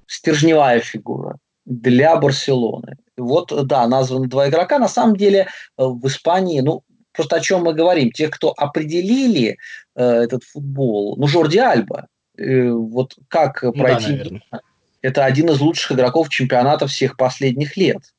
стержневая 0.08 0.80
фигура 0.80 1.38
для 1.66 2.18
Барселоны. 2.18 2.98
Вот, 3.20 3.54
да, 3.68 3.88
названы 3.88 4.28
два 4.28 4.50
игрока. 4.50 4.80
На 4.80 4.88
самом 4.88 5.16
деле 5.16 5.40
э, 5.40 5.46
в 5.78 6.06
Испании, 6.08 6.62
ну, 6.62 6.84
просто 7.12 7.36
о 7.36 7.40
чем 7.42 7.64
мы 7.64 7.74
говорим, 7.74 8.12
те, 8.12 8.28
кто 8.28 8.54
определили 8.56 9.58
э, 9.96 10.04
этот 10.04 10.44
футбол, 10.44 11.16
ну, 11.18 11.28
Жорди 11.28 11.58
Альба, 11.58 12.08
э, 12.38 12.70
вот 12.70 13.16
как 13.28 13.64
ну, 13.64 13.74
пройти... 13.74 14.42
Да, 14.52 14.62
это 15.02 15.26
один 15.26 15.50
из 15.50 15.60
лучших 15.60 15.94
игроков 15.94 16.30
чемпионата 16.30 16.88
всех 16.88 17.16
последних 17.18 17.78
лет. 17.78 18.14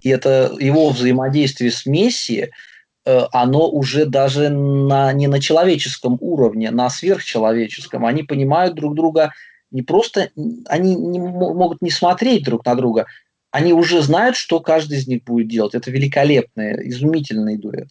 И 0.00 0.08
это 0.08 0.52
его 0.58 0.90
взаимодействие 0.90 1.70
с 1.70 1.86
Месси, 1.86 2.50
э, 3.04 3.20
оно 3.32 3.68
уже 3.70 4.06
даже 4.06 4.48
на, 4.48 5.12
не 5.12 5.28
на 5.28 5.40
человеческом 5.40 6.18
уровне, 6.20 6.70
на 6.70 6.90
сверхчеловеческом. 6.90 8.04
Они 8.04 8.22
понимают 8.22 8.74
друг 8.74 8.94
друга 8.94 9.32
не 9.70 9.82
просто, 9.82 10.30
они 10.66 10.94
не, 10.94 11.18
могут 11.18 11.80
не 11.80 11.90
смотреть 11.90 12.44
друг 12.44 12.64
на 12.66 12.74
друга, 12.74 13.06
они 13.52 13.72
уже 13.72 14.02
знают, 14.02 14.36
что 14.36 14.60
каждый 14.60 14.98
из 14.98 15.06
них 15.06 15.22
будет 15.24 15.46
делать. 15.46 15.74
Это 15.74 15.90
великолепный, 15.90 16.88
изумительный 16.88 17.58
дуэт. 17.58 17.88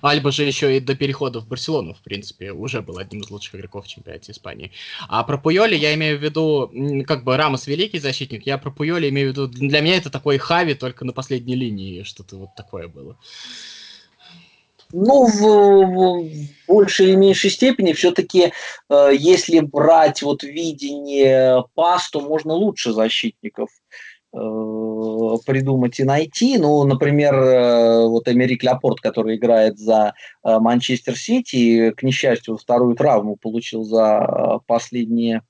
Альба 0.00 0.30
же 0.30 0.44
еще 0.44 0.76
и 0.76 0.80
до 0.80 0.94
перехода 0.94 1.40
в 1.40 1.48
Барселону, 1.48 1.94
в 1.94 2.02
принципе, 2.02 2.52
уже 2.52 2.82
был 2.82 2.98
одним 2.98 3.22
из 3.22 3.30
лучших 3.30 3.56
игроков 3.56 3.84
в 3.84 3.88
чемпионате 3.88 4.30
Испании. 4.30 4.70
А 5.08 5.24
про 5.24 5.38
Пуйоли 5.38 5.74
я 5.74 5.92
имею 5.94 6.18
в 6.18 6.22
виду, 6.22 6.70
как 7.04 7.24
бы 7.24 7.36
Рамос 7.36 7.66
великий 7.66 7.98
защитник, 7.98 8.46
я 8.46 8.58
про 8.58 8.70
Пуйоли 8.70 9.08
имею 9.08 9.30
в 9.30 9.32
виду, 9.32 9.48
для 9.48 9.80
меня 9.80 9.96
это 9.96 10.08
такой 10.08 10.38
Хави, 10.38 10.74
только 10.74 11.04
на 11.04 11.12
последней 11.12 11.56
линии 11.56 12.04
что-то 12.04 12.36
вот 12.36 12.54
такое 12.56 12.86
было. 12.86 13.18
Ну, 14.92 15.26
в, 15.26 15.40
в 15.40 16.28
большей 16.68 17.06
или 17.06 17.14
меньшей 17.16 17.50
степени 17.50 17.94
все-таки, 17.94 18.52
э, 18.90 19.10
если 19.18 19.60
брать 19.60 20.22
вот 20.22 20.42
видение 20.42 21.64
пас, 21.74 22.10
то 22.10 22.20
можно 22.20 22.52
лучше 22.52 22.92
защитников 22.92 23.70
э, 23.70 24.11
придумать 24.32 26.00
и 26.00 26.04
найти. 26.04 26.56
Ну, 26.58 26.84
например, 26.84 27.34
э, 27.34 28.06
вот 28.06 28.28
Эмерик 28.28 28.62
Ляпорт, 28.62 29.00
который 29.00 29.36
играет 29.36 29.78
за 29.78 30.14
э, 30.42 30.58
Манчестер 30.58 31.16
Сити, 31.16 31.90
к 31.90 32.02
несчастью, 32.02 32.56
вторую 32.56 32.96
травму 32.96 33.36
получил 33.36 33.84
за 33.84 34.26
э, 34.26 34.58
последние 34.66 35.42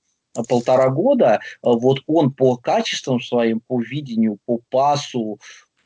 полтора 0.49 0.89
года. 0.89 1.41
Вот 1.63 2.01
он 2.07 2.33
по 2.33 2.57
качествам 2.57 3.21
своим, 3.21 3.61
по 3.61 3.81
видению, 3.81 4.39
по 4.47 4.61
пасу, 4.71 5.39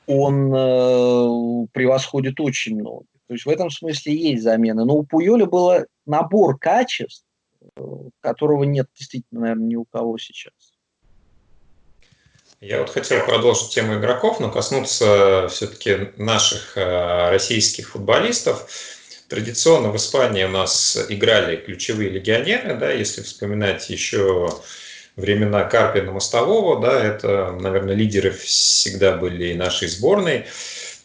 он 0.07 0.55
э, 0.55 1.67
превосходит 1.73 2.41
очень 2.41 2.79
много. 2.79 3.07
То 3.27 3.35
есть 3.35 3.45
в 3.45 3.49
этом 3.49 3.71
смысле 3.71 4.15
есть 4.15 4.43
замена. 4.43 4.85
Но 4.85 4.97
у 4.97 5.03
Пуйоля 5.03 5.47
был 5.47 5.73
набор 6.07 6.59
качеств, 6.59 7.25
э, 7.77 7.83
которого 8.21 8.65
нет 8.65 8.87
действительно, 8.97 9.41
наверное, 9.43 9.67
ни 9.67 9.77
у 9.77 9.85
кого 9.85 10.17
сейчас. 10.19 10.76
Я 12.69 12.81
вот 12.81 12.91
хотел 12.91 13.25
продолжить 13.25 13.69
тему 13.69 13.95
игроков, 13.95 14.41
но 14.41 14.51
коснуться 14.51 15.47
все-таки 15.49 16.09
наших 16.17 16.77
э, 16.77 17.31
российских 17.31 17.91
футболистов. 17.91 18.67
Традиционно 19.29 19.91
в 19.91 19.97
Испании 19.97 20.43
у 20.43 20.49
нас 20.49 20.99
играли 21.09 21.59
ключевые 21.59 22.11
легионеры, 22.11 22.75
да, 22.75 22.91
если 22.91 23.23
вспоминать 23.23 23.89
еще 23.89 24.49
времена 25.15 25.63
Карпина 25.63 26.11
Мостового, 26.11 26.81
да, 26.81 27.01
это, 27.01 27.53
наверное, 27.53 27.95
лидеры 27.95 28.33
всегда 28.33 29.13
были 29.13 29.55
нашей 29.55 29.87
сборной. 29.87 30.47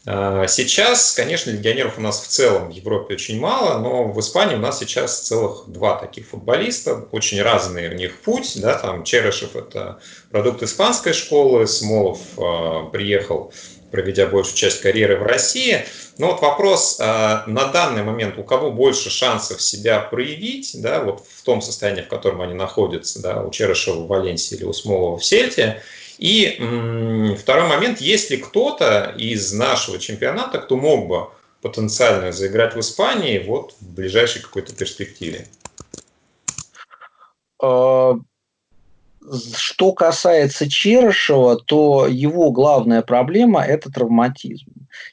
А, 0.05 0.47
сейчас, 0.47 1.13
конечно, 1.13 1.51
легионеров 1.51 1.97
у 1.97 2.01
нас 2.01 2.21
в 2.21 2.27
целом 2.27 2.69
в 2.69 2.71
Европе 2.71 3.13
очень 3.13 3.39
мало, 3.39 3.79
но 3.79 4.05
в 4.05 4.19
Испании 4.19 4.55
у 4.55 4.59
нас 4.59 4.79
сейчас 4.79 5.21
целых 5.21 5.65
два 5.67 5.95
таких 5.95 6.27
футболиста, 6.27 7.07
очень 7.11 7.41
разный 7.41 7.87
у 7.89 7.93
них 7.93 8.19
путь, 8.21 8.59
да, 8.59 8.79
там 8.79 9.03
Черышев 9.03 9.55
это 9.55 9.99
продукт 10.31 10.63
испанской 10.63 11.13
школы, 11.13 11.67
Смолов 11.67 12.19
э, 12.37 12.89
приехал, 12.91 13.53
проведя 13.91 14.25
большую 14.25 14.55
часть 14.55 14.81
карьеры 14.81 15.17
в 15.17 15.23
России. 15.23 15.85
Но 16.17 16.31
вот 16.31 16.41
вопрос 16.41 16.97
э, 16.99 17.03
на 17.03 17.65
данный 17.65 18.01
момент, 18.01 18.39
у 18.39 18.43
кого 18.43 18.71
больше 18.71 19.11
шансов 19.11 19.61
себя 19.61 19.99
проявить, 19.99 20.81
да, 20.81 21.03
вот 21.03 21.23
в 21.29 21.43
том 21.43 21.61
состоянии, 21.61 22.01
в 22.01 22.07
котором 22.07 22.41
они 22.41 22.55
находятся, 22.55 23.21
да, 23.21 23.43
у 23.43 23.51
Черышева 23.51 23.99
в 23.99 24.07
Валенсии 24.07 24.55
или 24.55 24.63
у 24.63 24.73
Смолова 24.73 25.19
в 25.19 25.25
Сельте, 25.25 25.83
и 26.21 27.35
второй 27.39 27.67
момент, 27.67 27.99
есть 27.99 28.29
ли 28.29 28.37
кто-то 28.37 29.15
из 29.17 29.51
нашего 29.53 29.97
чемпионата, 29.97 30.59
кто 30.59 30.77
мог 30.77 31.07
бы 31.07 31.29
потенциально 31.63 32.31
заиграть 32.31 32.75
в 32.75 32.79
Испании 32.79 33.43
вот 33.43 33.73
в 33.81 33.95
ближайшей 33.95 34.43
какой-то 34.43 34.75
перспективе? 34.75 35.47
А, 37.59 38.19
что 39.55 39.93
касается 39.93 40.69
Черышева, 40.69 41.57
то 41.57 42.05
его 42.05 42.51
главная 42.51 43.01
проблема– 43.01 43.63
это 43.67 43.91
травматизм. 43.91 44.71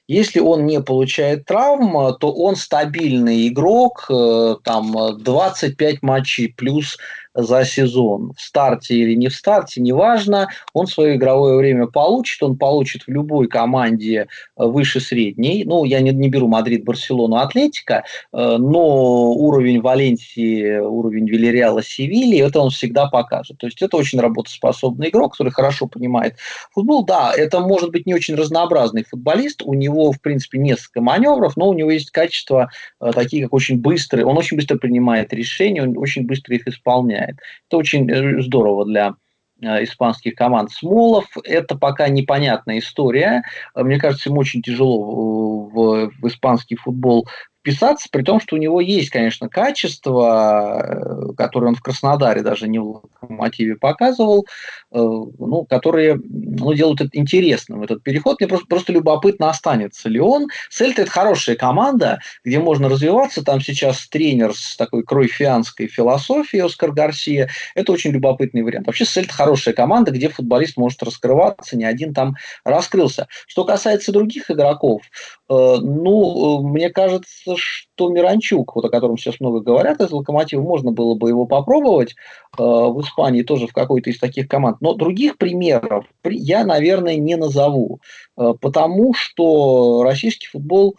Если 0.09 0.41
он 0.41 0.67
не 0.67 0.83
получает 0.83 1.47
травм, 1.47 2.17
то 2.19 2.33
он 2.33 2.57
стабильный 2.57 3.49
игрок, 3.49 4.07
э, 4.11 4.57
там 4.63 5.23
25 5.23 6.03
матчей 6.03 6.53
плюс 6.55 6.99
за 7.39 7.65
сезон, 7.65 8.33
в 8.37 8.41
старте 8.41 8.95
или 8.95 9.15
не 9.15 9.29
в 9.29 9.35
старте, 9.35 9.81
неважно, 9.81 10.49
он 10.73 10.89
свое 10.89 11.15
игровое 11.15 11.57
время 11.57 11.87
получит, 11.87 12.43
он 12.43 12.57
получит 12.57 13.05
в 13.05 13.09
любой 13.09 13.47
команде 13.47 14.27
э, 14.57 14.65
выше 14.65 15.01
средней, 15.01 15.65
ну, 15.65 15.85
я 15.85 16.01
не, 16.01 16.11
не 16.11 16.29
беру 16.29 16.49
Мадрид, 16.49 16.85
Барселону, 16.85 17.37
Атлетика, 17.37 18.05
э, 18.33 18.57
но 18.59 19.31
уровень 19.31 19.81
Валенсии, 19.81 20.79
уровень 20.79 21.29
Вильяреала, 21.29 21.83
Севильи, 21.83 22.39
это 22.39 22.61
он 22.61 22.71
всегда 22.71 23.07
покажет. 23.07 23.59
То 23.59 23.67
есть 23.67 23.81
это 23.83 23.97
очень 23.97 24.19
работоспособный 24.19 25.11
игрок, 25.11 25.33
который 25.33 25.53
хорошо 25.53 25.87
понимает 25.87 26.35
футбол. 26.73 27.05
Да, 27.05 27.33
это 27.37 27.61
может 27.61 27.93
быть 27.93 28.05
не 28.05 28.15
очень 28.15 28.35
разнообразный 28.35 29.05
футболист, 29.05 29.63
у 29.63 29.75
него, 29.75 30.11
в 30.11 30.21
принципе, 30.21 30.59
несколько 30.59 31.01
маневров, 31.01 31.57
но 31.57 31.69
у 31.69 31.75
него 31.75 31.93
есть 31.93 32.11
качества 32.11 32.69
э, 33.01 33.13
такие, 33.15 33.45
как 33.45 33.55
очень 33.55 33.79
быстрые, 33.79 34.27
он 34.27 34.37
очень 34.37 34.57
быстро 34.57 34.77
принимает 34.77 35.33
решения, 35.33 35.85
он 35.85 35.97
очень 35.97 36.27
быстро 36.27 36.57
их 36.57 36.67
исполняет 36.67 37.28
выполняет. 37.29 37.39
Это 37.69 37.77
очень 37.77 38.11
э, 38.11 38.43
здорово 38.43 38.85
для 38.85 39.15
э, 39.61 39.85
испанских 39.85 40.35
команд. 40.35 40.71
Смолов– 40.71 41.27
это 41.45 41.77
пока 41.77 42.09
непонятная 42.09 42.79
история. 42.79 43.43
Мне 43.75 43.99
кажется, 43.99 44.31
ему 44.31 44.41
очень 44.41 44.63
тяжело 44.63 45.65
в, 45.65 46.11
в 46.21 46.29
испанский 46.29 46.77
футбол 46.77 47.27
вписаться, 47.61 48.09
при 48.11 48.23
том, 48.23 48.41
что 48.41 48.57
у 48.57 48.59
него 48.59 48.81
есть, 48.81 49.11
конечно, 49.11 49.49
качество, 49.49 50.83
э, 50.83 51.35
которое 51.37 51.69
он 51.69 51.75
в 51.75 51.83
Краснодаре, 51.83 52.43
даже 52.43 52.69
не 52.69 52.79
в 52.79 53.03
«Локомотиве» 53.21 53.77
показывал, 53.77 54.47
э, 54.91 54.97
ну, 54.99 55.67
которые 55.69 56.19
ну, 56.29 56.73
делают 56.73 57.01
это 57.01 57.11
интересным, 57.13 57.83
этот 57.83 58.03
переход. 58.03 58.41
Мне 58.41 58.49
просто, 58.49 58.67
просто 58.67 58.93
любопытно, 58.93 59.51
останется 59.51 60.09
ли 60.09 60.21
он. 60.21 60.49
Сельта– 60.71 61.03
это 61.03 61.11
хорошая 61.11 61.57
команда, 61.57 62.21
где 62.45 62.59
можно 62.59 62.89
развиваться. 62.89 63.45
Там 63.45 63.61
сейчас 63.61 64.07
тренер 64.09 64.55
с 64.55 64.77
такой 64.77 65.03
кройфианской 65.03 65.89
философией 65.89 66.65
Оскар 66.65 66.93
Гарсия. 66.93 67.51
Это 67.75 67.93
очень 67.93 68.13
любопытный 68.13 68.63
вариант. 68.63 68.87
Вообще 68.87 69.05
Сельта– 69.05 69.33
хорошая 69.35 69.75
команда, 69.75 70.11
где 70.11 70.29
футболист 70.29 70.77
может 70.77 71.03
раскрываться, 71.03 71.77
ни 71.77 71.85
один 71.85 72.15
там 72.15 72.37
раскрылся. 72.65 73.27
Что 73.47 73.65
касается 73.65 74.13
других 74.13 74.51
игроков, 74.51 75.03
э, 75.49 75.77
ну, 75.81 76.63
мне 76.63 76.91
кажется, 76.91 77.58
что 77.59 78.09
Миранчук, 78.09 78.75
вот 78.75 78.85
о 78.85 78.89
котором 78.89 79.17
сейчас 79.17 79.41
много 79.41 79.61
говорят 79.61 80.01
из 80.01 80.11
«Локомотива», 80.11 80.63
можно 80.63 80.93
было 80.93 81.15
бы 81.15 81.29
его 81.29 81.47
попробовать 81.47 82.13
э, 82.13 82.63
в 82.63 83.01
Испании 83.01 83.43
тоже 83.43 83.67
в 83.67 83.73
какой-то 83.73 84.11
из 84.11 84.19
таких 84.19 84.49
команд. 84.49 84.81
Но 84.81 84.95
других 84.95 85.37
примеров 85.37 86.07
я, 86.25 86.65
наверное, 86.65 87.17
не 87.17 87.37
назову, 87.37 88.01
э, 88.37 88.55
потому 88.61 89.15
что 89.15 90.03
российский 90.03 90.49
футбол, 90.49 90.97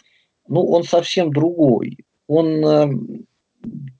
ну, 0.47 0.65
он 0.65 0.83
совсем 0.83 1.31
другой. 1.31 1.97
Он 2.27 3.25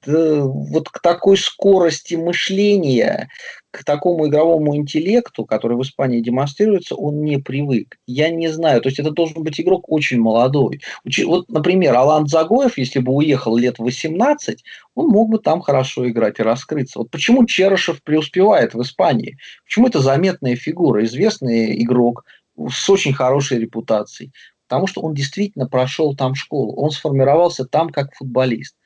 да, 0.06 0.44
вот 0.44 0.88
к 0.88 1.00
такой 1.00 1.36
скорости 1.36 2.14
мышления, 2.14 3.28
к 3.70 3.84
такому 3.84 4.26
игровому 4.26 4.76
интеллекту, 4.76 5.44
который 5.44 5.76
в 5.76 5.82
Испании 5.82 6.20
демонстрируется, 6.20 6.96
он 6.96 7.22
не 7.22 7.38
привык. 7.38 7.98
Я 8.06 8.30
не 8.30 8.48
знаю, 8.48 8.80
то 8.80 8.88
есть 8.88 8.98
это 8.98 9.10
должен 9.10 9.42
быть 9.42 9.60
игрок 9.60 9.90
очень 9.90 10.20
молодой. 10.20 10.80
Вот, 11.24 11.48
например, 11.48 11.94
Алан 11.94 12.26
Загоев, 12.26 12.78
если 12.78 12.98
бы 12.98 13.12
уехал 13.12 13.56
лет 13.56 13.78
18, 13.78 14.64
он 14.94 15.08
мог 15.08 15.30
бы 15.30 15.38
там 15.38 15.60
хорошо 15.60 16.08
играть 16.08 16.40
и 16.40 16.42
раскрыться. 16.42 16.98
Вот 16.98 17.10
почему 17.10 17.46
Черышев 17.46 18.02
преуспевает 18.02 18.74
в 18.74 18.82
Испании? 18.82 19.38
Почему 19.64 19.86
это 19.86 20.00
заметная 20.00 20.56
фигура, 20.56 21.04
известный 21.04 21.80
игрок 21.82 22.24
с 22.68 22.90
очень 22.90 23.12
хорошей 23.12 23.58
репутацией? 23.58 24.32
Потому 24.68 24.86
что 24.86 25.00
он 25.00 25.14
действительно 25.14 25.66
прошел 25.66 26.14
там 26.14 26.34
школу, 26.34 26.74
он 26.74 26.90
сформировался 26.90 27.64
там 27.64 27.90
как 27.90 28.14
футболист. 28.14 28.76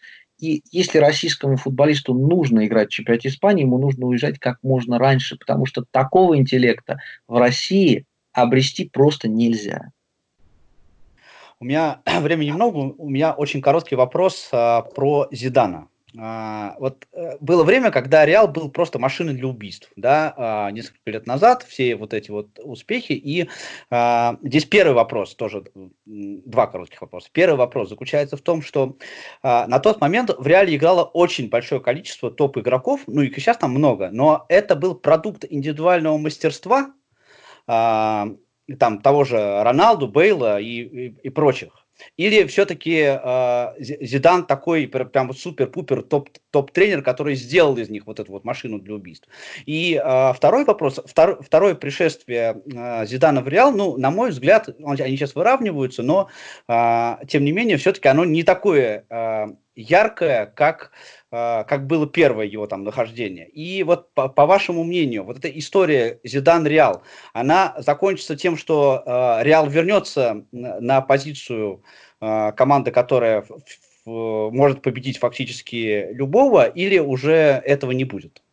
И 0.45 0.63
если 0.71 0.99
российскому 0.99 1.57
футболисту 1.57 2.13
нужно 2.13 2.67
играть 2.67 2.89
в 2.91 2.93
чемпионате 2.93 3.29
Испании, 3.29 3.63
ему 3.63 3.79
нужно 3.79 4.07
уезжать 4.07 4.39
как 4.39 4.59
можно 4.63 4.99
раньше, 4.99 5.39
потому 5.39 5.65
что 5.65 5.85
такого 5.91 6.37
интеллекта 6.37 6.99
в 7.27 7.39
России 7.39 8.05
обрести 8.35 8.87
просто 8.91 9.27
нельзя. 9.27 9.91
У 11.61 11.65
меня 11.65 12.03
времени 12.21 12.51
много, 12.51 12.77
у 12.77 13.09
меня 13.09 13.33
очень 13.33 13.63
короткий 13.63 13.97
вопрос 13.97 14.51
а, 14.53 14.83
про 14.83 15.29
Зидана. 15.33 15.89
А, 16.17 16.77
вот 16.79 17.07
э, 17.13 17.37
было 17.41 17.65
время, 17.65 17.91
когда 17.91 18.25
Реал 18.25 18.47
был 18.47 18.71
просто 18.71 19.01
машиной 19.01 19.35
для 19.35 19.49
убийств, 19.49 19.91
да, 19.97 20.33
а, 20.37 20.71
несколько 20.71 21.11
лет 21.11 21.27
назад, 21.27 21.65
все 21.65 21.97
вот 21.97 22.15
эти 22.15 22.31
вот 22.31 22.59
успехи, 22.63 23.13
и 23.13 23.49
а, 23.91 24.37
здесь 24.43 24.65
первый 24.65 24.95
вопрос, 24.95 25.35
тоже 25.35 25.65
два 26.05 26.69
коротких 26.69 27.01
вопроса. 27.01 27.29
Первый 27.33 27.57
вопрос 27.57 27.89
заключается 27.89 28.37
в 28.37 28.43
том, 28.43 28.63
что 28.63 28.97
на 29.43 29.79
тот 29.81 30.01
момент 30.01 30.31
в 30.37 30.47
Реале 30.47 30.77
играло 30.77 31.05
очень 31.05 31.49
большое 31.49 31.81
количество 31.81 32.31
топ-игроков, 32.31 33.03
ну 33.07 33.23
и 33.23 33.33
сейчас 33.35 33.57
там 33.57 33.73
много, 33.73 34.11
но 34.13 34.45
это 34.49 34.77
был 34.77 34.95
продукт 34.95 35.45
индивидуального 35.49 36.17
мастерства, 36.19 36.93
там 37.67 38.39
того 39.03 39.25
же 39.25 39.63
Роналду, 39.63 40.09
Бейла 40.09 40.61
и, 40.61 40.83
и, 40.83 41.17
и 41.23 41.29
прочих. 41.31 41.84
Или 42.17 42.45
все-таки 42.47 43.03
э, 43.03 43.67
Зидан 43.79 44.47
такой 44.47 44.87
прям 44.87 45.33
супер-пупер 45.33 46.03
топ-тренер, 46.03 47.03
который 47.03 47.35
сделал 47.35 47.77
из 47.77 47.89
них 47.89 48.07
вот 48.07 48.21
эту 48.21 48.33
вот 48.33 48.45
машину 48.45 48.79
для 48.79 48.95
убийств. 48.95 49.29
И 49.67 50.01
э, 50.03 50.33
второй 50.35 50.65
вопрос, 50.65 51.01
втор, 51.05 51.43
второе 51.43 51.75
пришествие 51.75 52.63
э, 52.73 53.07
Зидана 53.07 53.41
в 53.43 53.49
Реал, 53.49 53.73
ну, 53.73 53.97
на 53.97 54.11
мой 54.11 54.31
взгляд, 54.31 54.69
он, 54.83 54.97
они 55.01 55.17
сейчас 55.17 55.35
выравниваются, 55.35 56.03
но 56.03 56.29
э, 56.69 57.17
тем 57.29 57.45
не 57.45 57.53
менее 57.53 57.77
все-таки 57.77 58.09
оно 58.09 58.25
не 58.25 58.43
такое 58.43 59.05
э, 59.09 59.47
яркое, 59.77 60.47
как 60.47 60.93
а, 61.37 61.65
как 61.65 61.89
было 61.89 62.07
первое 62.07 62.47
его 62.47 62.69
там 62.69 62.85
нахождение. 62.85 63.49
И 63.49 63.83
вот 63.83 64.15
по, 64.15 64.29
по 64.29 64.47
вашему 64.47 64.85
мнению, 64.85 65.25
вот 65.25 65.39
эта 65.39 65.49
история 65.49 66.21
Зидан 66.23 66.65
Реал, 66.65 67.03
она 67.33 67.75
закончится 67.79 68.37
тем, 68.37 68.57
что 68.57 69.03
э, 69.05 69.43
Реал 69.43 69.69
вернется 69.69 70.45
на 70.53 71.01
позицию 71.01 71.83
э, 72.21 72.53
команды, 72.53 72.93
которая 72.93 73.43
в, 73.43 73.51
в, 74.05 74.51
может 74.53 74.81
победить 74.81 75.19
фактически 75.19 76.07
любого, 76.13 76.69
или 76.69 77.01
уже 77.01 77.61
этого 77.65 77.91
не 77.91 78.05
будет? 78.05 78.44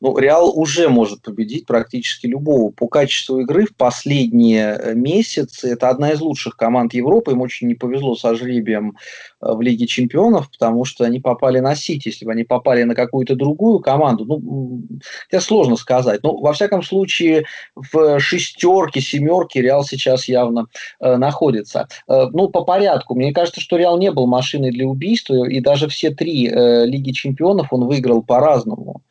Ну, 0.00 0.16
Реал 0.16 0.58
уже 0.58 0.88
может 0.88 1.22
победить 1.22 1.66
практически 1.66 2.26
любого. 2.26 2.70
По 2.70 2.88
качеству 2.88 3.40
игры 3.40 3.66
в 3.66 3.74
последние 3.74 4.76
э, 4.76 4.94
месяцы 4.94 5.72
это 5.72 5.88
одна 5.88 6.12
из 6.12 6.20
лучших 6.20 6.56
команд 6.56 6.94
Европы. 6.94 7.32
Им 7.32 7.40
очень 7.40 7.68
не 7.68 7.74
повезло 7.74 8.14
со 8.16 8.34
жребием 8.34 8.96
э, 9.40 9.52
в 9.52 9.60
Лиге 9.60 9.86
Чемпионов, 9.86 10.50
потому 10.50 10.84
что 10.84 11.04
они 11.04 11.20
попали 11.20 11.60
на 11.60 11.74
Сити. 11.74 12.08
Если 12.08 12.24
бы 12.24 12.32
они 12.32 12.44
попали 12.44 12.82
на 12.82 12.94
какую-то 12.94 13.34
другую 13.34 13.80
команду, 13.80 14.24
ну, 14.24 14.82
это 15.30 15.42
сложно 15.42 15.76
сказать. 15.76 16.22
Но, 16.22 16.36
во 16.36 16.52
всяком 16.52 16.82
случае, 16.82 17.44
в 17.74 18.18
шестерке, 18.20 19.00
семерке 19.00 19.62
Реал 19.62 19.84
сейчас 19.84 20.28
явно 20.28 20.66
э, 21.00 21.16
находится. 21.16 21.88
Э, 22.08 22.26
ну, 22.32 22.48
по 22.48 22.64
порядку. 22.64 23.14
Мне 23.14 23.32
кажется, 23.32 23.60
что 23.60 23.76
Реал 23.76 23.98
не 23.98 24.10
был 24.10 24.26
машиной 24.26 24.70
для 24.70 24.86
убийства, 24.86 25.48
и 25.48 25.60
даже 25.60 25.88
все 25.88 26.10
три 26.10 26.48
э, 26.48 26.86
Лиги 26.86 27.12
Чемпионов 27.12 27.68
он 27.72 27.86
выиграл 27.86 28.22
по-разному. 28.22 29.02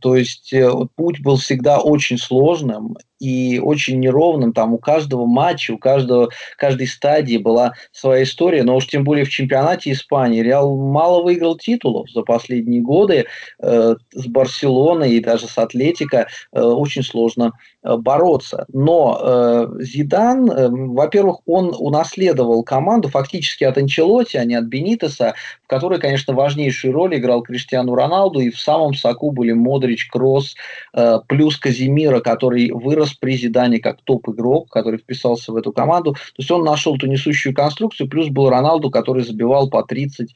То 0.00 0.16
есть 0.16 0.52
э, 0.52 0.70
путь 0.94 1.20
был 1.20 1.36
всегда 1.36 1.78
очень 1.78 2.18
сложным 2.18 2.96
и 3.18 3.58
очень 3.58 4.00
неровным. 4.00 4.52
Там 4.52 4.74
у 4.74 4.78
каждого 4.78 5.26
матча, 5.26 5.72
у 5.72 5.78
каждого, 5.78 6.28
каждой 6.56 6.86
стадии 6.86 7.36
была 7.36 7.72
своя 7.92 8.22
история. 8.22 8.62
Но 8.62 8.76
уж 8.76 8.86
тем 8.86 9.04
более 9.04 9.24
в 9.24 9.30
чемпионате 9.30 9.92
Испании 9.92 10.42
Реал 10.42 10.76
мало 10.76 11.22
выиграл 11.22 11.56
титулов 11.56 12.10
за 12.10 12.22
последние 12.22 12.80
годы. 12.80 13.26
Э, 13.60 13.94
с 14.12 14.26
Барселоной 14.26 15.12
и 15.12 15.20
даже 15.20 15.46
с 15.46 15.58
Атлетико 15.58 16.28
э, 16.52 16.60
очень 16.60 17.02
сложно 17.02 17.52
э, 17.82 17.96
бороться. 17.96 18.66
Но 18.72 19.20
э, 19.20 19.66
Зидан, 19.80 20.50
э, 20.50 20.68
во-первых, 20.68 21.40
он 21.46 21.74
унаследовал 21.76 22.62
команду 22.62 23.08
фактически 23.08 23.64
от 23.64 23.78
Анчелоти, 23.78 24.36
а 24.36 24.44
не 24.44 24.54
от 24.54 24.64
Бенитеса, 24.64 25.34
в 25.64 25.66
которой, 25.66 25.98
конечно, 26.00 26.34
важнейшую 26.34 26.92
роль 26.92 27.16
играл 27.16 27.42
Криштиану 27.42 27.94
Роналду, 27.94 28.40
и 28.40 28.50
в 28.50 28.58
самом 28.58 28.94
соку 28.94 29.30
были 29.30 29.52
Модрич, 29.52 30.08
Кросс, 30.08 30.54
э, 30.94 31.20
плюс 31.26 31.56
Казимира, 31.56 32.20
который 32.20 32.70
вырос 32.70 33.07
при 33.14 33.36
Зидане 33.36 33.78
как 33.78 34.02
топ-игрок, 34.02 34.68
который 34.70 34.98
вписался 34.98 35.52
в 35.52 35.56
эту 35.56 35.72
команду. 35.72 36.12
То 36.12 36.38
есть 36.38 36.50
он 36.50 36.64
нашел 36.64 36.96
ту 36.96 37.06
несущую 37.06 37.54
конструкцию, 37.54 38.08
плюс 38.08 38.28
был 38.28 38.48
Роналду, 38.50 38.90
который 38.90 39.22
забивал 39.22 39.68
по 39.68 39.86
30-40 39.88 40.28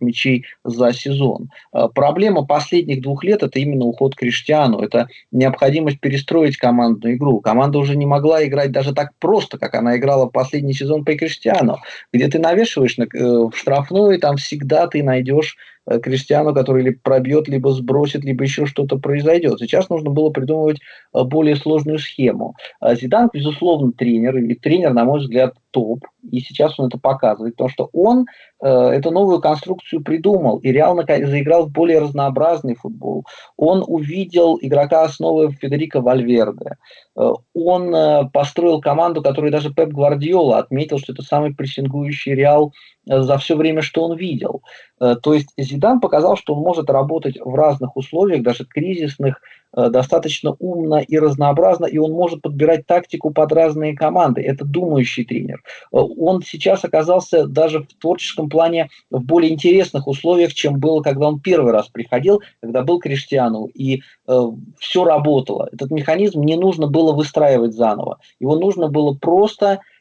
мячей 0.00 0.44
за 0.64 0.92
сезон. 0.92 1.50
Э, 1.72 1.88
проблема 1.94 2.44
последних 2.44 3.02
двух 3.02 3.24
лет– 3.24 3.42
это 3.42 3.58
именно 3.58 3.84
уход 3.84 4.14
Криштиану, 4.14 4.80
это 4.80 5.08
необходимость 5.32 6.00
перестроить 6.00 6.56
командную 6.56 7.16
игру. 7.16 7.40
Команда 7.40 7.78
уже 7.78 7.96
не 7.96 8.06
могла 8.06 8.44
играть 8.46 8.72
даже 8.72 8.94
так 8.94 9.12
просто, 9.18 9.58
как 9.58 9.74
она 9.74 9.96
играла 9.96 10.26
в 10.26 10.30
последний 10.30 10.74
сезон 10.74 11.04
при 11.04 11.16
Криштиану, 11.16 11.78
где 12.12 12.28
ты 12.28 12.38
навешиваешь 12.38 12.96
на, 12.96 13.04
э, 13.04 13.08
в 13.14 13.52
штрафную, 13.54 14.16
и 14.16 14.18
там 14.18 14.36
всегда 14.36 14.86
ты 14.86 15.02
найдешь 15.02 15.56
Криштиану, 15.86 16.54
который 16.54 16.82
либо 16.82 16.98
пробьет, 17.02 17.48
либо 17.48 17.72
сбросит, 17.72 18.24
либо 18.24 18.44
еще 18.44 18.66
что-то 18.66 18.98
произойдет. 18.98 19.58
Сейчас 19.58 19.88
нужно 19.90 20.10
было 20.10 20.30
придумывать 20.30 20.80
э, 21.14 21.22
более 21.24 21.56
сложную 21.56 21.98
схему. 21.98 22.54
А 22.80 22.94
Зидан, 22.94 23.30
безусловно, 23.32 23.92
тренер, 23.92 24.38
и 24.38 24.54
тренер, 24.54 24.94
на 24.94 25.04
мой 25.04 25.20
взгляд, 25.20 25.54
топ, 25.74 26.06
и 26.30 26.38
сейчас 26.38 26.78
он 26.78 26.86
это 26.86 26.98
показывает, 26.98 27.56
потому 27.56 27.68
что 27.68 27.90
он 27.92 28.26
э, 28.62 28.68
эту 28.68 29.10
новую 29.10 29.40
конструкцию 29.40 30.04
придумал 30.04 30.58
и 30.58 30.70
реально 30.70 31.04
заиграл 31.04 31.66
в 31.66 31.72
более 31.72 31.98
разнообразный 31.98 32.76
футбол. 32.76 33.24
Он 33.56 33.84
увидел 33.84 34.56
игрока 34.62 35.02
основы 35.02 35.50
Федерико 35.50 36.00
Вальверде. 36.00 36.76
Э, 37.18 37.32
он 37.54 37.92
э, 37.92 38.30
построил 38.32 38.80
команду, 38.80 39.20
которую 39.20 39.50
даже 39.50 39.74
Пеп 39.74 39.90
Гвардиола 39.90 40.58
отметил, 40.58 40.98
что 40.98 41.12
это 41.12 41.22
самый 41.22 41.52
прессингующий 41.52 42.34
Реал 42.34 42.72
э, 43.10 43.20
за 43.20 43.36
все 43.38 43.56
время, 43.56 43.82
что 43.82 44.04
он 44.04 44.16
видел. 44.16 44.62
Э, 45.00 45.16
то 45.20 45.34
есть 45.34 45.48
Зидан 45.58 45.98
показал, 45.98 46.36
что 46.36 46.54
он 46.54 46.62
может 46.62 46.88
работать 46.88 47.36
в 47.40 47.52
разных 47.56 47.96
условиях, 47.96 48.44
даже 48.44 48.64
кризисных, 48.64 49.40
достаточно 49.74 50.54
умно 50.58 51.00
и 51.00 51.18
разнообразно, 51.18 51.86
и 51.86 51.98
он 51.98 52.12
может 52.12 52.42
подбирать 52.42 52.86
тактику 52.86 53.30
под 53.30 53.52
разные 53.52 53.94
команды. 53.94 54.42
Это 54.42 54.64
думающий 54.64 55.24
тренер. 55.24 55.62
Э, 55.92 55.96
он 55.96 56.42
сейчас 56.42 56.84
оказался 56.84 57.46
даже 57.46 57.80
в 57.80 57.88
творческом 58.00 58.48
плане 58.48 58.88
в 59.10 59.22
более 59.22 59.52
интересных 59.52 60.06
условиях, 60.06 60.54
чем 60.54 60.78
было, 60.78 61.02
когда 61.02 61.28
он 61.28 61.40
первый 61.40 61.72
раз 61.72 61.88
приходил, 61.88 62.42
когда 62.60 62.82
был 62.82 62.98
Криштиану, 63.00 63.66
и 63.66 64.02
э, 64.26 64.42
все 64.78 65.04
работало. 65.04 65.68
Этот 65.72 65.90
механизм 65.90 66.42
не 66.42 66.56
нужно 66.56 66.86
было 66.86 67.12
выстраивать 67.12 67.74
заново. 67.74 68.18
Его 68.40 68.56
нужно 68.56 68.88
было 68.88 69.14
просто 69.14 69.66
э, 69.66 69.93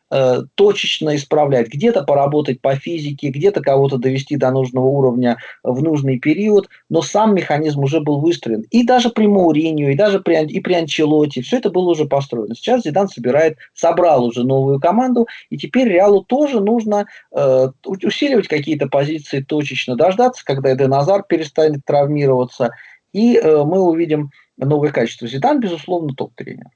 точечно 0.56 1.16
исправлять, 1.16 1.68
где-то 1.70 2.04
поработать 2.04 2.62
по 2.62 2.76
физике, 2.76 3.30
где-то 3.30 3.62
кого-то 3.62 3.98
довести 3.98 4.36
до 4.36 4.52
нужного 4.52 4.86
уровня 4.86 5.38
в 5.64 5.82
нужный 5.82 6.20
период, 6.20 6.70
но 6.90 7.02
сам 7.02 7.36
механизм 7.36 7.82
уже 7.82 8.00
был 8.00 8.20
выстроен. 8.20 8.64
И 8.70 8.86
даже 8.86 9.10
при 9.10 9.28
Мауринью, 9.28 9.92
и 9.92 9.96
даже 9.96 10.20
при, 10.20 10.46
и 10.46 10.60
при 10.60 10.74
Анчелоте, 10.74 11.42
все 11.42 11.58
это 11.58 11.70
было 11.70 11.92
уже 11.92 12.06
построено. 12.06 12.56
Сейчас 12.56 12.84
Зидан 12.84 13.08
собирает, 13.08 13.58
собрал 13.74 14.26
уже 14.26 14.44
новую 14.44 14.80
команду, 14.80 15.28
и 15.50 15.58
теперь 15.58 15.88
Реалу 15.88 16.24
тоже 16.24 16.60
нужно 16.60 17.06
э, 17.36 17.68
усиливать 17.86 18.48
какие-то 18.48 18.88
позиции 18.88 19.42
точечно, 19.42 19.96
дождаться, 19.96 20.44
когда 20.46 20.74
Эден 20.74 20.94
Азар 20.94 21.24
перестанет 21.24 21.82
травмироваться, 21.86 22.72
и 23.12 23.38
э, 23.38 23.64
мы 23.64 23.82
увидим 23.82 24.32
новое 24.58 24.92
качество. 24.92 25.28
Зидан, 25.28 25.60
безусловно, 25.60 26.14
топ-тренер. 26.16 26.68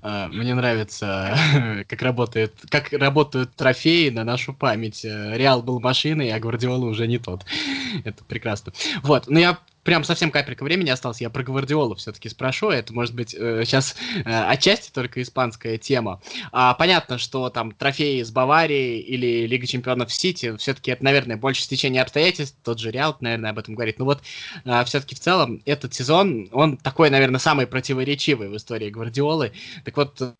А, 0.00 0.28
мне 0.28 0.54
нравится, 0.54 1.36
как 1.88 2.02
работает, 2.02 2.54
как 2.68 2.92
работают 2.92 3.54
трофеи 3.54 4.08
на 4.10 4.24
нашу 4.24 4.52
память. 4.52 5.04
Реал 5.04 5.62
был 5.62 5.80
машиной, 5.80 6.30
а 6.30 6.40
Гвардиола 6.40 6.86
уже 6.86 7.06
не 7.06 7.18
тот. 7.18 7.44
Это 8.04 8.24
прекрасно. 8.24 8.72
Вот, 9.02 9.28
но 9.28 9.38
я 9.38 9.58
прям 9.82 10.04
совсем 10.04 10.30
капелька 10.30 10.62
времени 10.64 10.90
осталось, 10.90 11.20
я 11.20 11.30
про 11.30 11.42
Гвардиолу 11.42 11.94
все-таки 11.96 12.28
спрошу. 12.28 12.70
Это 12.70 12.92
может 12.92 13.14
быть 13.14 13.34
э, 13.34 13.64
сейчас 13.64 13.96
э, 14.24 14.30
отчасти 14.30 14.90
только 14.90 15.20
испанская 15.22 15.78
тема. 15.78 16.20
А, 16.52 16.74
понятно, 16.74 17.18
что 17.18 17.50
там 17.50 17.72
трофеи 17.72 18.22
с 18.22 18.30
Баварией 18.30 19.00
или 19.00 19.46
Лига 19.46 19.66
Чемпионов 19.66 20.12
Сити, 20.12 20.56
все-таки 20.56 20.90
это, 20.92 21.04
наверное, 21.04 21.36
больше 21.36 21.62
стечение 21.62 22.02
обстоятельств. 22.02 22.56
Тот 22.62 22.78
же 22.78 22.90
Реал, 22.90 23.16
наверное, 23.20 23.50
об 23.50 23.58
этом 23.58 23.74
говорит. 23.74 23.98
Но 23.98 24.04
вот 24.04 24.22
э, 24.64 24.84
все-таки 24.84 25.14
в 25.14 25.20
целом 25.20 25.62
этот 25.64 25.94
сезон, 25.94 26.48
он 26.52 26.76
такой, 26.76 27.10
наверное, 27.10 27.40
самый 27.40 27.66
противоречивый 27.66 28.48
в 28.48 28.56
истории 28.56 28.90
Гвардиолы. 28.90 29.52
Так 29.84 29.96
вот, 29.96 30.34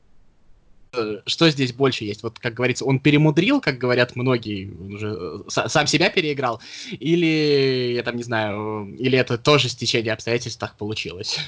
что 1.26 1.48
здесь 1.48 1.72
больше 1.72 2.04
есть? 2.04 2.22
Вот, 2.22 2.38
как 2.38 2.54
говорится, 2.54 2.84
он 2.84 2.98
перемудрил, 2.98 3.60
как 3.60 3.78
говорят 3.78 4.14
многие, 4.14 4.70
он 4.78 4.94
уже 4.94 5.16
э, 5.46 5.68
сам 5.68 5.86
себя 5.86 6.10
переиграл, 6.10 6.60
или, 6.90 7.94
я 7.94 8.02
там 8.02 8.16
не 8.16 8.22
знаю, 8.22 8.94
или 8.98 9.18
это 9.18 9.38
тоже 9.38 9.68
стечение 9.68 10.12
обстоятельств 10.12 10.60
так 10.60 10.76
получилось? 10.76 11.38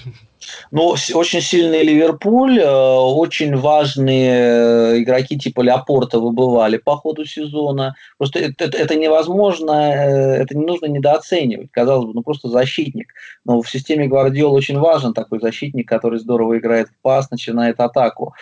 Ну, 0.71 0.95
очень 1.15 1.41
сильный 1.41 1.83
Ливерпуль, 1.83 2.59
э, 2.59 2.67
очень 2.67 3.57
важные 3.57 4.31
э, 4.31 4.99
игроки 5.03 5.39
типа 5.39 5.63
Леопорта 5.63 6.19
выбывали 6.19 6.77
по 6.77 6.97
ходу 6.97 7.25
сезона. 7.25 7.95
Просто 8.19 8.41
это, 8.41 8.65
это 8.65 8.95
невозможно, 8.95 9.73
это 9.73 10.57
не 10.57 10.65
нужно 10.65 10.87
недооценивать. 10.87 11.71
Казалось 11.71 12.07
бы, 12.07 12.13
ну 12.15 12.23
просто 12.23 12.49
защитник. 12.49 13.13
Но 13.45 13.63
в 13.63 13.71
системе 13.71 14.07
Гвардиол 14.07 14.53
очень 14.53 14.79
важен 14.79 15.15
такой 15.15 15.41
защитник, 15.41 15.89
который 15.89 16.19
здорово 16.19 16.59
играет 16.59 16.89
в 16.89 17.03
пас, 17.03 17.31
начинает 17.31 17.81
атаку 17.81 18.35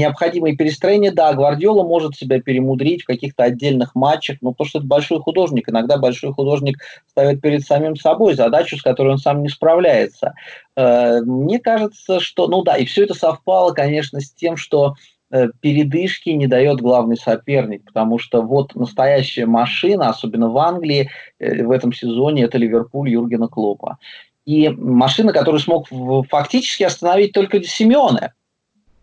необходимые 0.00 0.56
перестроения, 0.56 1.12
да, 1.12 1.32
Гвардиола 1.34 1.86
может 1.86 2.16
себя 2.16 2.40
перемудрить 2.40 3.02
в 3.02 3.06
каких-то 3.06 3.44
отдельных 3.44 3.94
матчах, 3.94 4.38
но 4.40 4.54
то, 4.54 4.64
что 4.64 4.78
это 4.78 4.88
большой 4.88 5.20
художник, 5.20 5.68
иногда 5.68 5.98
большой 5.98 6.32
художник 6.32 6.78
ставит 7.06 7.40
перед 7.40 7.62
самим 7.62 7.96
собой 7.96 8.34
задачу, 8.34 8.76
с 8.76 8.82
которой 8.82 9.12
он 9.12 9.18
сам 9.18 9.42
не 9.42 9.48
справляется. 9.48 10.34
Э, 10.76 11.20
мне 11.20 11.58
кажется, 11.58 12.18
что, 12.18 12.48
ну 12.48 12.62
да, 12.62 12.76
и 12.76 12.86
все 12.86 13.04
это 13.04 13.14
совпало, 13.14 13.72
конечно, 13.72 14.20
с 14.20 14.32
тем, 14.32 14.56
что 14.56 14.94
э, 15.30 15.48
передышки 15.60 16.30
не 16.30 16.46
дает 16.46 16.80
главный 16.80 17.16
соперник, 17.16 17.84
потому 17.84 18.18
что 18.18 18.40
вот 18.40 18.74
настоящая 18.74 19.46
машина, 19.46 20.08
особенно 20.08 20.48
в 20.48 20.56
Англии 20.56 21.10
э, 21.38 21.62
в 21.62 21.70
этом 21.70 21.92
сезоне, 21.92 22.44
это 22.44 22.56
Ливерпуль 22.56 23.10
Юргена 23.10 23.48
Клопа. 23.48 23.98
И 24.46 24.70
машина, 24.70 25.32
которую 25.32 25.60
смог 25.60 25.86
фактически 26.28 26.82
остановить 26.82 27.32
только 27.32 27.62
Симеоне 27.62 28.32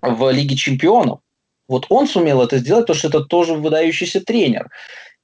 в 0.01 0.31
Лиге 0.31 0.55
Чемпионов. 0.55 1.19
Вот 1.67 1.85
он 1.89 2.07
сумел 2.07 2.41
это 2.41 2.57
сделать, 2.59 2.83
потому 2.83 2.97
что 2.97 3.07
это 3.09 3.21
тоже 3.21 3.53
выдающийся 3.53 4.21
тренер. 4.21 4.69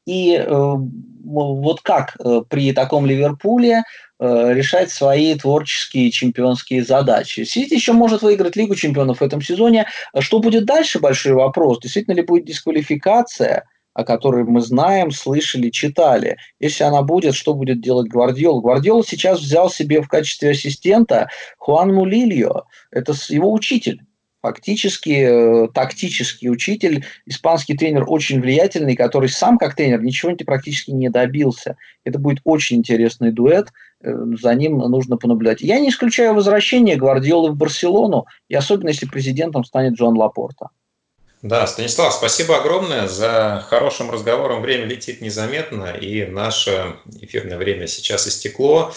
И 0.05 0.35
э, 0.35 0.45
вот 0.45 1.81
как 1.81 2.17
э, 2.19 2.41
при 2.49 2.73
таком 2.73 3.05
Ливерпуле 3.05 3.83
э, 4.19 4.53
решать 4.53 4.91
свои 4.91 5.33
творческие 5.35 6.11
чемпионские 6.11 6.83
задачи. 6.83 7.45
Сити 7.45 7.73
еще 7.73 7.93
может 7.93 8.21
выиграть 8.21 8.57
Лигу 8.57 8.75
чемпионов 8.75 9.19
в 9.19 9.23
этом 9.23 9.41
сезоне. 9.41 9.87
Что 10.19 10.39
будет 10.39 10.65
дальше, 10.65 10.99
большой 10.99 11.33
вопрос. 11.33 11.79
Действительно 11.79 12.15
ли 12.15 12.21
будет 12.23 12.45
дисквалификация, 12.45 13.63
о 13.93 14.03
которой 14.03 14.43
мы 14.43 14.59
знаем, 14.59 15.11
слышали, 15.11 15.69
читали. 15.69 16.37
Если 16.59 16.83
она 16.83 17.01
будет, 17.01 17.33
что 17.33 17.53
будет 17.53 17.79
делать 17.79 18.09
Гвардиол? 18.09 18.59
Гвардиол 18.59 19.05
сейчас 19.05 19.39
взял 19.39 19.69
себе 19.69 20.01
в 20.01 20.09
качестве 20.09 20.49
ассистента 20.49 21.29
Хуан 21.59 21.93
Мулильо. 21.93 22.65
Это 22.91 23.13
его 23.29 23.53
учитель 23.53 24.01
фактически 24.43 25.65
э, 25.65 25.67
тактический 25.73 26.49
учитель, 26.49 27.05
испанский 27.25 27.77
тренер 27.77 28.03
очень 28.05 28.41
влиятельный, 28.41 28.95
который 28.95 29.29
сам 29.29 29.57
как 29.57 29.73
тренер 29.75 30.03
ничего 30.03 30.35
практически 30.45 30.91
не 30.91 31.09
добился. 31.09 31.77
Это 32.03 32.19
будет 32.19 32.39
очень 32.43 32.77
интересный 32.77 33.31
дуэт, 33.31 33.69
э, 34.01 34.13
за 34.41 34.53
ним 34.53 34.79
нужно 34.79 35.15
понаблюдать. 35.15 35.61
Я 35.61 35.79
не 35.79 35.89
исключаю 35.89 36.33
возвращение 36.33 36.97
Гвардиолы 36.97 37.51
в 37.51 37.55
Барселону, 37.55 38.25
и 38.49 38.55
особенно 38.55 38.89
если 38.89 39.05
президентом 39.05 39.63
станет 39.63 39.93
Джон 39.93 40.17
Лапорта. 40.17 40.69
Да, 41.41 41.65
Станислав, 41.65 42.13
спасибо 42.13 42.57
огромное 42.57 43.07
за 43.07 43.65
хорошим 43.69 44.11
разговором. 44.11 44.61
Время 44.61 44.85
летит 44.85 45.21
незаметно, 45.21 45.91
и 45.91 46.25
наше 46.25 46.97
эфирное 47.21 47.57
время 47.57 47.87
сейчас 47.87 48.27
истекло. 48.27 48.93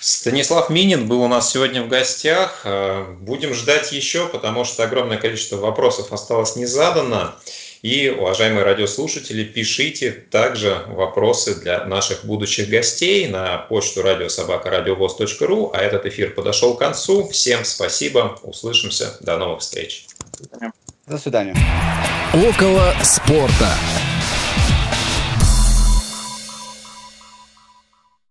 Станислав 0.00 0.70
Минин 0.70 1.06
был 1.06 1.22
у 1.22 1.28
нас 1.28 1.52
сегодня 1.52 1.82
в 1.82 1.88
гостях. 1.88 2.62
Э, 2.64 3.04
будем 3.20 3.52
ждать 3.52 3.92
еще, 3.92 4.26
потому 4.26 4.64
что 4.64 4.82
огромное 4.82 5.18
количество 5.18 5.56
вопросов 5.56 6.12
осталось 6.12 6.56
не 6.56 6.64
задано. 6.64 7.34
И, 7.82 8.08
уважаемые 8.08 8.64
радиослушатели, 8.64 9.44
пишите 9.44 10.10
также 10.10 10.84
вопросы 10.88 11.54
для 11.54 11.84
наших 11.84 12.24
будущих 12.24 12.68
гостей 12.68 13.26
на 13.28 13.58
почту 13.58 14.02
радиособакарадиовоз.ру. 14.02 15.70
А 15.74 15.78
этот 15.78 16.06
эфир 16.06 16.34
подошел 16.34 16.74
к 16.74 16.78
концу. 16.78 17.28
Всем 17.28 17.64
спасибо. 17.64 18.38
Услышимся. 18.42 19.16
До 19.20 19.36
новых 19.36 19.60
встреч. 19.60 20.06
До 21.06 21.18
свидания. 21.18 21.54
Около 22.34 22.94
спорта. 23.02 23.68